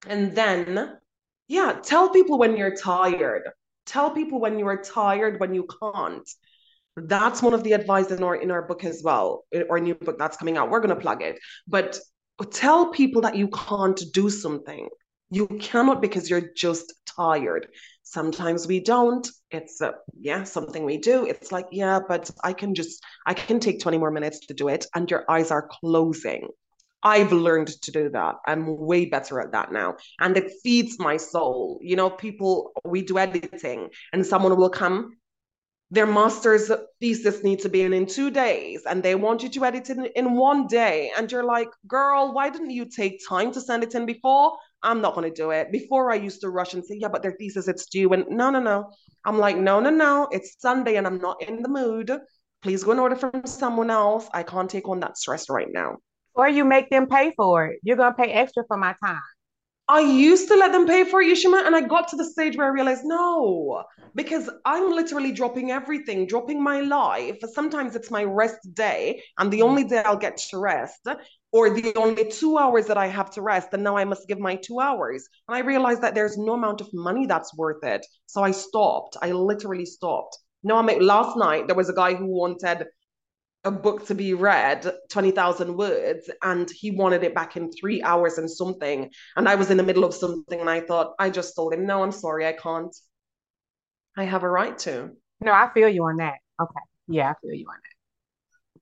And 0.07 0.34
then 0.34 0.97
yeah, 1.49 1.78
tell 1.82 2.11
people 2.11 2.38
when 2.38 2.57
you're 2.57 2.76
tired. 2.76 3.49
Tell 3.86 4.11
people 4.11 4.38
when 4.38 4.59
you 4.59 4.66
are 4.66 4.76
tired, 4.82 5.40
when 5.40 5.55
you 5.55 5.66
can't. 5.80 6.28
That's 6.96 7.42
one 7.42 7.55
of 7.55 7.64
the 7.64 7.72
advice 7.72 8.11
in 8.11 8.22
our 8.22 8.36
in 8.36 8.51
our 8.51 8.62
book 8.62 8.84
as 8.84 9.03
well, 9.03 9.44
our 9.70 9.80
new 9.80 9.94
book 9.94 10.18
that's 10.18 10.36
coming 10.36 10.57
out. 10.57 10.70
We're 10.70 10.80
gonna 10.80 10.96
plug 10.96 11.22
it, 11.22 11.38
but 11.66 11.99
tell 12.51 12.90
people 12.90 13.22
that 13.22 13.36
you 13.36 13.49
can't 13.49 14.01
do 14.12 14.28
something. 14.28 14.88
You 15.30 15.46
cannot 15.46 16.01
because 16.01 16.28
you're 16.28 16.51
just 16.55 16.92
tired. 17.07 17.68
Sometimes 18.03 18.66
we 18.66 18.80
don't. 18.80 19.28
It's 19.51 19.80
uh, 19.80 19.92
yeah, 20.18 20.44
something 20.44 20.84
we 20.84 20.99
do. 20.99 21.24
It's 21.24 21.53
like 21.53 21.66
yeah, 21.70 22.01
but 22.07 22.30
I 22.44 22.53
can 22.53 22.74
just 22.74 23.03
I 23.26 23.34
can 23.34 23.61
take 23.61 23.80
20 23.80 23.99
more 23.99 24.11
minutes 24.11 24.40
to 24.46 24.55
do 24.55 24.68
it, 24.68 24.86
and 24.94 25.11
your 25.11 25.24
eyes 25.30 25.51
are 25.51 25.68
closing. 25.80 26.49
I've 27.03 27.32
learned 27.32 27.68
to 27.82 27.92
do 27.92 28.11
that. 28.11 28.36
I'm 28.46 28.76
way 28.76 29.07
better 29.07 29.40
at 29.40 29.53
that 29.53 29.72
now. 29.72 29.96
And 30.20 30.36
it 30.36 30.53
feeds 30.62 30.99
my 30.99 31.16
soul. 31.16 31.78
You 31.80 31.96
know, 31.96 32.11
people, 32.11 32.72
we 32.84 33.03
do 33.03 33.18
editing 33.18 33.90
and 34.12 34.26
someone 34.26 34.57
will 34.57 34.70
come 34.70 35.12
their 35.90 36.07
master's 36.07 36.70
thesis 37.01 37.42
needs 37.42 37.62
to 37.62 37.68
be 37.68 37.80
in 37.82 37.94
in 37.94 38.05
two 38.05 38.30
days 38.30 38.82
and 38.86 39.03
they 39.03 39.14
want 39.14 39.42
you 39.42 39.49
to 39.49 39.64
edit 39.64 39.88
it 39.88 40.12
in, 40.14 40.34
one 40.36 40.66
day. 40.66 41.11
And 41.16 41.30
you're 41.32 41.44
like 41.44 41.68
girl 41.86 42.34
why 42.34 42.51
didn't 42.51 42.70
you 42.70 42.84
take 42.84 43.26
time 43.26 43.53
to 43.53 43.61
send 43.61 43.82
it 43.82 43.94
in 43.94 44.05
before? 44.05 44.53
I'm 44.82 45.01
not 45.01 45.14
going 45.14 45.28
to 45.28 45.34
do 45.34 45.51
it. 45.51 45.72
Before 45.72 46.12
i 46.12 46.14
used 46.14 46.42
to 46.42 46.51
rush 46.51 46.74
and 46.74 46.84
say 46.84 46.96
yeah 47.01 47.09
but 47.09 47.22
their 47.22 47.36
thesis 47.38 47.68
it's 47.68 47.86
due 47.86 48.12
and 48.12 48.26
no 48.28 48.51
no 48.51 48.61
no. 48.61 48.90
I'm 49.24 49.38
like 49.38 49.57
no 49.57 49.80
no 49.80 49.90
no. 49.90 50.28
It's 50.30 50.57
sunday 50.61 50.96
and 50.96 51.07
i'm 51.07 51.18
not 51.18 51.42
in 51.42 51.62
the 51.62 51.68
mood. 51.68 52.12
Please 52.61 52.84
go 52.84 52.90
and 52.90 53.01
order 53.01 53.16
from 53.16 53.46
someone 53.46 53.90
else. 53.90 54.28
I 54.34 54.42
can't 54.42 54.68
take 54.68 54.88
on 54.88 55.01
that 55.01 55.16
stress 55.16 55.49
right 55.49 55.68
now 55.70 55.96
or 56.39 56.49
you 56.49 56.64
make 56.64 56.89
them 56.91 57.07
pay 57.07 57.32
for 57.36 57.66
it 57.66 57.80
you're 57.82 57.97
to 57.97 58.12
pay 58.14 58.32
extra 58.32 58.64
for 58.68 58.78
my 58.78 58.95
time 59.05 59.20
I 59.91 60.01
used 60.01 60.49
to 60.49 60.55
let 60.55 60.72
them 60.72 60.86
pay 60.86 61.05
for 61.05 61.22
it, 61.22 61.28
Yishima, 61.28 61.66
and 61.66 61.74
I 61.74 61.80
got 61.80 62.09
to 62.09 62.16
the 62.16 62.24
stage 62.26 62.59
where 62.59 62.66
I 62.66 62.70
realized 62.70 63.05
no, 63.05 63.84
because 64.14 64.51
I'm 64.66 64.91
literally 64.91 65.32
dropping 65.32 65.70
everything, 65.70 66.26
dropping 66.26 66.62
my 66.62 66.82
life. 66.82 67.39
Sometimes 67.55 67.97
it's 67.97 68.11
my 68.11 68.22
rest 68.22 68.74
day, 68.74 69.22
and 69.39 69.51
the 69.51 69.62
only 69.62 69.84
day 69.84 70.03
I'll 70.05 70.18
get 70.18 70.36
to 70.51 70.59
rest, 70.59 71.09
or 71.53 71.70
the 71.70 71.95
only 71.97 72.30
two 72.30 72.59
hours 72.59 72.84
that 72.89 72.99
I 72.99 73.07
have 73.07 73.30
to 73.30 73.41
rest, 73.41 73.68
and 73.72 73.82
now 73.82 73.97
I 73.97 74.05
must 74.05 74.28
give 74.28 74.39
my 74.39 74.57
two 74.57 74.78
hours. 74.78 75.26
And 75.49 75.57
I 75.57 75.61
realized 75.61 76.03
that 76.03 76.14
there's 76.14 76.36
no 76.36 76.53
amount 76.53 76.82
of 76.82 76.91
money 76.93 77.24
that's 77.24 77.57
worth 77.57 77.82
it. 77.82 78.05
So 78.26 78.43
I 78.43 78.51
stopped. 78.51 79.16
I 79.22 79.32
literally 79.32 79.86
stopped. 79.86 80.36
No, 80.62 80.76
I 80.76 80.82
mean, 80.82 81.01
last 81.01 81.34
night 81.39 81.66
there 81.66 81.76
was 81.76 81.89
a 81.89 81.95
guy 81.95 82.12
who 82.12 82.26
wanted 82.26 82.84
a 83.69 83.71
book 83.71 84.07
to 84.07 84.14
be 84.14 84.33
read 84.33 84.91
20,000 85.11 85.77
words 85.77 86.31
and 86.43 86.71
he 86.71 86.91
wanted 86.91 87.23
it 87.23 87.35
back 87.35 87.57
in 87.57 87.71
3 87.71 88.03
hours 88.03 88.39
and 88.39 88.51
something. 88.51 89.11
And 89.37 89.47
I 89.47 89.55
was 89.57 89.71
in 89.71 89.77
the 89.77 89.83
middle 89.83 90.05
of 90.05 90.14
something 90.14 90.59
and 90.59 90.71
I 90.71 90.81
thought 90.81 91.14
I 91.19 91.29
just 91.29 91.55
told 91.55 91.75
him 91.75 91.87
no 91.87 92.03
I'm 92.03 92.11
sorry 92.12 92.47
I 92.47 92.55
can't. 92.55 92.97
I 94.16 94.25
have 94.25 94.43
a 94.43 94.49
right 94.49 94.77
to. 94.79 95.11
No 95.41 95.53
I 95.53 95.71
feel 95.75 95.89
you 95.89 96.05
on 96.05 96.16
that. 96.16 96.39
Okay. 96.61 96.81
Yeah 97.09 97.31
I 97.31 97.35
feel 97.43 97.55
you 97.55 97.66
on 97.69 97.77
that. 97.77 98.81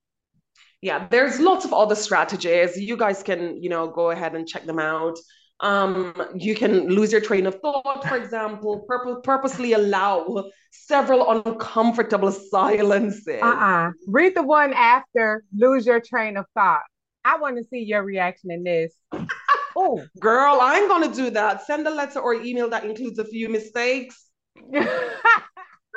Yeah 0.81 1.07
there's 1.09 1.39
lots 1.39 1.65
of 1.65 1.73
other 1.73 1.95
strategies. 1.95 2.77
You 2.77 2.95
guys 2.95 3.21
can 3.21 3.61
you 3.61 3.69
know 3.69 3.89
go 3.89 4.11
ahead 4.11 4.35
and 4.35 4.47
check 4.47 4.65
them 4.65 4.79
out 4.79 5.17
um, 5.59 6.13
you 6.35 6.55
can 6.55 6.87
lose 6.87 7.11
your 7.11 7.21
train 7.21 7.47
of 7.47 7.59
thought, 7.61 8.05
for 8.07 8.15
example, 8.15 8.85
purpose, 8.87 9.17
purposely 9.23 9.73
allow 9.73 10.49
several 10.71 11.29
uncomfortable 11.31 12.31
silences. 12.31 13.41
Uh-uh. 13.41 13.91
Read 14.07 14.35
the 14.35 14.43
one 14.43 14.73
after 14.73 15.43
lose 15.55 15.85
your 15.85 15.99
train 15.99 16.37
of 16.37 16.45
thought. 16.53 16.83
I 17.25 17.37
want 17.37 17.57
to 17.57 17.63
see 17.63 17.79
your 17.79 18.03
reaction 18.03 18.51
in 18.51 18.63
this. 18.63 18.93
oh, 19.75 20.03
girl, 20.19 20.59
I'm 20.61 20.87
gonna 20.87 21.13
do 21.13 21.29
that. 21.31 21.65
Send 21.65 21.87
a 21.87 21.91
letter 21.91 22.19
or 22.19 22.35
email 22.35 22.69
that 22.69 22.85
includes 22.85 23.19
a 23.19 23.25
few 23.25 23.49
mistakes. 23.49 24.29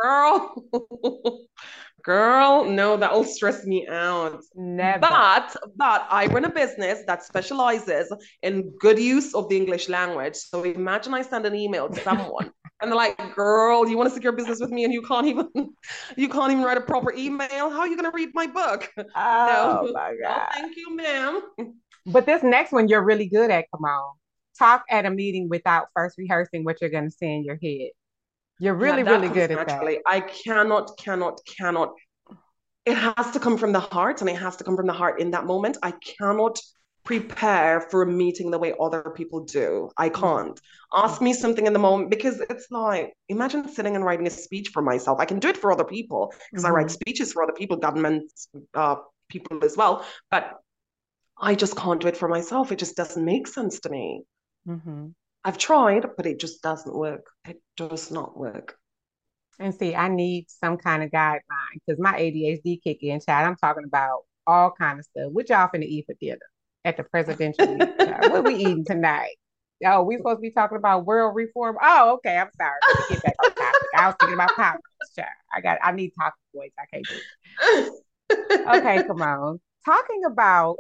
girl. 0.03 0.65
Girl, 2.11 2.65
no, 2.65 2.97
that'll 2.97 3.23
stress 3.23 3.65
me 3.65 3.87
out. 3.87 4.43
Never. 4.57 4.99
But 4.99 5.57
but 5.77 6.09
I 6.11 6.27
run 6.27 6.45
a 6.45 6.51
business 6.51 7.05
that 7.07 7.23
specializes 7.23 8.13
in 8.43 8.73
good 8.81 8.99
use 8.99 9.33
of 9.33 9.49
the 9.49 9.57
English 9.57 9.89
language. 9.89 10.35
So 10.35 10.65
imagine 10.65 11.15
I 11.15 11.23
send 11.23 11.47
an 11.47 11.55
email 11.55 11.89
to 11.89 12.01
someone 12.01 12.51
and 12.81 12.91
they're 12.91 12.97
like, 12.97 13.17
"Girl, 13.37 13.89
you 13.89 13.97
want 13.97 14.09
to 14.09 14.15
secure 14.15 14.33
business 14.33 14.59
with 14.59 14.71
me, 14.71 14.83
and 14.83 14.93
you 14.93 15.03
can't 15.03 15.29
even 15.29 15.47
you 16.17 16.29
can't 16.29 16.51
even 16.51 16.65
write 16.65 16.79
a 16.79 16.87
proper 16.93 17.13
email. 17.13 17.71
How 17.71 17.83
are 17.83 17.87
you 17.87 17.95
gonna 17.95 18.11
read 18.13 18.31
my 18.35 18.49
book?" 18.49 18.91
Oh 19.15 19.87
no. 19.87 19.93
my 19.93 20.13
god! 20.25 20.49
Oh, 20.49 20.53
thank 20.53 20.77
you, 20.77 20.97
ma'am. 20.97 21.43
But 22.07 22.27
this 22.27 22.43
next 22.43 22.73
one, 22.73 22.89
you're 22.89 23.05
really 23.05 23.29
good 23.29 23.53
at. 23.53 23.67
Come 23.73 23.85
on, 23.85 24.15
talk 24.59 24.83
at 24.91 25.07
a 25.07 25.11
meeting 25.13 25.49
without 25.49 25.87
first 25.95 26.19
rehearsing 26.19 26.65
what 26.65 26.81
you're 26.81 26.91
gonna 26.91 27.13
say 27.13 27.33
in 27.37 27.45
your 27.45 27.59
head. 27.63 27.91
You're 28.61 28.75
really, 28.75 29.03
yeah, 29.03 29.11
really 29.11 29.29
good 29.29 29.51
at 29.51 29.67
that. 29.67 30.03
I 30.07 30.21
cannot, 30.21 30.97
cannot, 30.99 31.41
cannot. 31.47 31.95
It 32.85 32.95
has 32.95 33.31
to 33.33 33.41
come 33.41 33.57
from 33.57 33.73
the 33.73 33.81
heart, 33.81 34.21
and 34.21 34.29
it 34.29 34.37
has 34.37 34.57
to 34.57 34.65
come 34.65 34.77
from 34.77 34.87
the 34.87 34.93
heart 34.93 35.19
in 35.21 35.31
that 35.33 35.47
moment. 35.47 35.79
I 35.83 35.93
cannot 35.93 36.61
prepare 37.05 37.81
for 37.81 38.03
a 38.03 38.07
meeting 38.07 38.51
the 38.51 38.59
way 38.59 38.75
other 38.79 39.13
people 39.17 39.41
do. 39.45 39.91
I 39.97 40.11
mm-hmm. 40.11 40.21
can't. 40.21 40.61
Ask 40.93 41.23
me 41.23 41.33
something 41.33 41.67
in 41.67 41.73
the 41.73 41.79
moment 41.79 42.11
because 42.11 42.41
it's 42.51 42.67
like, 42.71 43.15
imagine 43.31 43.67
sitting 43.69 43.97
and 43.97 44.05
writing 44.05 44.27
a 44.27 44.31
speech 44.31 44.69
for 44.69 44.83
myself. 44.83 45.19
I 45.21 45.25
can 45.25 45.39
do 45.39 45.49
it 45.49 45.57
for 45.57 45.73
other 45.73 45.85
people 45.85 46.33
because 46.51 46.65
mm-hmm. 46.65 46.73
I 46.73 46.77
write 46.77 46.87
mm-hmm. 46.87 47.01
speeches 47.01 47.33
for 47.33 47.43
other 47.43 47.55
people, 47.55 47.79
government 47.79 48.31
uh, 48.75 48.97
people 49.29 49.65
as 49.65 49.75
well. 49.77 50.05
But 50.31 50.59
I 51.41 51.55
just 51.55 51.77
can't 51.77 52.01
do 52.01 52.09
it 52.09 52.17
for 52.19 52.29
myself. 52.29 52.71
It 52.73 52.79
just 52.79 52.97
doesn't 52.97 53.25
make 53.25 53.47
sense 53.47 53.81
to 53.81 53.89
me. 53.89 54.23
Mm-hmm. 54.69 55.07
I've 55.45 55.59
tried, 55.59 56.05
but 56.17 56.27
it 56.27 56.41
just 56.41 56.63
doesn't 56.63 56.95
work. 56.95 57.27
It 57.47 57.61
does 57.77 58.11
not 58.11 58.37
work. 58.37 58.77
And 59.59 59.75
see, 59.75 59.95
I 59.95 60.09
need 60.09 60.47
some 60.49 60.77
kind 60.79 61.03
of 61.03 61.11
guideline 61.11 61.41
because 61.75 62.01
my 62.01 62.13
ADHD 62.19 62.83
kick 62.83 62.99
in, 63.03 63.21
child. 63.21 63.47
I'm 63.47 63.57
talking 63.57 63.85
about 63.85 64.23
all 64.47 64.73
kind 64.73 64.99
of 64.99 65.05
stuff. 65.05 65.33
What 65.33 65.49
y'all 65.49 65.69
finna 65.69 65.85
eat 65.85 66.07
for 66.07 66.15
dinner 66.21 66.39
at 66.85 66.97
the 66.97 67.05
presidential 67.05 67.67
What 68.31 68.45
we 68.45 68.55
eating 68.55 68.85
tonight? 68.85 69.37
Oh, 69.85 70.03
we 70.03 70.17
supposed 70.17 70.39
to 70.39 70.43
be 70.43 70.51
talking 70.51 70.77
about 70.77 71.07
world 71.07 71.35
reform. 71.35 71.77
Oh, 71.81 72.15
okay. 72.15 72.37
I'm 72.37 72.51
sorry. 72.57 72.73
Let 72.87 73.11
me 73.11 73.17
get 73.17 73.23
back 73.23 73.35
on 73.43 73.55
topic. 73.55 73.89
I 73.97 74.07
was 74.07 74.17
thinking 74.21 74.35
about 74.35 74.57
child. 74.57 75.29
I 75.55 75.61
got. 75.61 75.79
I 75.83 75.93
need 75.93 76.13
talking 76.19 76.41
voice. 76.55 76.71
I 76.79 76.85
can't 76.93 77.07
do 77.07 77.15
it. 77.15 78.67
okay, 78.69 79.07
come 79.07 79.23
on. 79.23 79.61
Talking 79.85 80.25
about 80.27 80.77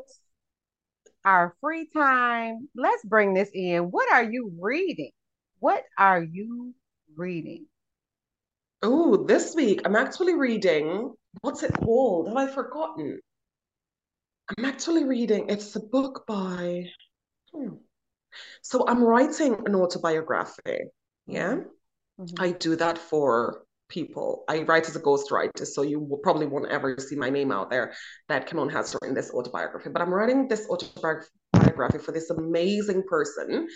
our 1.24 1.54
free 1.60 1.88
time. 1.92 2.68
Let's 2.74 3.04
bring 3.04 3.34
this 3.34 3.50
in. 3.52 3.90
What 3.90 4.12
are 4.12 4.24
you 4.24 4.52
reading? 4.60 5.10
What 5.58 5.84
are 5.98 6.22
you 6.22 6.74
reading? 7.16 7.66
Oh, 8.82 9.24
this 9.24 9.54
week 9.54 9.82
I'm 9.84 9.96
actually 9.96 10.34
reading. 10.34 11.14
What's 11.42 11.62
it 11.62 11.72
called? 11.72 12.28
Have 12.28 12.36
I 12.36 12.46
forgotten? 12.46 13.20
I'm 14.56 14.64
actually 14.64 15.04
reading. 15.04 15.48
It's 15.48 15.76
a 15.76 15.80
book 15.80 16.24
by. 16.26 16.86
Hmm. 17.52 17.74
So 18.62 18.86
I'm 18.88 19.02
writing 19.02 19.56
an 19.66 19.74
autobiography. 19.74 20.78
Yeah, 21.26 21.58
mm-hmm. 22.18 22.42
I 22.42 22.52
do 22.52 22.76
that 22.76 22.98
for 22.98 23.64
people. 23.90 24.44
I 24.48 24.62
write 24.62 24.88
as 24.88 24.96
a 24.96 25.00
ghostwriter, 25.00 25.66
so 25.66 25.82
you 25.82 26.00
will 26.00 26.18
probably 26.18 26.46
won't 26.46 26.70
ever 26.70 26.96
see 26.98 27.16
my 27.16 27.28
name 27.28 27.52
out 27.52 27.68
there 27.68 27.92
that 28.28 28.48
Kemone 28.48 28.72
has 28.72 28.96
written 29.02 29.14
this 29.14 29.30
autobiography. 29.32 29.90
But 29.90 30.00
I'm 30.00 30.14
writing 30.14 30.48
this 30.48 30.66
autobiography 30.70 31.98
for 31.98 32.12
this 32.12 32.30
amazing 32.30 33.02
person. 33.08 33.68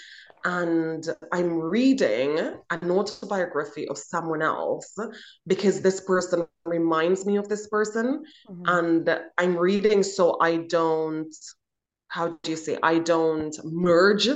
And 0.45 1.07
I'm 1.33 1.59
reading 1.59 2.39
an 2.71 2.91
autobiography 2.91 3.89
of 3.89 3.99
someone 3.99 4.43
else 4.43 4.95
because 5.47 5.81
this 5.81 6.01
person 6.01 6.47
reminds 6.65 7.27
me 7.27 7.37
of 7.37 7.49
this 7.49 7.67
person. 7.69 8.25
Mm-hmm. 8.49 8.63
And 8.67 9.21
I'm 9.39 9.57
reading 9.57 10.03
so 10.03 10.39
I 10.41 10.59
don't, 10.69 11.35
how 12.09 12.39
do 12.43 12.51
you 12.51 12.57
say, 12.57 12.79
I 12.83 12.99
don't 12.99 13.57
merge 13.65 14.29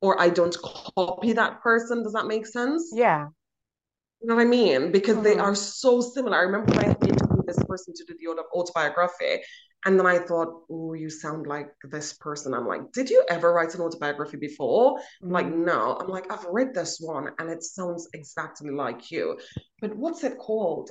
or 0.00 0.20
I 0.20 0.28
don't 0.28 0.56
copy 0.62 1.32
that 1.32 1.60
person. 1.60 2.02
Does 2.04 2.12
that 2.12 2.26
make 2.26 2.46
sense? 2.46 2.92
Yeah. 2.94 3.28
You 4.20 4.28
know 4.28 4.34
what 4.34 4.42
I 4.42 4.46
mean? 4.46 4.90
Because 4.90 5.16
mm-hmm. 5.16 5.24
they 5.24 5.36
are 5.36 5.54
so 5.54 6.00
similar. 6.00 6.36
I 6.36 6.42
remember 6.42 6.72
when 6.72 6.86
I 6.86 6.88
interviewed 6.88 7.46
this 7.46 7.62
person 7.64 7.94
to 7.94 8.04
do 8.04 8.14
the 8.34 8.42
autobiography, 8.52 9.42
and 9.84 9.98
then 9.98 10.06
I 10.06 10.18
thought, 10.18 10.64
oh, 10.70 10.94
you 10.94 11.08
sound 11.08 11.46
like 11.46 11.70
this 11.84 12.12
person. 12.14 12.52
I'm 12.52 12.66
like, 12.66 12.90
did 12.92 13.10
you 13.10 13.24
ever 13.28 13.52
write 13.52 13.74
an 13.74 13.80
autobiography 13.80 14.36
before? 14.36 14.98
Mm-hmm. 14.98 15.30
Like, 15.30 15.54
no. 15.54 15.96
I'm 16.00 16.08
like, 16.08 16.30
I've 16.32 16.46
read 16.50 16.74
this 16.74 16.98
one 17.00 17.30
and 17.38 17.48
it 17.48 17.62
sounds 17.62 18.08
exactly 18.12 18.70
like 18.70 19.10
you. 19.12 19.38
But 19.80 19.96
what's 19.96 20.24
it 20.24 20.36
called? 20.36 20.90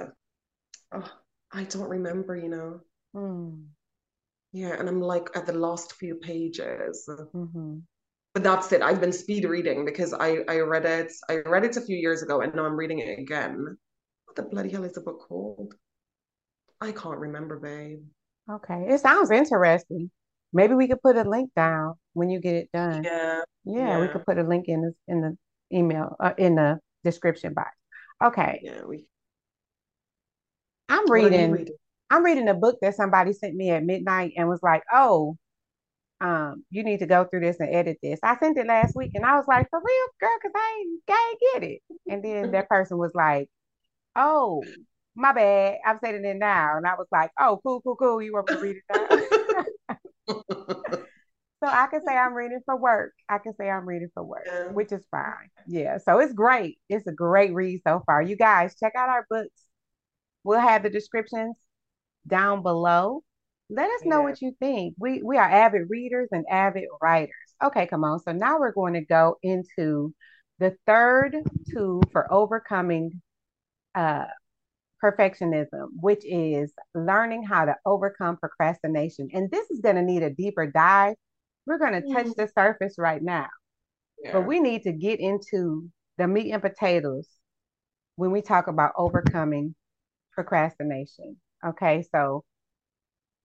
Oh, 0.93 1.11
I 1.51 1.63
don't 1.65 1.89
remember, 1.89 2.37
you 2.37 2.47
know. 2.47 2.79
Mm. 3.13 3.65
Yeah, 4.53 4.79
and 4.79 4.87
I'm 4.87 5.01
like 5.01 5.29
at 5.35 5.45
the 5.45 5.53
last 5.53 5.93
few 5.93 6.15
pages. 6.15 7.09
Mm-hmm 7.09 7.79
that's 8.43 8.71
it. 8.71 8.81
I've 8.81 9.01
been 9.01 9.13
speed 9.13 9.45
reading 9.45 9.85
because 9.85 10.13
I 10.13 10.39
I 10.47 10.59
read 10.59 10.85
it. 10.85 11.11
I 11.29 11.37
read 11.37 11.65
it 11.65 11.77
a 11.77 11.81
few 11.81 11.97
years 11.97 12.21
ago, 12.23 12.41
and 12.41 12.53
now 12.53 12.65
I'm 12.65 12.75
reading 12.75 12.99
it 12.99 13.19
again. 13.19 13.77
What 14.25 14.35
the 14.35 14.43
bloody 14.43 14.69
hell 14.69 14.83
is 14.83 14.93
the 14.93 15.01
book 15.01 15.25
called? 15.27 15.73
I 16.81 16.91
can't 16.91 17.17
remember, 17.17 17.59
babe. 17.59 18.03
Okay, 18.49 18.85
it 18.89 18.99
sounds 18.99 19.31
interesting. 19.31 20.11
Maybe 20.53 20.73
we 20.73 20.87
could 20.87 21.01
put 21.01 21.17
a 21.17 21.29
link 21.29 21.51
down 21.55 21.95
when 22.13 22.29
you 22.29 22.39
get 22.39 22.55
it 22.55 22.69
done. 22.73 23.03
Yeah, 23.03 23.41
yeah, 23.65 23.75
yeah. 23.75 23.99
we 23.99 24.07
could 24.07 24.25
put 24.25 24.37
a 24.37 24.43
link 24.43 24.65
in 24.67 24.81
the 24.81 24.93
in 25.07 25.21
the 25.21 25.37
email 25.75 26.15
uh, 26.19 26.33
in 26.37 26.55
the 26.55 26.79
description 27.03 27.53
box. 27.53 27.71
Okay. 28.23 28.61
Yeah, 28.63 28.83
we. 28.87 29.05
I'm 30.89 31.11
reading, 31.11 31.51
reading, 31.51 31.75
I'm 32.09 32.23
reading 32.23 32.47
a 32.47 32.53
book 32.53 32.77
that 32.81 32.95
somebody 32.95 33.33
sent 33.33 33.55
me 33.55 33.71
at 33.71 33.83
midnight 33.83 34.33
and 34.37 34.47
was 34.47 34.63
like, 34.63 34.83
oh, 34.93 35.37
um, 36.19 36.63
you 36.69 36.83
need 36.83 36.99
to 36.99 37.05
go 37.05 37.25
through 37.25 37.41
this 37.41 37.59
and 37.59 37.73
edit 37.73 37.97
this. 38.01 38.19
I 38.23 38.37
sent 38.37 38.57
it 38.57 38.67
last 38.67 38.95
week 38.95 39.11
and 39.13 39.25
I 39.25 39.35
was 39.35 39.45
like, 39.47 39.69
for 39.69 39.79
real, 39.79 40.07
girl, 40.19 40.37
because 40.41 40.53
I 40.55 40.77
ain't, 40.79 41.01
I 41.09 41.31
ain't 41.31 41.61
get 41.61 41.71
it. 41.71 41.81
And 42.09 42.23
then 42.23 42.51
that 42.51 42.69
person 42.69 42.97
was 42.97 43.11
like, 43.13 43.49
oh, 44.15 44.63
my 45.15 45.33
bad. 45.33 45.77
I'm 45.85 45.99
saying 46.03 46.25
it 46.25 46.37
now. 46.37 46.77
And 46.77 46.87
I 46.87 46.95
was 46.95 47.07
like, 47.11 47.31
oh, 47.39 47.59
cool, 47.63 47.81
cool, 47.81 47.95
cool. 47.95 48.21
You 48.21 48.33
want 48.33 48.49
me 48.49 48.55
to 48.55 48.61
read 48.61 48.77
it 48.77 48.83
now? 48.89 49.63
so 51.63 51.67
I 51.67 51.87
can 51.87 52.01
say 52.05 52.15
I'm 52.15 52.33
reading 52.33 52.61
for 52.65 52.75
work. 52.75 53.13
I 53.29 53.37
can 53.37 53.55
say 53.55 53.69
I'm 53.69 53.87
reading 53.87 54.09
for 54.13 54.23
work, 54.23 54.47
which 54.73 54.91
is 54.91 55.05
fine. 55.11 55.49
Yeah. 55.67 55.97
So 55.99 56.19
it's 56.19 56.33
great. 56.33 56.77
It's 56.89 57.07
a 57.07 57.11
great 57.11 57.53
read 57.53 57.81
so 57.85 58.03
far. 58.05 58.21
You 58.21 58.35
guys 58.35 58.75
check 58.79 58.93
out 58.97 59.09
our 59.09 59.25
books. 59.29 59.61
We'll 60.43 60.59
have 60.59 60.83
the 60.83 60.89
descriptions 60.89 61.57
down 62.27 62.63
below. 62.63 63.23
Let 63.69 63.89
us 63.89 64.05
know 64.05 64.19
yeah. 64.19 64.23
what 64.23 64.41
you 64.41 64.55
think. 64.59 64.95
We 64.97 65.21
we 65.23 65.37
are 65.37 65.49
avid 65.49 65.89
readers 65.89 66.29
and 66.31 66.45
avid 66.49 66.85
writers. 67.01 67.33
Okay, 67.63 67.87
come 67.87 68.03
on. 68.03 68.19
So 68.19 68.31
now 68.31 68.59
we're 68.59 68.71
going 68.71 68.93
to 68.93 69.01
go 69.01 69.37
into 69.43 70.13
the 70.59 70.75
third 70.85 71.37
tool 71.71 72.01
for 72.11 72.31
overcoming 72.31 73.21
uh, 73.95 74.25
perfectionism, 75.03 75.87
which 75.99 76.23
is 76.25 76.71
learning 76.95 77.43
how 77.43 77.65
to 77.65 77.75
overcome 77.85 78.37
procrastination. 78.37 79.29
And 79.33 79.51
this 79.51 79.69
is 79.69 79.81
going 79.81 79.95
to 79.95 80.01
need 80.01 80.23
a 80.23 80.29
deeper 80.29 80.67
dive. 80.67 81.15
We're 81.65 81.77
going 81.77 81.93
to 81.93 82.01
mm-hmm. 82.01 82.13
touch 82.13 82.35
the 82.35 82.49
surface 82.57 82.95
right 82.97 83.21
now, 83.21 83.47
yeah. 84.23 84.33
but 84.33 84.47
we 84.47 84.59
need 84.59 84.83
to 84.83 84.93
get 84.93 85.19
into 85.19 85.89
the 86.17 86.27
meat 86.27 86.51
and 86.51 86.61
potatoes 86.61 87.27
when 88.15 88.31
we 88.31 88.41
talk 88.41 88.67
about 88.67 88.93
overcoming 88.97 89.75
procrastination. 90.31 91.37
Okay, 91.65 92.03
so 92.11 92.43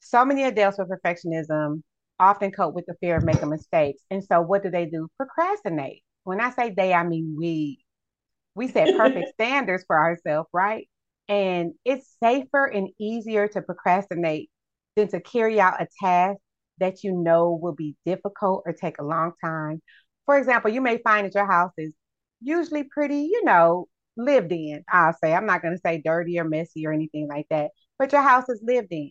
so 0.02 0.24
many 0.24 0.44
adults 0.44 0.78
with 0.78 0.88
perfectionism 0.90 1.82
often 2.18 2.50
cope 2.50 2.74
with 2.74 2.86
the 2.86 2.94
fear 3.00 3.16
of 3.16 3.24
making 3.24 3.50
mistakes. 3.50 4.02
And 4.10 4.22
so 4.24 4.40
what 4.40 4.62
do 4.62 4.70
they 4.70 4.86
do? 4.86 5.08
Procrastinate. 5.16 6.02
When 6.24 6.40
I 6.40 6.50
say 6.50 6.70
they, 6.76 6.92
I 6.92 7.04
mean 7.04 7.36
we. 7.38 7.78
We 8.54 8.68
set 8.68 8.96
perfect 8.96 9.28
standards 9.34 9.84
for 9.86 9.96
ourselves, 9.96 10.48
right? 10.52 10.88
And 11.28 11.72
it's 11.84 12.16
safer 12.22 12.66
and 12.66 12.88
easier 13.00 13.48
to 13.48 13.62
procrastinate 13.62 14.50
than 14.96 15.08
to 15.08 15.20
carry 15.20 15.60
out 15.60 15.80
a 15.80 15.88
task 16.02 16.38
that 16.78 17.04
you 17.04 17.12
know 17.12 17.58
will 17.60 17.74
be 17.74 17.96
difficult 18.04 18.64
or 18.66 18.72
take 18.72 18.98
a 18.98 19.04
long 19.04 19.32
time. 19.42 19.80
For 20.26 20.36
example, 20.36 20.70
you 20.70 20.80
may 20.80 20.98
find 20.98 21.26
that 21.26 21.34
your 21.34 21.50
house 21.50 21.72
is 21.78 21.94
usually 22.40 22.84
pretty, 22.84 23.22
you 23.32 23.44
know, 23.44 23.86
lived 24.16 24.52
in, 24.52 24.84
I'll 24.90 25.14
say. 25.14 25.32
I'm 25.32 25.46
not 25.46 25.62
going 25.62 25.74
to 25.74 25.80
say 25.80 26.02
dirty 26.04 26.38
or 26.38 26.44
messy 26.44 26.86
or 26.86 26.92
anything 26.92 27.28
like 27.28 27.46
that, 27.50 27.70
but 27.98 28.12
your 28.12 28.22
house 28.22 28.48
is 28.48 28.60
lived 28.62 28.88
in. 28.92 29.10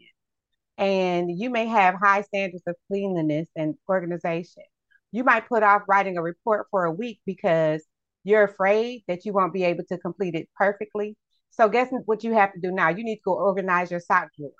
And 0.77 1.29
you 1.39 1.49
may 1.49 1.67
have 1.67 1.95
high 1.95 2.21
standards 2.21 2.63
of 2.65 2.75
cleanliness 2.87 3.47
and 3.55 3.75
organization. 3.87 4.63
You 5.11 5.23
might 5.23 5.47
put 5.47 5.63
off 5.63 5.83
writing 5.87 6.17
a 6.17 6.21
report 6.21 6.67
for 6.71 6.85
a 6.85 6.91
week 6.91 7.19
because 7.25 7.83
you're 8.23 8.43
afraid 8.43 9.03
that 9.07 9.25
you 9.25 9.33
won't 9.33 9.53
be 9.53 9.63
able 9.63 9.83
to 9.89 9.97
complete 9.97 10.35
it 10.35 10.47
perfectly. 10.55 11.15
So 11.51 11.67
guess 11.69 11.89
what 12.05 12.23
you 12.23 12.33
have 12.33 12.53
to 12.53 12.59
do 12.59 12.71
now? 12.71 12.89
You 12.89 13.03
need 13.03 13.17
to 13.17 13.21
go 13.25 13.33
organize 13.33 13.91
your 13.91 13.99
sock 13.99 14.29
drawer. 14.37 14.51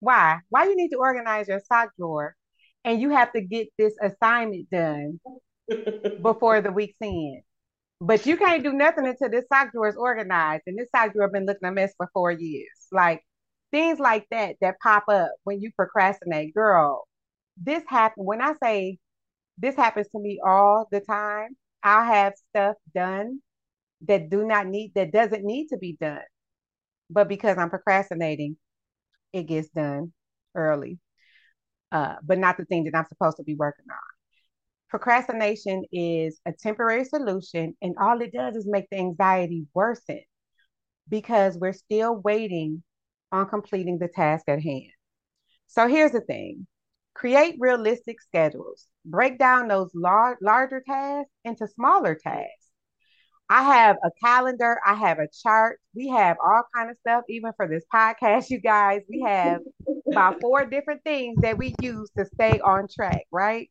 Why? 0.00 0.38
Why 0.48 0.64
you 0.64 0.76
need 0.76 0.90
to 0.90 0.98
organize 0.98 1.48
your 1.48 1.60
sock 1.60 1.90
drawer 1.98 2.34
and 2.84 3.00
you 3.00 3.10
have 3.10 3.32
to 3.32 3.40
get 3.40 3.68
this 3.78 3.94
assignment 4.02 4.70
done 4.70 5.20
before 6.22 6.60
the 6.60 6.72
week's 6.72 6.96
end. 7.02 7.42
But 8.00 8.26
you 8.26 8.36
can't 8.36 8.62
do 8.62 8.72
nothing 8.72 9.06
until 9.06 9.30
this 9.30 9.46
sock 9.52 9.72
drawer 9.72 9.88
is 9.88 9.96
organized. 9.96 10.64
And 10.66 10.78
this 10.78 10.88
sock 10.94 11.14
drawer 11.14 11.28
been 11.28 11.46
looking 11.46 11.68
a 11.68 11.72
mess 11.72 11.94
for 11.96 12.10
four 12.12 12.30
years. 12.30 12.68
Like 12.92 13.22
things 13.74 13.98
like 13.98 14.24
that 14.30 14.54
that 14.60 14.78
pop 14.80 15.02
up 15.08 15.32
when 15.42 15.60
you 15.60 15.72
procrastinate. 15.74 16.54
Girl, 16.54 17.08
this 17.56 17.82
happen 17.88 18.24
when 18.24 18.40
I 18.40 18.52
say 18.62 18.98
this 19.58 19.74
happens 19.74 20.06
to 20.10 20.20
me 20.20 20.38
all 20.46 20.86
the 20.92 21.00
time. 21.00 21.56
I'll 21.82 22.04
have 22.04 22.34
stuff 22.50 22.76
done 22.94 23.40
that 24.06 24.30
do 24.30 24.46
not 24.46 24.68
need 24.68 24.92
that 24.94 25.12
doesn't 25.12 25.44
need 25.44 25.68
to 25.68 25.76
be 25.76 25.96
done. 26.00 26.22
But 27.10 27.28
because 27.28 27.58
I'm 27.58 27.68
procrastinating, 27.68 28.56
it 29.32 29.48
gets 29.48 29.68
done 29.70 30.12
early. 30.54 31.00
Uh, 31.90 32.14
but 32.22 32.38
not 32.38 32.56
the 32.56 32.66
thing 32.66 32.84
that 32.84 32.94
I'm 32.94 33.06
supposed 33.06 33.38
to 33.38 33.42
be 33.42 33.56
working 33.56 33.86
on. 33.90 33.98
Procrastination 34.88 35.82
is 35.92 36.40
a 36.46 36.52
temporary 36.52 37.04
solution, 37.04 37.76
and 37.82 37.96
all 38.00 38.20
it 38.20 38.32
does 38.32 38.54
is 38.54 38.66
make 38.66 38.88
the 38.90 38.98
anxiety 38.98 39.66
worsen 39.74 40.20
because 41.08 41.58
we're 41.58 41.72
still 41.72 42.14
waiting 42.14 42.84
on 43.34 43.48
completing 43.48 43.98
the 43.98 44.08
task 44.08 44.44
at 44.48 44.62
hand. 44.62 44.92
So 45.66 45.88
here's 45.88 46.12
the 46.12 46.20
thing 46.20 46.66
create 47.14 47.56
realistic 47.58 48.20
schedules, 48.20 48.86
break 49.04 49.38
down 49.38 49.68
those 49.68 49.90
lar- 49.94 50.38
larger 50.40 50.82
tasks 50.86 51.30
into 51.44 51.66
smaller 51.66 52.14
tasks. 52.14 52.50
I 53.50 53.62
have 53.62 53.96
a 54.02 54.10
calendar, 54.22 54.80
I 54.86 54.94
have 54.94 55.18
a 55.18 55.28
chart, 55.42 55.80
we 55.94 56.08
have 56.08 56.36
all 56.44 56.62
kind 56.74 56.90
of 56.90 56.96
stuff, 56.98 57.24
even 57.28 57.52
for 57.56 57.68
this 57.68 57.84
podcast, 57.92 58.50
you 58.50 58.58
guys. 58.58 59.02
We 59.08 59.20
have 59.20 59.60
about 60.10 60.40
four 60.40 60.64
different 60.64 61.02
things 61.04 61.36
that 61.42 61.58
we 61.58 61.74
use 61.80 62.10
to 62.16 62.24
stay 62.24 62.58
on 62.60 62.88
track, 62.88 63.24
right? 63.30 63.70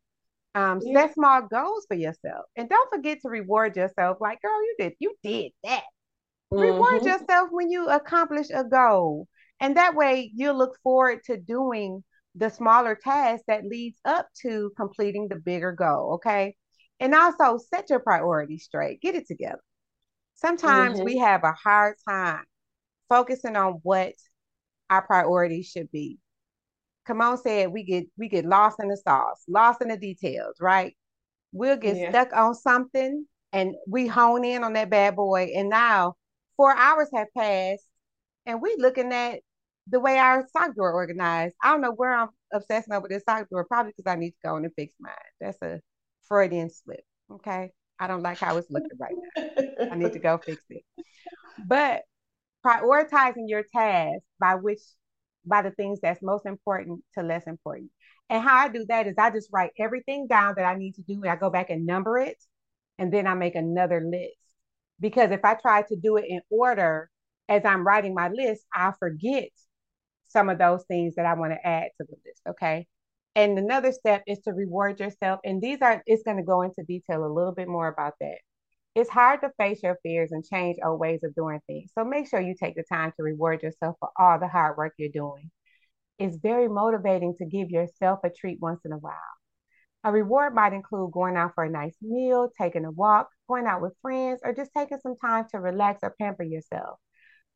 Um, 0.55 0.79
yeah. 0.83 1.07
set 1.07 1.15
small 1.15 1.41
goals 1.41 1.85
for 1.87 1.95
yourself 1.95 2.45
and 2.55 2.69
don't 2.69 2.89
forget 2.91 3.17
to 3.23 3.29
reward 3.29 3.75
yourself 3.75 4.19
like 4.21 4.39
girl 4.39 4.61
you 4.61 4.75
did 4.77 4.93
you 4.99 5.15
did 5.23 5.51
that 5.63 5.81
mm-hmm. 6.53 6.59
reward 6.59 7.03
yourself 7.03 7.49
when 7.49 7.71
you 7.71 7.89
accomplish 7.89 8.51
a 8.53 8.63
goal 8.63 9.27
and 9.59 9.77
that 9.77 9.95
way 9.95 10.31
you'll 10.33 10.57
look 10.57 10.77
forward 10.83 11.23
to 11.25 11.37
doing 11.37 12.03
the 12.35 12.49
smaller 12.49 12.95
tasks 13.01 13.43
that 13.47 13.65
leads 13.65 13.99
up 14.05 14.27
to 14.41 14.71
completing 14.75 15.27
the 15.27 15.35
bigger 15.35 15.71
goal. 15.71 16.15
Okay. 16.15 16.55
And 16.99 17.13
also 17.13 17.57
set 17.57 17.89
your 17.89 17.99
priorities 17.99 18.63
straight, 18.63 19.01
get 19.01 19.15
it 19.15 19.27
together. 19.27 19.61
Sometimes 20.35 20.95
mm-hmm. 20.95 21.05
we 21.05 21.17
have 21.17 21.43
a 21.43 21.51
hard 21.51 21.95
time 22.07 22.43
focusing 23.09 23.55
on 23.55 23.79
what 23.83 24.13
our 24.89 25.01
priorities 25.05 25.67
should 25.67 25.91
be. 25.91 26.19
Come 27.05 27.21
on 27.21 27.37
said 27.37 27.71
we 27.71 27.83
get 27.83 28.05
we 28.17 28.29
get 28.29 28.45
lost 28.45 28.77
in 28.81 28.87
the 28.87 28.97
sauce, 28.97 29.43
lost 29.47 29.81
in 29.81 29.89
the 29.89 29.97
details, 29.97 30.55
right? 30.59 30.95
We'll 31.51 31.77
get 31.77 31.97
yeah. 31.97 32.09
stuck 32.09 32.33
on 32.33 32.55
something 32.55 33.25
and 33.51 33.75
we 33.87 34.07
hone 34.07 34.45
in 34.45 34.63
on 34.63 34.73
that 34.73 34.89
bad 34.89 35.15
boy. 35.15 35.51
And 35.55 35.69
now 35.69 36.15
four 36.55 36.75
hours 36.75 37.09
have 37.13 37.27
passed 37.37 37.85
and 38.45 38.61
we 38.61 38.75
looking 38.77 39.11
at 39.13 39.39
the 39.87 39.99
way 39.99 40.17
our 40.17 40.47
sock 40.55 40.75
drawer 40.75 40.93
organized. 40.93 41.55
I 41.61 41.71
don't 41.71 41.81
know 41.81 41.91
where 41.91 42.13
I'm 42.13 42.29
obsessing 42.53 42.93
over 42.93 43.07
this 43.07 43.23
sock 43.27 43.49
drawer, 43.49 43.65
probably 43.65 43.93
because 43.95 44.11
I 44.11 44.15
need 44.15 44.31
to 44.31 44.37
go 44.43 44.57
in 44.57 44.65
and 44.65 44.73
fix 44.75 44.93
mine. 44.99 45.13
That's 45.41 45.61
a 45.61 45.81
Freudian 46.27 46.69
slip. 46.69 47.03
Okay. 47.31 47.71
I 47.99 48.07
don't 48.07 48.23
like 48.23 48.37
how 48.37 48.57
it's 48.57 48.71
looking 48.71 48.89
right 48.99 49.13
now. 49.37 49.87
I 49.91 49.95
need 49.95 50.13
to 50.13 50.19
go 50.19 50.37
fix 50.37 50.61
it. 50.69 50.83
But 51.65 52.01
prioritizing 52.65 53.47
your 53.47 53.63
tasks 53.63 54.25
by 54.39 54.55
which 54.55 54.79
by 55.45 55.61
the 55.61 55.71
things 55.71 55.99
that's 56.01 56.21
most 56.21 56.45
important 56.45 57.03
to 57.15 57.23
less 57.23 57.45
important. 57.45 57.91
And 58.29 58.41
how 58.41 58.55
I 58.55 58.69
do 58.69 58.85
that 58.87 59.07
is 59.07 59.15
I 59.17 59.29
just 59.29 59.49
write 59.51 59.71
everything 59.77 60.27
down 60.27 60.55
that 60.57 60.65
I 60.65 60.75
need 60.75 60.95
to 60.95 61.01
do. 61.01 61.21
And 61.21 61.29
I 61.29 61.35
go 61.35 61.49
back 61.49 61.69
and 61.69 61.85
number 61.85 62.17
it. 62.17 62.41
And 62.97 63.11
then 63.13 63.27
I 63.27 63.33
make 63.33 63.55
another 63.55 64.01
list. 64.01 64.37
Because 64.99 65.31
if 65.31 65.43
I 65.43 65.55
try 65.55 65.81
to 65.83 65.95
do 65.95 66.17
it 66.17 66.25
in 66.27 66.41
order 66.49 67.09
as 67.49 67.63
I'm 67.65 67.85
writing 67.85 68.13
my 68.13 68.29
list, 68.29 68.63
I 68.73 68.93
forget 68.99 69.49
some 70.27 70.49
of 70.49 70.57
those 70.57 70.83
things 70.85 71.15
that 71.15 71.25
I 71.25 71.33
want 71.35 71.53
to 71.53 71.67
add 71.67 71.89
to 71.97 72.07
the 72.07 72.15
list. 72.25 72.41
Okay. 72.49 72.87
And 73.35 73.57
another 73.57 73.91
step 73.91 74.23
is 74.27 74.39
to 74.41 74.51
reward 74.51 74.99
yourself. 74.99 75.39
And 75.43 75.61
these 75.61 75.79
are, 75.81 76.03
it's 76.05 76.23
going 76.23 76.37
to 76.37 76.43
go 76.43 76.61
into 76.61 76.83
detail 76.83 77.25
a 77.25 77.33
little 77.33 77.53
bit 77.53 77.67
more 77.67 77.87
about 77.87 78.13
that. 78.21 78.37
It's 78.95 79.09
hard 79.09 79.41
to 79.41 79.51
face 79.57 79.81
your 79.81 79.97
fears 80.03 80.31
and 80.31 80.45
change 80.45 80.77
old 80.85 80.99
ways 80.99 81.23
of 81.23 81.33
doing 81.33 81.59
things. 81.65 81.91
So 81.97 82.05
make 82.05 82.29
sure 82.29 82.39
you 82.39 82.53
take 82.53 82.75
the 82.75 82.83
time 82.83 83.11
to 83.17 83.23
reward 83.23 83.63
yourself 83.63 83.95
for 83.99 84.09
all 84.19 84.39
the 84.39 84.47
hard 84.47 84.77
work 84.77 84.93
you're 84.97 85.09
doing. 85.09 85.49
It's 86.19 86.37
very 86.37 86.67
motivating 86.67 87.35
to 87.39 87.45
give 87.45 87.71
yourself 87.71 88.19
a 88.23 88.29
treat 88.29 88.59
once 88.61 88.81
in 88.85 88.91
a 88.91 88.97
while. 88.97 89.15
A 90.03 90.11
reward 90.11 90.53
might 90.53 90.73
include 90.73 91.11
going 91.11 91.37
out 91.37 91.53
for 91.55 91.63
a 91.63 91.69
nice 91.69 91.95
meal, 92.01 92.51
taking 92.59 92.85
a 92.85 92.91
walk, 92.91 93.29
going 93.47 93.65
out 93.65 93.81
with 93.81 93.95
friends, 94.01 94.41
or 94.43 94.53
just 94.53 94.71
taking 94.77 94.99
some 94.99 95.15
time 95.15 95.45
to 95.51 95.59
relax 95.59 96.01
or 96.03 96.13
pamper 96.19 96.43
yourself. 96.43 96.99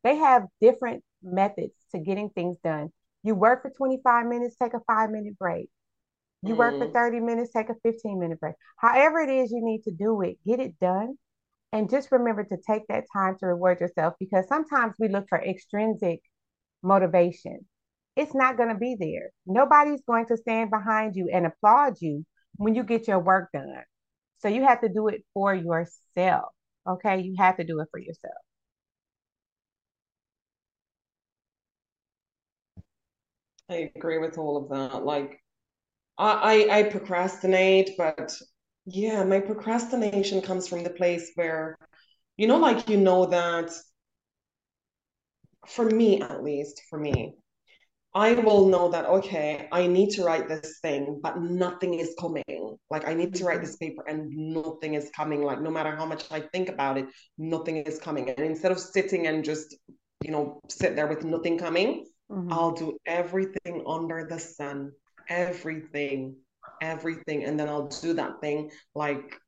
They 0.04 0.16
have 0.16 0.46
different 0.60 1.02
methods 1.22 1.74
to 1.92 1.98
getting 1.98 2.30
things 2.30 2.56
done. 2.62 2.90
You 3.22 3.34
work 3.34 3.62
for 3.62 3.70
25 3.70 4.26
minutes, 4.26 4.56
take 4.56 4.74
a 4.74 4.80
five 4.86 5.10
minute 5.10 5.38
break. 5.38 5.68
You 6.42 6.54
mm. 6.54 6.58
work 6.58 6.78
for 6.78 6.86
mm. 6.86 6.92
30 6.92 7.20
minutes, 7.20 7.52
take 7.52 7.68
a 7.68 7.74
15 7.82 8.18
minute 8.18 8.40
break. 8.40 8.54
However, 8.76 9.20
it 9.20 9.30
is 9.30 9.50
you 9.50 9.64
need 9.64 9.82
to 9.84 9.90
do 9.90 10.22
it, 10.22 10.38
get 10.46 10.60
it 10.60 10.78
done. 10.80 11.16
And 11.72 11.90
just 11.90 12.10
remember 12.10 12.44
to 12.44 12.56
take 12.66 12.86
that 12.88 13.04
time 13.12 13.36
to 13.40 13.46
reward 13.46 13.80
yourself 13.80 14.14
because 14.18 14.48
sometimes 14.48 14.94
we 14.98 15.08
look 15.08 15.26
for 15.28 15.42
extrinsic 15.42 16.20
motivation. 16.82 17.66
It's 18.16 18.34
not 18.34 18.56
going 18.56 18.70
to 18.70 18.74
be 18.74 18.96
there. 18.98 19.30
Nobody's 19.46 20.02
going 20.06 20.26
to 20.26 20.36
stand 20.36 20.70
behind 20.70 21.14
you 21.14 21.28
and 21.32 21.46
applaud 21.46 21.96
you 22.00 22.24
when 22.56 22.74
you 22.74 22.82
get 22.82 23.06
your 23.06 23.18
work 23.18 23.50
done. 23.52 23.82
So 24.38 24.48
you 24.48 24.64
have 24.64 24.80
to 24.80 24.88
do 24.88 25.08
it 25.08 25.24
for 25.34 25.54
yourself. 25.54 26.52
Okay. 26.88 27.20
You 27.20 27.34
have 27.38 27.58
to 27.58 27.64
do 27.64 27.80
it 27.80 27.88
for 27.90 28.00
yourself. 28.00 28.34
I 33.70 33.90
agree 33.94 34.18
with 34.18 34.38
all 34.38 34.56
of 34.56 34.68
that. 34.70 35.04
Like 35.04 35.42
I, 36.16 36.66
I 36.70 36.78
I 36.78 36.82
procrastinate, 36.84 37.90
but 37.98 38.32
yeah, 38.86 39.24
my 39.24 39.40
procrastination 39.40 40.40
comes 40.40 40.66
from 40.68 40.82
the 40.82 40.90
place 40.90 41.32
where, 41.34 41.76
you 42.36 42.46
know, 42.46 42.58
like 42.58 42.88
you 42.88 42.96
know 42.96 43.26
that 43.26 43.70
for 45.66 45.84
me 45.84 46.22
at 46.22 46.42
least, 46.42 46.82
for 46.88 46.98
me, 46.98 47.34
I 48.14 48.32
will 48.32 48.68
know 48.68 48.90
that, 48.90 49.04
okay, 49.04 49.68
I 49.70 49.86
need 49.86 50.10
to 50.10 50.24
write 50.24 50.48
this 50.48 50.78
thing, 50.80 51.20
but 51.22 51.40
nothing 51.40 51.94
is 51.94 52.14
coming. 52.18 52.76
Like, 52.90 53.06
I 53.06 53.12
need 53.12 53.34
to 53.34 53.44
write 53.44 53.60
this 53.60 53.76
mm-hmm. 53.76 53.90
paper 53.90 54.04
and 54.08 54.30
nothing 54.30 54.94
is 54.94 55.10
coming. 55.14 55.42
Like, 55.44 55.60
no 55.60 55.70
matter 55.70 55.94
how 55.94 56.06
much 56.06 56.24
I 56.30 56.40
think 56.40 56.70
about 56.70 56.96
it, 56.96 57.06
nothing 57.36 57.76
is 57.76 57.98
coming. 57.98 58.30
And 58.30 58.40
instead 58.40 58.72
of 58.72 58.80
sitting 58.80 59.26
and 59.26 59.44
just, 59.44 59.76
you 60.24 60.30
know, 60.30 60.60
sit 60.68 60.96
there 60.96 61.06
with 61.06 61.24
nothing 61.24 61.58
coming, 61.58 62.06
Mhm. 62.28 62.50
I'll 62.50 62.72
do 62.72 62.98
everything 63.06 63.84
under 63.86 64.26
the 64.26 64.38
sun, 64.38 64.92
everything, 65.28 66.36
everything. 66.80 67.44
And 67.44 67.58
then 67.58 67.68
I'll 67.68 67.88
do 67.88 68.14
that 68.14 68.40
thing 68.40 68.70
like, 68.94 69.40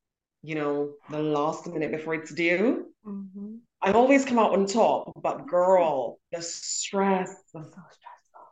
you 0.43 0.55
know, 0.55 0.95
the 1.11 1.23
last 1.23 1.67
minute 1.67 1.93
before 1.93 2.15
it's 2.15 2.35
due. 2.35 2.87
Mhm. 3.05 3.61
I 3.83 3.93
always 3.93 4.25
come 4.25 4.39
out 4.39 4.53
on 4.53 4.67
top, 4.67 5.13
but 5.23 5.47
girl, 5.49 6.19
the 6.33 6.43
stress. 6.43 7.31
So 7.53 7.61
stressful. 7.63 8.43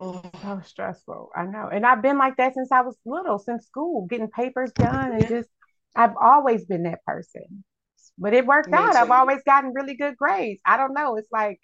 Oh, 0.00 0.22
So 0.42 0.60
stressful. 0.64 1.30
I 1.36 1.44
know. 1.46 1.68
And 1.72 1.86
I've 1.86 2.02
been 2.02 2.18
like 2.18 2.36
that 2.36 2.54
since 2.54 2.72
I 2.72 2.80
was 2.80 2.96
little, 3.04 3.38
since 3.38 3.66
school, 3.66 4.06
getting 4.06 4.30
papers 4.30 4.72
done 4.72 5.12
and 5.12 5.28
just 5.28 5.48
I've 5.94 6.16
always 6.20 6.64
been 6.64 6.84
that 6.84 7.04
person. 7.04 7.64
But 8.18 8.34
it 8.34 8.46
worked 8.46 8.72
me 8.72 8.78
out. 8.82 8.96
I've 8.96 9.10
always 9.10 9.42
gotten 9.44 9.72
really 9.74 9.94
good 9.96 10.16
grades. 10.16 10.60
I 10.64 10.76
don't 10.76 10.94
know. 10.94 11.16
It's 11.16 11.30
like, 11.32 11.60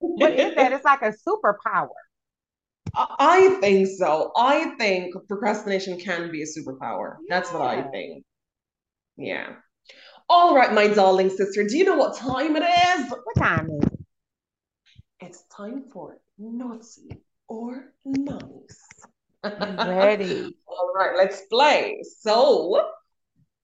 what 0.00 0.32
is 0.32 0.54
that? 0.54 0.72
It's 0.72 0.84
like 0.84 1.02
a 1.02 1.12
superpower. 1.12 1.88
I 2.94 3.56
think 3.60 3.88
so. 3.88 4.32
I 4.36 4.74
think 4.78 5.14
procrastination 5.28 5.98
can 6.00 6.30
be 6.32 6.42
a 6.42 6.46
superpower. 6.46 7.16
That's 7.28 7.52
what 7.52 7.62
I 7.62 7.82
think. 7.82 8.24
Yeah. 9.16 9.54
All 10.28 10.56
right, 10.56 10.72
my 10.72 10.88
darling 10.88 11.30
sister, 11.30 11.64
do 11.64 11.76
you 11.76 11.84
know 11.84 11.96
what 11.96 12.16
time 12.16 12.56
it 12.56 12.62
is? 12.62 13.10
What 13.10 13.36
time 13.36 13.68
is 13.70 13.86
it? 13.92 14.00
It's 15.20 15.44
time 15.54 15.84
for 15.92 16.18
naughty 16.38 17.20
or 17.48 17.92
nice. 18.04 18.80
I'm 19.44 19.76
ready. 19.88 20.56
All 20.66 20.92
right, 20.96 21.16
let's 21.16 21.42
play. 21.50 22.00
So, 22.20 22.90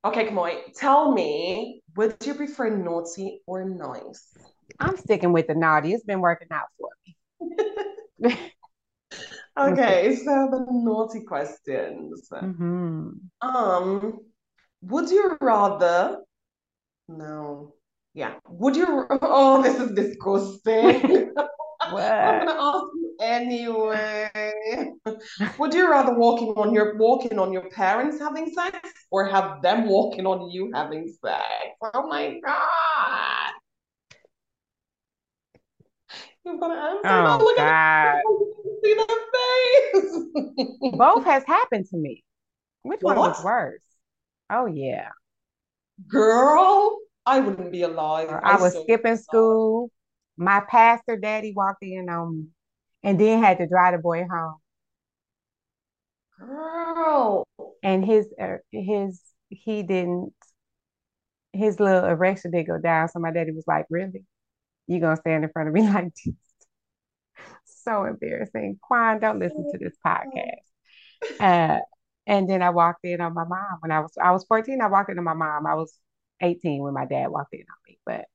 okay, 0.05 0.27
come 0.27 0.39
on. 0.39 0.53
Tell 0.75 1.13
me, 1.13 1.83
would 1.97 2.17
you 2.25 2.35
prefer 2.35 2.71
naughty 2.71 3.43
or 3.47 3.65
nice? 3.65 4.37
I'm 4.81 4.97
sticking 4.97 5.33
with 5.33 5.47
the 5.47 5.55
naughty. 5.55 5.93
It's 5.93 6.05
been 6.05 6.21
working 6.21 6.49
out 6.51 6.67
for 6.79 6.91
me. 7.05 7.17
I'm 9.57 9.75
gonna 9.75 9.77
stick. 9.77 9.99
Okay, 9.99 10.17
so 10.17 10.49
the 10.51 10.67
naughty 10.71 11.21
questions. 11.23 12.29
Mm-hmm. 12.33 13.11
Um, 13.41 14.21
would 14.83 15.11
you 15.11 15.37
rather 15.41 16.19
No. 17.09 17.75
Yeah. 18.15 18.35
Would 18.49 18.77
you? 18.77 19.07
Oh, 19.23 19.63
this 19.63 19.79
is 19.81 19.93
disgusting. 19.93 21.33
I'm 21.81 22.45
gonna 22.45 22.53
ask 22.61 22.87
you 22.95 23.17
anyway. 23.21 24.31
Would 25.59 25.75
you 25.75 25.91
rather 25.91 26.15
walking 26.15 26.49
on 26.57 26.75
your 26.75 26.97
walking 26.97 27.39
on 27.39 27.53
your 27.53 27.69
parents 27.71 28.19
having 28.19 28.51
sex 28.51 28.91
or 29.11 29.27
have 29.27 29.63
them 29.63 29.87
walking 29.87 30.27
on 30.27 30.51
you 30.51 30.73
having 30.75 31.15
sex? 31.23 31.45
Oh 31.95 32.07
my 32.09 32.41
God. 32.45 33.36
You've 36.47 36.61
got 36.61 36.69
to 36.69 36.75
answer. 36.75 37.01
Oh 37.05 37.39
Look 37.45 37.59
at 37.59 37.65
God. 37.65 38.23
the 38.25 38.81
see 38.85 38.95
that 38.95 40.31
face. 40.55 40.93
Both 40.97 41.25
has 41.25 41.43
happened 41.45 41.87
to 41.91 41.97
me. 41.97 42.23
Which 42.83 43.01
one 43.03 43.17
was 43.17 43.43
worse? 43.45 43.83
Oh 44.49 44.67
yeah. 44.67 45.09
Girl, 46.09 46.99
I 47.25 47.41
wouldn't 47.41 47.73
be 47.73 47.83
alive. 47.83 48.31
I 48.31 48.53
I 48.55 48.61
was 48.61 48.75
so 48.75 48.85
skipping 48.85 49.17
school. 49.17 49.91
My 50.37 50.61
pastor 50.61 51.17
daddy 51.17 51.53
walked 51.57 51.83
in 51.83 52.09
on 52.09 52.37
me 52.37 52.47
and 53.03 53.19
then 53.21 53.43
had 53.43 53.59
to 53.59 53.67
drive 53.67 53.95
the 53.95 53.99
boy 53.99 54.25
home. 54.31 54.57
girl. 56.39 57.45
And 57.83 58.05
his 58.05 58.29
uh, 58.41 58.59
his 58.71 59.21
he 59.49 59.83
didn't 59.83 60.33
his 61.53 61.81
little 61.81 62.05
erection 62.05 62.53
did 62.53 62.67
go 62.67 62.79
down. 62.79 63.09
So 63.09 63.19
my 63.19 63.33
daddy 63.33 63.51
was 63.51 63.65
like, 63.67 63.87
Really? 63.91 64.25
You 64.87 65.01
gonna 65.01 65.17
stand 65.17 65.45
in 65.45 65.51
front 65.51 65.69
of 65.69 65.75
me 65.75 65.83
like 65.93 66.13
this? 66.25 66.35
So 67.65 68.05
embarrassing. 68.05 68.79
Quan, 68.83 69.21
don't 69.21 69.39
listen 69.39 69.71
to 69.71 69.79
this 69.79 69.97
podcast. 70.05 70.67
Uh, 71.41 71.81
and 72.27 72.49
then 72.51 72.63
I 72.63 72.71
walked 72.71 73.05
in 73.05 73.21
on 73.21 73.35
my 73.35 73.45
mom 73.45 73.79
when 73.81 73.93
I 73.93 74.01
was 74.01 74.13
I 74.21 74.33
was 74.33 74.45
14. 74.45 74.81
I 74.81 74.89
walked 74.89 75.11
in 75.11 75.19
on 75.19 75.25
my 75.25 75.35
mom. 75.35 75.67
I 75.67 75.75
was 75.75 75.97
18 76.41 76.83
when 76.83 76.95
my 76.95 77.07
dad 77.07 77.29
walked 77.29 77.55
in 77.55 77.61
on 77.61 77.77
me. 77.87 77.99
But 78.05 78.27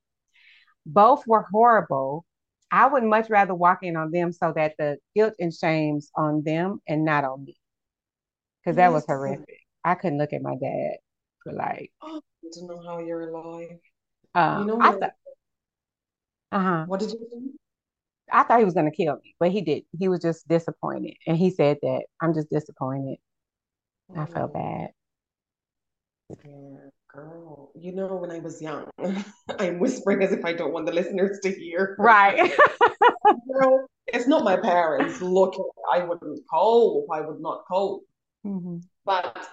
both 0.85 1.25
were 1.27 1.45
horrible. 1.51 2.25
I 2.71 2.87
would 2.87 3.03
much 3.03 3.29
rather 3.29 3.53
walk 3.53 3.79
in 3.83 3.97
on 3.97 4.11
them 4.11 4.31
so 4.31 4.53
that 4.55 4.75
the 4.79 4.97
guilt 5.13 5.33
and 5.39 5.53
shame's 5.53 6.09
on 6.15 6.43
them 6.43 6.81
and 6.87 7.03
not 7.03 7.25
on 7.25 7.43
me. 7.43 7.57
Because 8.63 8.77
that 8.77 8.93
was 8.93 9.05
horrific. 9.05 9.59
I 9.83 9.95
couldn't 9.95 10.19
look 10.19 10.31
at 10.31 10.41
my 10.41 10.55
dad 10.55 10.97
for 11.43 11.53
like 11.53 11.91
oh, 12.01 12.21
I 12.43 12.49
don't 12.53 12.67
know 12.67 12.81
how 12.81 12.99
you're 12.99 13.29
alive. 13.29 13.79
uh 14.35 14.57
You 14.61 14.65
know 14.67 14.79
I 14.79 14.89
what? 14.91 15.13
Uh-huh. 16.51 16.85
What 16.85 16.99
did 16.99 17.11
you 17.11 17.19
do? 17.31 17.51
I 18.31 18.43
thought 18.43 18.59
he 18.59 18.65
was 18.65 18.73
gonna 18.73 18.91
kill 18.91 19.17
me, 19.17 19.35
but 19.39 19.51
he 19.51 19.61
did. 19.61 19.83
He 19.97 20.07
was 20.07 20.21
just 20.21 20.47
disappointed. 20.47 21.15
And 21.27 21.37
he 21.37 21.51
said 21.51 21.77
that 21.81 22.05
I'm 22.21 22.33
just 22.33 22.49
disappointed. 22.49 23.17
I 24.15 24.25
felt 24.25 24.51
Oh, 24.51 24.53
bad. 24.53 24.91
yeah, 26.43 26.89
girl. 27.13 27.71
You 27.75 27.93
know, 27.93 28.15
when 28.15 28.31
I 28.31 28.39
was 28.39 28.61
young, 28.61 28.89
I'm 29.59 29.79
whispering 29.79 30.23
as 30.23 30.31
if 30.31 30.45
I 30.45 30.53
don't 30.53 30.73
want 30.73 30.85
the 30.85 30.91
listeners 30.93 31.39
to 31.43 31.51
hear. 31.51 31.97
Right. 31.97 32.51
Girl, 33.47 33.87
it's 34.07 34.27
not 34.27 34.43
my 34.43 34.57
parents. 34.57 35.21
Look, 35.21 35.55
I 35.91 35.99
wouldn't 36.03 36.41
cope. 36.51 37.07
I 37.11 37.21
would 37.21 37.39
not 37.39 37.63
cope. 37.69 38.03
hmm 38.43 38.77
But 39.05 39.47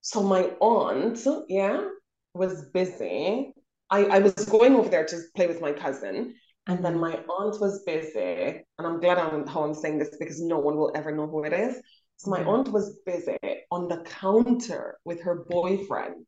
so 0.00 0.22
my 0.22 0.44
aunt, 0.60 1.26
yeah, 1.48 1.88
was 2.34 2.64
busy. 2.72 3.54
I, 3.90 4.04
I 4.06 4.18
was 4.20 4.34
going 4.34 4.74
over 4.74 4.88
there 4.88 5.04
to 5.06 5.20
play 5.36 5.46
with 5.46 5.60
my 5.60 5.72
cousin, 5.72 6.34
and 6.66 6.84
then 6.84 6.98
my 6.98 7.14
aunt 7.28 7.60
was 7.60 7.82
busy. 7.84 8.62
And 8.78 8.86
I'm 8.86 9.00
glad 9.00 9.18
I'm, 9.18 9.46
how 9.46 9.64
I'm 9.64 9.74
saying 9.74 9.98
this 9.98 10.16
because 10.18 10.40
no 10.40 10.58
one 10.58 10.76
will 10.76 10.92
ever 10.94 11.14
know 11.14 11.26
who 11.26 11.44
it 11.44 11.52
is. 11.52 11.80
So 12.16 12.30
my 12.30 12.42
hmm 12.42 12.48
aunt 12.48 12.68
was 12.72 13.00
busy 13.04 13.36
on 13.70 13.88
the 13.88 13.98
counter 13.98 14.98
with 15.04 15.20
her 15.22 15.44
boyfriend. 15.48 16.24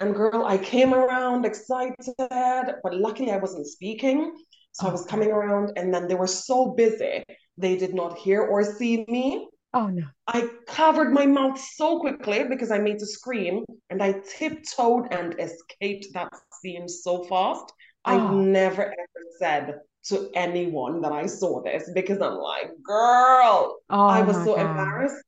And 0.00 0.14
girl, 0.14 0.44
I 0.44 0.58
came 0.58 0.92
around 0.94 1.44
excited, 1.46 1.96
but 2.18 2.94
luckily 2.94 3.30
I 3.30 3.36
wasn't 3.36 3.66
speaking. 3.66 4.34
So 4.72 4.88
I 4.88 4.92
was 4.92 5.04
coming 5.06 5.30
around, 5.30 5.72
and 5.76 5.92
then 5.92 6.08
they 6.08 6.14
were 6.14 6.26
so 6.26 6.70
busy, 6.72 7.22
they 7.58 7.76
did 7.76 7.94
not 7.94 8.18
hear 8.18 8.42
or 8.42 8.64
see 8.64 9.04
me. 9.06 9.48
Oh 9.74 9.88
no. 9.88 10.04
I 10.26 10.48
covered 10.66 11.12
my 11.12 11.26
mouth 11.26 11.58
so 11.58 12.00
quickly 12.00 12.44
because 12.48 12.70
I 12.70 12.78
made 12.78 12.98
to 13.00 13.06
scream 13.06 13.64
and 13.90 14.02
I 14.02 14.14
tiptoed 14.38 15.12
and 15.12 15.34
escaped 15.38 16.06
that 16.14 16.32
scene 16.60 16.88
so 16.88 17.24
fast. 17.24 17.72
I've 18.04 18.30
Oh, 18.30 18.32
never 18.32 18.82
ever 18.84 19.26
said 19.38 19.80
to 20.06 20.30
anyone 20.34 21.00
that 21.02 21.12
I 21.12 21.26
saw 21.26 21.62
this 21.62 21.90
because 21.94 22.20
I'm 22.20 22.34
like, 22.36 22.70
girl, 22.82 23.78
oh 23.90 23.96
I 24.08 24.22
oh 24.22 24.22
was 24.22 24.42
so 24.42 24.56
God. 24.56 24.56
embarrassed. 24.56 25.22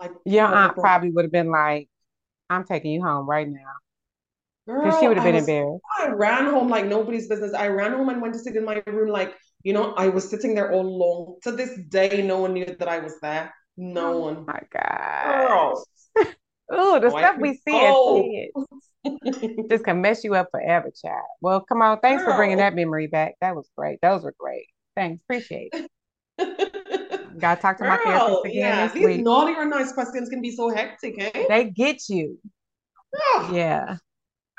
Like, 0.00 0.12
Your 0.24 0.46
aunt 0.46 0.78
probably 0.80 1.10
would 1.10 1.24
have 1.24 1.32
been 1.32 1.50
like, 1.50 1.88
I'm 2.50 2.64
taking 2.64 2.92
you 2.92 3.02
home 3.02 3.28
right 3.28 3.48
now. 3.48 3.74
Because 4.80 4.98
she 4.98 5.08
would 5.08 5.16
have 5.16 5.24
I 5.24 5.24
been 5.24 5.34
was, 5.34 5.48
embarrassed. 5.48 5.82
I 5.98 6.08
ran 6.08 6.46
home 6.50 6.68
like 6.68 6.86
nobody's 6.86 7.28
business. 7.28 7.54
I 7.54 7.68
ran 7.68 7.92
home 7.92 8.08
and 8.08 8.20
went 8.22 8.34
to 8.34 8.40
sit 8.40 8.56
in 8.56 8.64
my 8.64 8.82
room, 8.86 9.08
like, 9.10 9.34
you 9.62 9.72
know, 9.72 9.92
I 9.94 10.08
was 10.08 10.28
sitting 10.28 10.54
there 10.54 10.72
all 10.72 10.86
alone. 10.86 11.36
To 11.44 11.52
this 11.52 11.78
day, 11.88 12.22
no 12.22 12.40
one 12.40 12.54
knew 12.54 12.64
that 12.64 12.88
I 12.88 12.98
was 12.98 13.20
there. 13.20 13.54
No 13.76 14.12
Oh 14.12 14.16
one. 14.18 14.46
my 14.46 14.60
gosh. 14.70 15.22
Girl, 15.22 15.84
Ooh, 16.72 17.00
the 17.00 17.10
oh, 17.12 17.18
stuff 17.18 17.36
we 17.38 17.54
see 17.54 17.74
as 17.74 17.94
kids 19.04 19.68
just 19.70 19.84
can 19.84 20.00
mess 20.00 20.24
you 20.24 20.34
up 20.34 20.48
forever, 20.50 20.90
child. 21.04 21.26
Well, 21.40 21.60
come 21.60 21.82
on. 21.82 22.00
Thanks 22.00 22.22
for 22.22 22.34
bringing 22.34 22.58
that 22.58 22.74
memory 22.74 23.08
back. 23.08 23.34
That 23.40 23.54
was 23.54 23.68
great. 23.76 23.98
Those 24.00 24.22
were 24.22 24.34
great. 24.38 24.66
Thanks. 24.96 25.22
Appreciate 25.24 25.72
it. 25.72 25.90
Got 27.38 27.56
to 27.56 27.62
talk 27.62 27.78
to 27.78 27.84
my 27.84 27.98
therapist 27.98 28.44
again 28.44 28.54
yeah, 28.54 28.84
this 28.86 28.94
these 28.94 29.04
week. 29.04 29.20
naughty 29.22 29.54
or 29.54 29.64
nice 29.64 29.92
questions 29.92 30.28
can 30.28 30.40
be 30.40 30.50
so 30.50 30.70
hectic, 30.70 31.14
eh? 31.18 31.44
They 31.48 31.64
get 31.64 32.08
you. 32.08 32.38
Ah, 33.14 33.52
Yeah. 33.52 33.96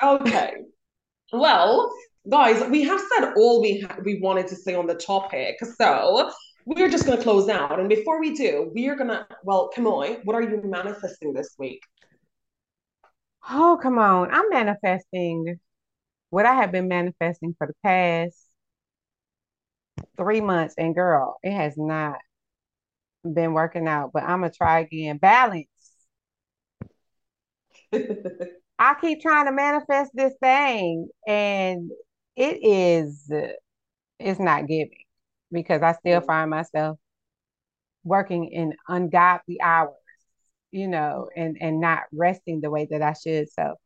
okay. 0.02 0.54
Well, 1.32 1.92
guys, 2.28 2.62
we 2.70 2.82
have 2.84 3.00
said 3.12 3.32
all 3.36 3.60
we 3.60 3.80
ha- 3.80 3.96
we 4.04 4.20
wanted 4.20 4.46
to 4.48 4.56
say 4.56 4.74
on 4.74 4.86
the 4.86 4.94
topic, 4.94 5.56
so 5.76 6.30
we're 6.64 6.88
just 6.88 7.06
gonna 7.06 7.22
close 7.22 7.48
out. 7.48 7.78
And 7.78 7.88
before 7.88 8.20
we 8.20 8.34
do, 8.34 8.70
we 8.74 8.88
are 8.88 8.94
gonna. 8.94 9.26
Well, 9.42 9.70
Camoy, 9.74 10.20
what 10.24 10.36
are 10.36 10.42
you 10.42 10.60
manifesting 10.64 11.32
this 11.32 11.54
week? 11.58 11.80
Oh, 13.48 13.78
come 13.82 13.98
on. 13.98 14.30
I'm 14.32 14.48
manifesting 14.50 15.60
what 16.30 16.46
I 16.46 16.54
have 16.54 16.72
been 16.72 16.88
manifesting 16.88 17.54
for 17.58 17.66
the 17.66 17.74
past 17.82 18.36
three 20.16 20.40
months. 20.40 20.74
And 20.78 20.94
girl, 20.94 21.38
it 21.42 21.52
has 21.52 21.74
not 21.76 22.18
been 23.24 23.52
working 23.52 23.88
out, 23.88 24.10
but 24.12 24.22
I'm 24.22 24.40
gonna 24.40 24.52
try 24.52 24.80
again. 24.80 25.18
Balance. 25.18 25.68
I 28.78 28.94
keep 29.00 29.22
trying 29.22 29.46
to 29.46 29.52
manifest 29.52 30.10
this 30.14 30.34
thing 30.42 31.08
and 31.26 31.90
it 32.36 32.58
is 32.62 33.30
it's 34.18 34.40
not 34.40 34.66
giving 34.66 35.04
because 35.52 35.82
I 35.82 35.92
still 35.92 36.20
mm. 36.20 36.26
find 36.26 36.50
myself 36.50 36.98
working 38.02 38.46
in 38.46 38.74
ungodly 38.88 39.60
hours, 39.62 39.94
you 40.74 40.88
know, 40.88 41.28
and 41.36 41.56
and 41.60 41.80
not 41.80 42.02
resting 42.12 42.60
the 42.60 42.70
way 42.70 42.88
that 42.90 43.00
I 43.00 43.12
should. 43.12 43.48
So 43.52 43.76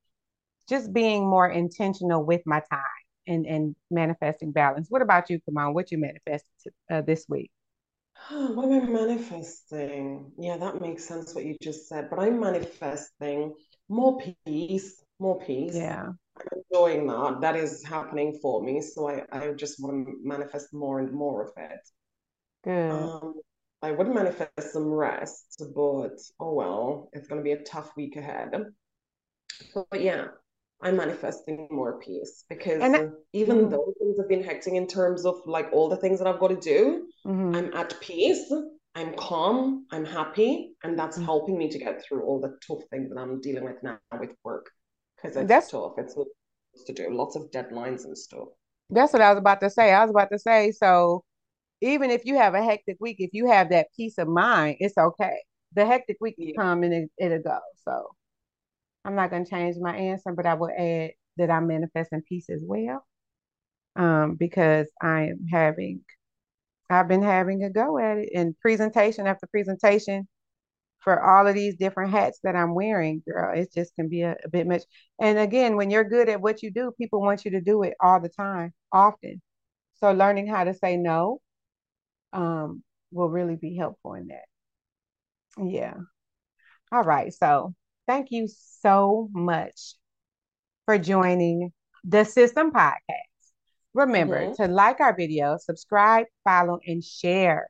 just 0.68 0.92
being 0.92 1.28
more 1.28 1.48
intentional 1.48 2.24
with 2.24 2.40
my 2.46 2.60
time 2.70 3.02
and 3.26 3.46
and 3.46 3.76
manifesting 3.90 4.52
balance. 4.52 4.86
What 4.88 5.02
about 5.02 5.28
you, 5.28 5.38
Kemone, 5.38 5.74
What 5.74 5.92
you 5.92 5.98
manifested 5.98 6.72
uh, 6.90 7.02
this 7.02 7.26
week? 7.28 7.50
What 8.30 8.70
am 8.70 8.82
I 8.82 8.90
manifesting? 8.90 10.32
Yeah, 10.38 10.56
that 10.56 10.80
makes 10.80 11.04
sense 11.04 11.34
what 11.34 11.44
you 11.44 11.56
just 11.62 11.88
said. 11.88 12.08
But 12.08 12.20
I'm 12.20 12.40
manifesting 12.40 13.54
more 13.90 14.18
peace, 14.46 15.04
more 15.18 15.38
peace. 15.40 15.74
Yeah. 15.74 16.12
I'm 16.40 16.62
enjoying 16.72 17.06
that. 17.08 17.40
That 17.42 17.56
is 17.56 17.84
happening 17.84 18.38
for 18.40 18.62
me. 18.62 18.80
So 18.80 19.08
I, 19.08 19.24
I 19.32 19.52
just 19.52 19.82
want 19.82 20.06
to 20.06 20.14
manifest 20.22 20.72
more 20.72 21.00
and 21.00 21.12
more 21.12 21.42
of 21.42 21.52
it. 21.56 21.80
Good. 22.64 22.90
Um, 22.90 23.34
I 23.82 23.92
would 23.92 24.08
manifest 24.08 24.72
some 24.72 24.86
rest, 24.86 25.62
but 25.74 26.18
oh 26.40 26.52
well, 26.52 27.10
it's 27.12 27.28
going 27.28 27.40
to 27.40 27.44
be 27.44 27.52
a 27.52 27.62
tough 27.62 27.92
week 27.96 28.16
ahead. 28.16 28.52
But 29.74 30.00
yeah, 30.00 30.28
I'm 30.82 30.96
manifesting 30.96 31.68
more 31.70 31.98
peace 32.00 32.44
because 32.48 32.82
and 32.82 33.12
even 33.32 33.58
mm-hmm. 33.58 33.70
though 33.70 33.94
things 33.98 34.16
have 34.18 34.28
been 34.28 34.42
hectic 34.42 34.74
in 34.74 34.86
terms 34.86 35.24
of 35.24 35.36
like 35.46 35.68
all 35.72 35.88
the 35.88 35.96
things 35.96 36.18
that 36.18 36.26
I've 36.26 36.40
got 36.40 36.48
to 36.48 36.56
do, 36.56 37.06
mm-hmm. 37.26 37.54
I'm 37.54 37.72
at 37.74 38.00
peace. 38.00 38.52
I'm 38.94 39.14
calm. 39.14 39.86
I'm 39.92 40.04
happy, 40.04 40.72
and 40.82 40.98
that's 40.98 41.16
mm-hmm. 41.16 41.26
helping 41.26 41.56
me 41.58 41.68
to 41.68 41.78
get 41.78 42.02
through 42.04 42.24
all 42.24 42.40
the 42.40 42.58
tough 42.66 42.82
things 42.90 43.10
that 43.10 43.20
I'm 43.20 43.40
dealing 43.40 43.64
with 43.64 43.76
now 43.82 43.98
with 44.18 44.30
work 44.42 44.70
because 45.16 45.36
it's 45.36 45.48
that's, 45.48 45.70
tough. 45.70 45.92
It's 45.98 46.16
to 46.86 46.92
do 46.92 47.08
lots 47.10 47.36
of 47.36 47.50
deadlines 47.50 48.04
and 48.04 48.16
stuff. 48.16 48.48
That's 48.90 49.12
what 49.12 49.22
I 49.22 49.30
was 49.30 49.38
about 49.38 49.60
to 49.60 49.70
say. 49.70 49.92
I 49.92 50.02
was 50.02 50.10
about 50.10 50.30
to 50.32 50.38
say 50.38 50.72
so 50.72 51.24
even 51.80 52.10
if 52.10 52.24
you 52.24 52.36
have 52.36 52.54
a 52.54 52.62
hectic 52.62 52.96
week, 53.00 53.16
if 53.18 53.30
you 53.32 53.50
have 53.50 53.70
that 53.70 53.88
peace 53.96 54.18
of 54.18 54.28
mind, 54.28 54.76
it's 54.80 54.98
okay. 54.98 55.38
The 55.74 55.86
hectic 55.86 56.16
week 56.20 56.36
will 56.38 56.52
come 56.58 56.82
and 56.82 56.92
it, 56.92 57.10
it'll 57.18 57.42
go. 57.42 57.58
So 57.84 58.10
I'm 59.04 59.14
not 59.14 59.30
going 59.30 59.44
to 59.44 59.50
change 59.50 59.76
my 59.80 59.96
answer, 59.96 60.32
but 60.32 60.46
I 60.46 60.54
will 60.54 60.70
add 60.76 61.10
that 61.36 61.50
I'm 61.50 61.66
manifesting 61.66 62.22
peace 62.28 62.50
as 62.50 62.62
well. 62.66 63.04
Um, 63.96 64.34
because 64.34 64.88
I 65.02 65.22
am 65.22 65.46
having, 65.50 66.02
I've 66.88 67.08
been 67.08 67.22
having 67.22 67.64
a 67.64 67.70
go 67.70 67.98
at 67.98 68.18
it 68.18 68.30
and 68.34 68.58
presentation 68.60 69.26
after 69.26 69.46
presentation 69.48 70.28
for 71.00 71.22
all 71.22 71.46
of 71.46 71.54
these 71.54 71.76
different 71.76 72.12
hats 72.12 72.38
that 72.42 72.56
I'm 72.56 72.74
wearing, 72.74 73.22
girl. 73.26 73.56
It 73.58 73.72
just 73.72 73.94
can 73.94 74.08
be 74.08 74.22
a, 74.22 74.36
a 74.44 74.48
bit 74.48 74.66
much. 74.66 74.82
And 75.20 75.38
again, 75.38 75.76
when 75.76 75.90
you're 75.90 76.04
good 76.04 76.28
at 76.28 76.40
what 76.40 76.62
you 76.62 76.70
do, 76.70 76.92
people 76.98 77.20
want 77.20 77.44
you 77.44 77.52
to 77.52 77.60
do 77.60 77.82
it 77.82 77.94
all 78.00 78.20
the 78.20 78.28
time, 78.28 78.72
often. 78.92 79.40
So 79.94 80.12
learning 80.12 80.46
how 80.48 80.64
to 80.64 80.74
say 80.74 80.96
no 80.96 81.40
um, 82.32 82.82
will 83.10 83.28
really 83.28 83.56
be 83.56 83.76
helpful 83.76 84.14
in 84.14 84.28
that. 84.28 84.44
Yeah. 85.62 85.94
All 86.92 87.02
right. 87.02 87.32
So 87.32 87.74
thank 88.06 88.30
you 88.30 88.48
so 88.80 89.28
much 89.32 89.94
for 90.86 90.98
joining 90.98 91.72
the 92.04 92.18
SiSTEM 92.18 92.70
Podcast. 92.72 93.00
Remember 93.94 94.40
mm-hmm. 94.40 94.62
to 94.62 94.68
like 94.68 95.00
our 95.00 95.14
video, 95.16 95.58
subscribe, 95.58 96.26
follow, 96.44 96.78
and 96.86 97.02
share. 97.02 97.68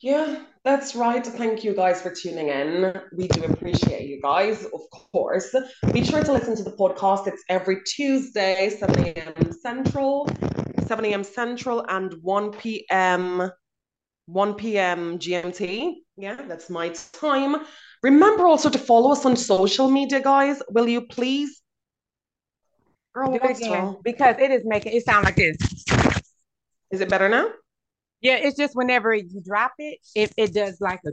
Yeah, 0.00 0.42
that's 0.64 0.96
right. 0.96 1.24
Thank 1.24 1.62
you 1.62 1.74
guys 1.76 2.02
for 2.02 2.12
tuning 2.12 2.48
in. 2.48 2.92
We 3.16 3.28
do 3.28 3.44
appreciate 3.44 4.08
you 4.08 4.20
guys, 4.20 4.64
of 4.64 4.80
course. 4.90 5.54
Be 5.92 6.04
sure 6.04 6.24
to 6.24 6.32
listen 6.32 6.56
to 6.56 6.64
the 6.64 6.72
podcast. 6.72 7.28
It's 7.28 7.44
every 7.48 7.82
Tuesday, 7.84 8.76
7 8.78 9.04
a.m. 9.04 9.52
Central. 9.52 10.28
7 10.92 11.06
a.m. 11.06 11.24
Central 11.24 11.82
and 11.88 12.12
1 12.22 12.52
p.m. 12.52 13.50
1 14.26 14.54
p.m. 14.56 15.18
GMT. 15.18 15.94
Yeah, 16.18 16.36
that's 16.46 16.68
my 16.68 16.90
time. 16.90 17.64
Remember 18.02 18.46
also 18.46 18.68
to 18.68 18.78
follow 18.78 19.10
us 19.10 19.24
on 19.24 19.34
social 19.34 19.90
media, 19.90 20.20
guys. 20.20 20.62
Will 20.68 20.86
you 20.86 21.06
please? 21.06 21.62
Girl, 23.14 23.32
Do 23.32 23.40
it 23.42 23.56
again 23.56 23.96
because 24.04 24.36
it 24.38 24.50
is 24.50 24.64
making 24.66 24.92
it 24.92 25.06
sound 25.06 25.24
like 25.24 25.36
this. 25.36 25.56
Is 26.90 27.00
it 27.00 27.08
better 27.08 27.30
now? 27.30 27.48
Yeah, 28.20 28.36
it's 28.36 28.58
just 28.58 28.76
whenever 28.76 29.14
you 29.14 29.40
drop 29.42 29.72
it, 29.78 29.98
it, 30.14 30.30
it 30.36 30.52
does 30.52 30.78
like 30.78 31.00
a. 31.06 31.12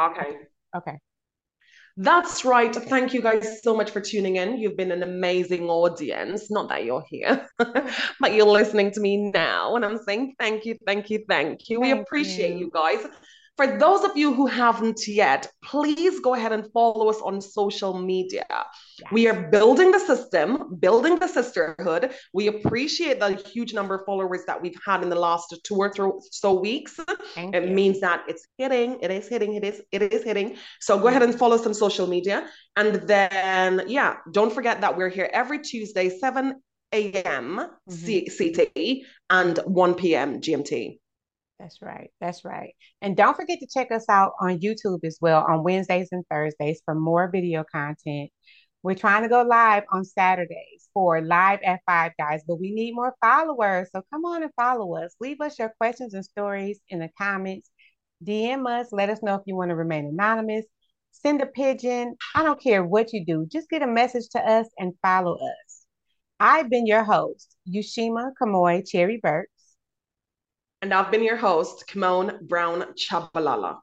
Okay. 0.00 0.38
Okay. 0.74 0.98
That's 2.00 2.44
right. 2.44 2.72
Thank 2.72 3.12
you 3.12 3.20
guys 3.20 3.60
so 3.60 3.76
much 3.76 3.90
for 3.90 4.00
tuning 4.00 4.36
in. 4.36 4.56
You've 4.56 4.76
been 4.76 4.92
an 4.92 5.02
amazing 5.02 5.68
audience. 5.68 6.48
Not 6.48 6.68
that 6.68 6.84
you're 6.84 7.04
here, 7.10 7.48
but 7.58 8.34
you're 8.34 8.46
listening 8.46 8.92
to 8.92 9.00
me 9.00 9.32
now. 9.32 9.74
And 9.74 9.84
I'm 9.84 9.98
saying 9.98 10.36
thank 10.38 10.64
you, 10.64 10.78
thank 10.86 11.10
you, 11.10 11.24
thank 11.28 11.68
you. 11.68 11.80
Thank 11.80 11.94
we 11.96 12.00
appreciate 12.00 12.52
you. 12.52 12.66
you 12.66 12.70
guys. 12.72 13.04
For 13.58 13.66
those 13.66 14.04
of 14.04 14.16
you 14.16 14.32
who 14.32 14.46
haven't 14.46 15.08
yet, 15.08 15.50
please 15.64 16.20
go 16.20 16.34
ahead 16.34 16.52
and 16.52 16.70
follow 16.72 17.10
us 17.10 17.20
on 17.20 17.40
social 17.40 17.92
media. 17.98 18.46
Yes. 18.48 19.10
We 19.10 19.26
are 19.26 19.50
building 19.50 19.90
the 19.90 19.98
system, 19.98 20.76
building 20.78 21.18
the 21.18 21.26
sisterhood. 21.26 22.12
We 22.32 22.46
appreciate 22.46 23.18
the 23.18 23.30
huge 23.34 23.74
number 23.74 23.96
of 23.96 24.06
followers 24.06 24.42
that 24.46 24.62
we've 24.62 24.78
had 24.86 25.02
in 25.02 25.08
the 25.08 25.18
last 25.18 25.52
two 25.64 25.74
or 25.74 25.92
three 25.92 26.12
so 26.30 26.52
weeks. 26.54 27.00
Thank 27.34 27.56
it 27.56 27.64
you. 27.64 27.74
means 27.74 27.98
that 27.98 28.22
it's 28.28 28.46
hitting, 28.58 29.00
it 29.02 29.10
is 29.10 29.26
hitting, 29.26 29.54
it 29.54 29.64
is, 29.64 29.82
it 29.90 30.02
is 30.02 30.22
hitting. 30.22 30.54
So 30.78 30.96
go 30.96 31.08
ahead 31.08 31.24
and 31.24 31.36
follow 31.36 31.56
us 31.56 31.66
on 31.66 31.74
social 31.74 32.06
media. 32.06 32.48
And 32.76 33.08
then, 33.08 33.82
yeah, 33.88 34.18
don't 34.30 34.52
forget 34.52 34.82
that 34.82 34.96
we're 34.96 35.08
here 35.08 35.28
every 35.32 35.58
Tuesday, 35.62 36.10
7 36.10 36.62
a.m. 36.92 37.70
Mm-hmm. 37.90 38.54
CT 38.54 39.04
and 39.30 39.58
1 39.64 39.94
p.m. 39.94 40.40
GMT. 40.40 41.00
That's 41.58 41.82
right. 41.82 42.10
That's 42.20 42.44
right. 42.44 42.74
And 43.02 43.16
don't 43.16 43.36
forget 43.36 43.58
to 43.60 43.66
check 43.66 43.90
us 43.90 44.04
out 44.08 44.32
on 44.40 44.60
YouTube 44.60 45.04
as 45.04 45.18
well 45.20 45.44
on 45.48 45.64
Wednesdays 45.64 46.08
and 46.12 46.24
Thursdays 46.30 46.80
for 46.84 46.94
more 46.94 47.30
video 47.30 47.64
content. 47.70 48.30
We're 48.84 48.94
trying 48.94 49.24
to 49.24 49.28
go 49.28 49.42
live 49.42 49.82
on 49.92 50.04
Saturdays 50.04 50.88
for 50.94 51.20
live 51.20 51.58
at 51.64 51.80
five 51.84 52.12
guys, 52.16 52.42
but 52.46 52.60
we 52.60 52.72
need 52.72 52.94
more 52.94 53.14
followers. 53.20 53.88
So 53.92 54.02
come 54.12 54.24
on 54.24 54.44
and 54.44 54.52
follow 54.54 54.96
us. 54.96 55.16
Leave 55.20 55.40
us 55.40 55.58
your 55.58 55.72
questions 55.78 56.14
and 56.14 56.24
stories 56.24 56.78
in 56.88 57.00
the 57.00 57.10
comments. 57.18 57.70
DM 58.24 58.66
us. 58.68 58.92
Let 58.92 59.10
us 59.10 59.22
know 59.22 59.34
if 59.34 59.42
you 59.46 59.56
want 59.56 59.70
to 59.70 59.76
remain 59.76 60.06
anonymous. 60.06 60.64
Send 61.10 61.42
a 61.42 61.46
pigeon. 61.46 62.16
I 62.36 62.44
don't 62.44 62.62
care 62.62 62.84
what 62.84 63.12
you 63.12 63.24
do. 63.24 63.46
Just 63.50 63.68
get 63.68 63.82
a 63.82 63.86
message 63.86 64.28
to 64.30 64.40
us 64.40 64.68
and 64.78 64.94
follow 65.02 65.34
us. 65.34 65.84
I've 66.38 66.70
been 66.70 66.86
your 66.86 67.02
host, 67.02 67.56
Yushima 67.68 68.30
Camoy 68.40 68.88
Cherry 68.88 69.18
Burks. 69.20 69.50
And 70.80 70.94
I've 70.94 71.10
been 71.10 71.24
your 71.24 71.36
host, 71.36 71.84
Kemone 71.88 72.40
Brown 72.42 72.84
Chabalala. 72.94 73.78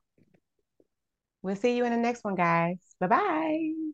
We'll 1.41 1.55
see 1.55 1.75
you 1.75 1.85
in 1.85 1.91
the 1.91 1.97
next 1.97 2.23
one, 2.23 2.35
guys. 2.35 2.77
Bye 2.99 3.07
bye. 3.07 3.84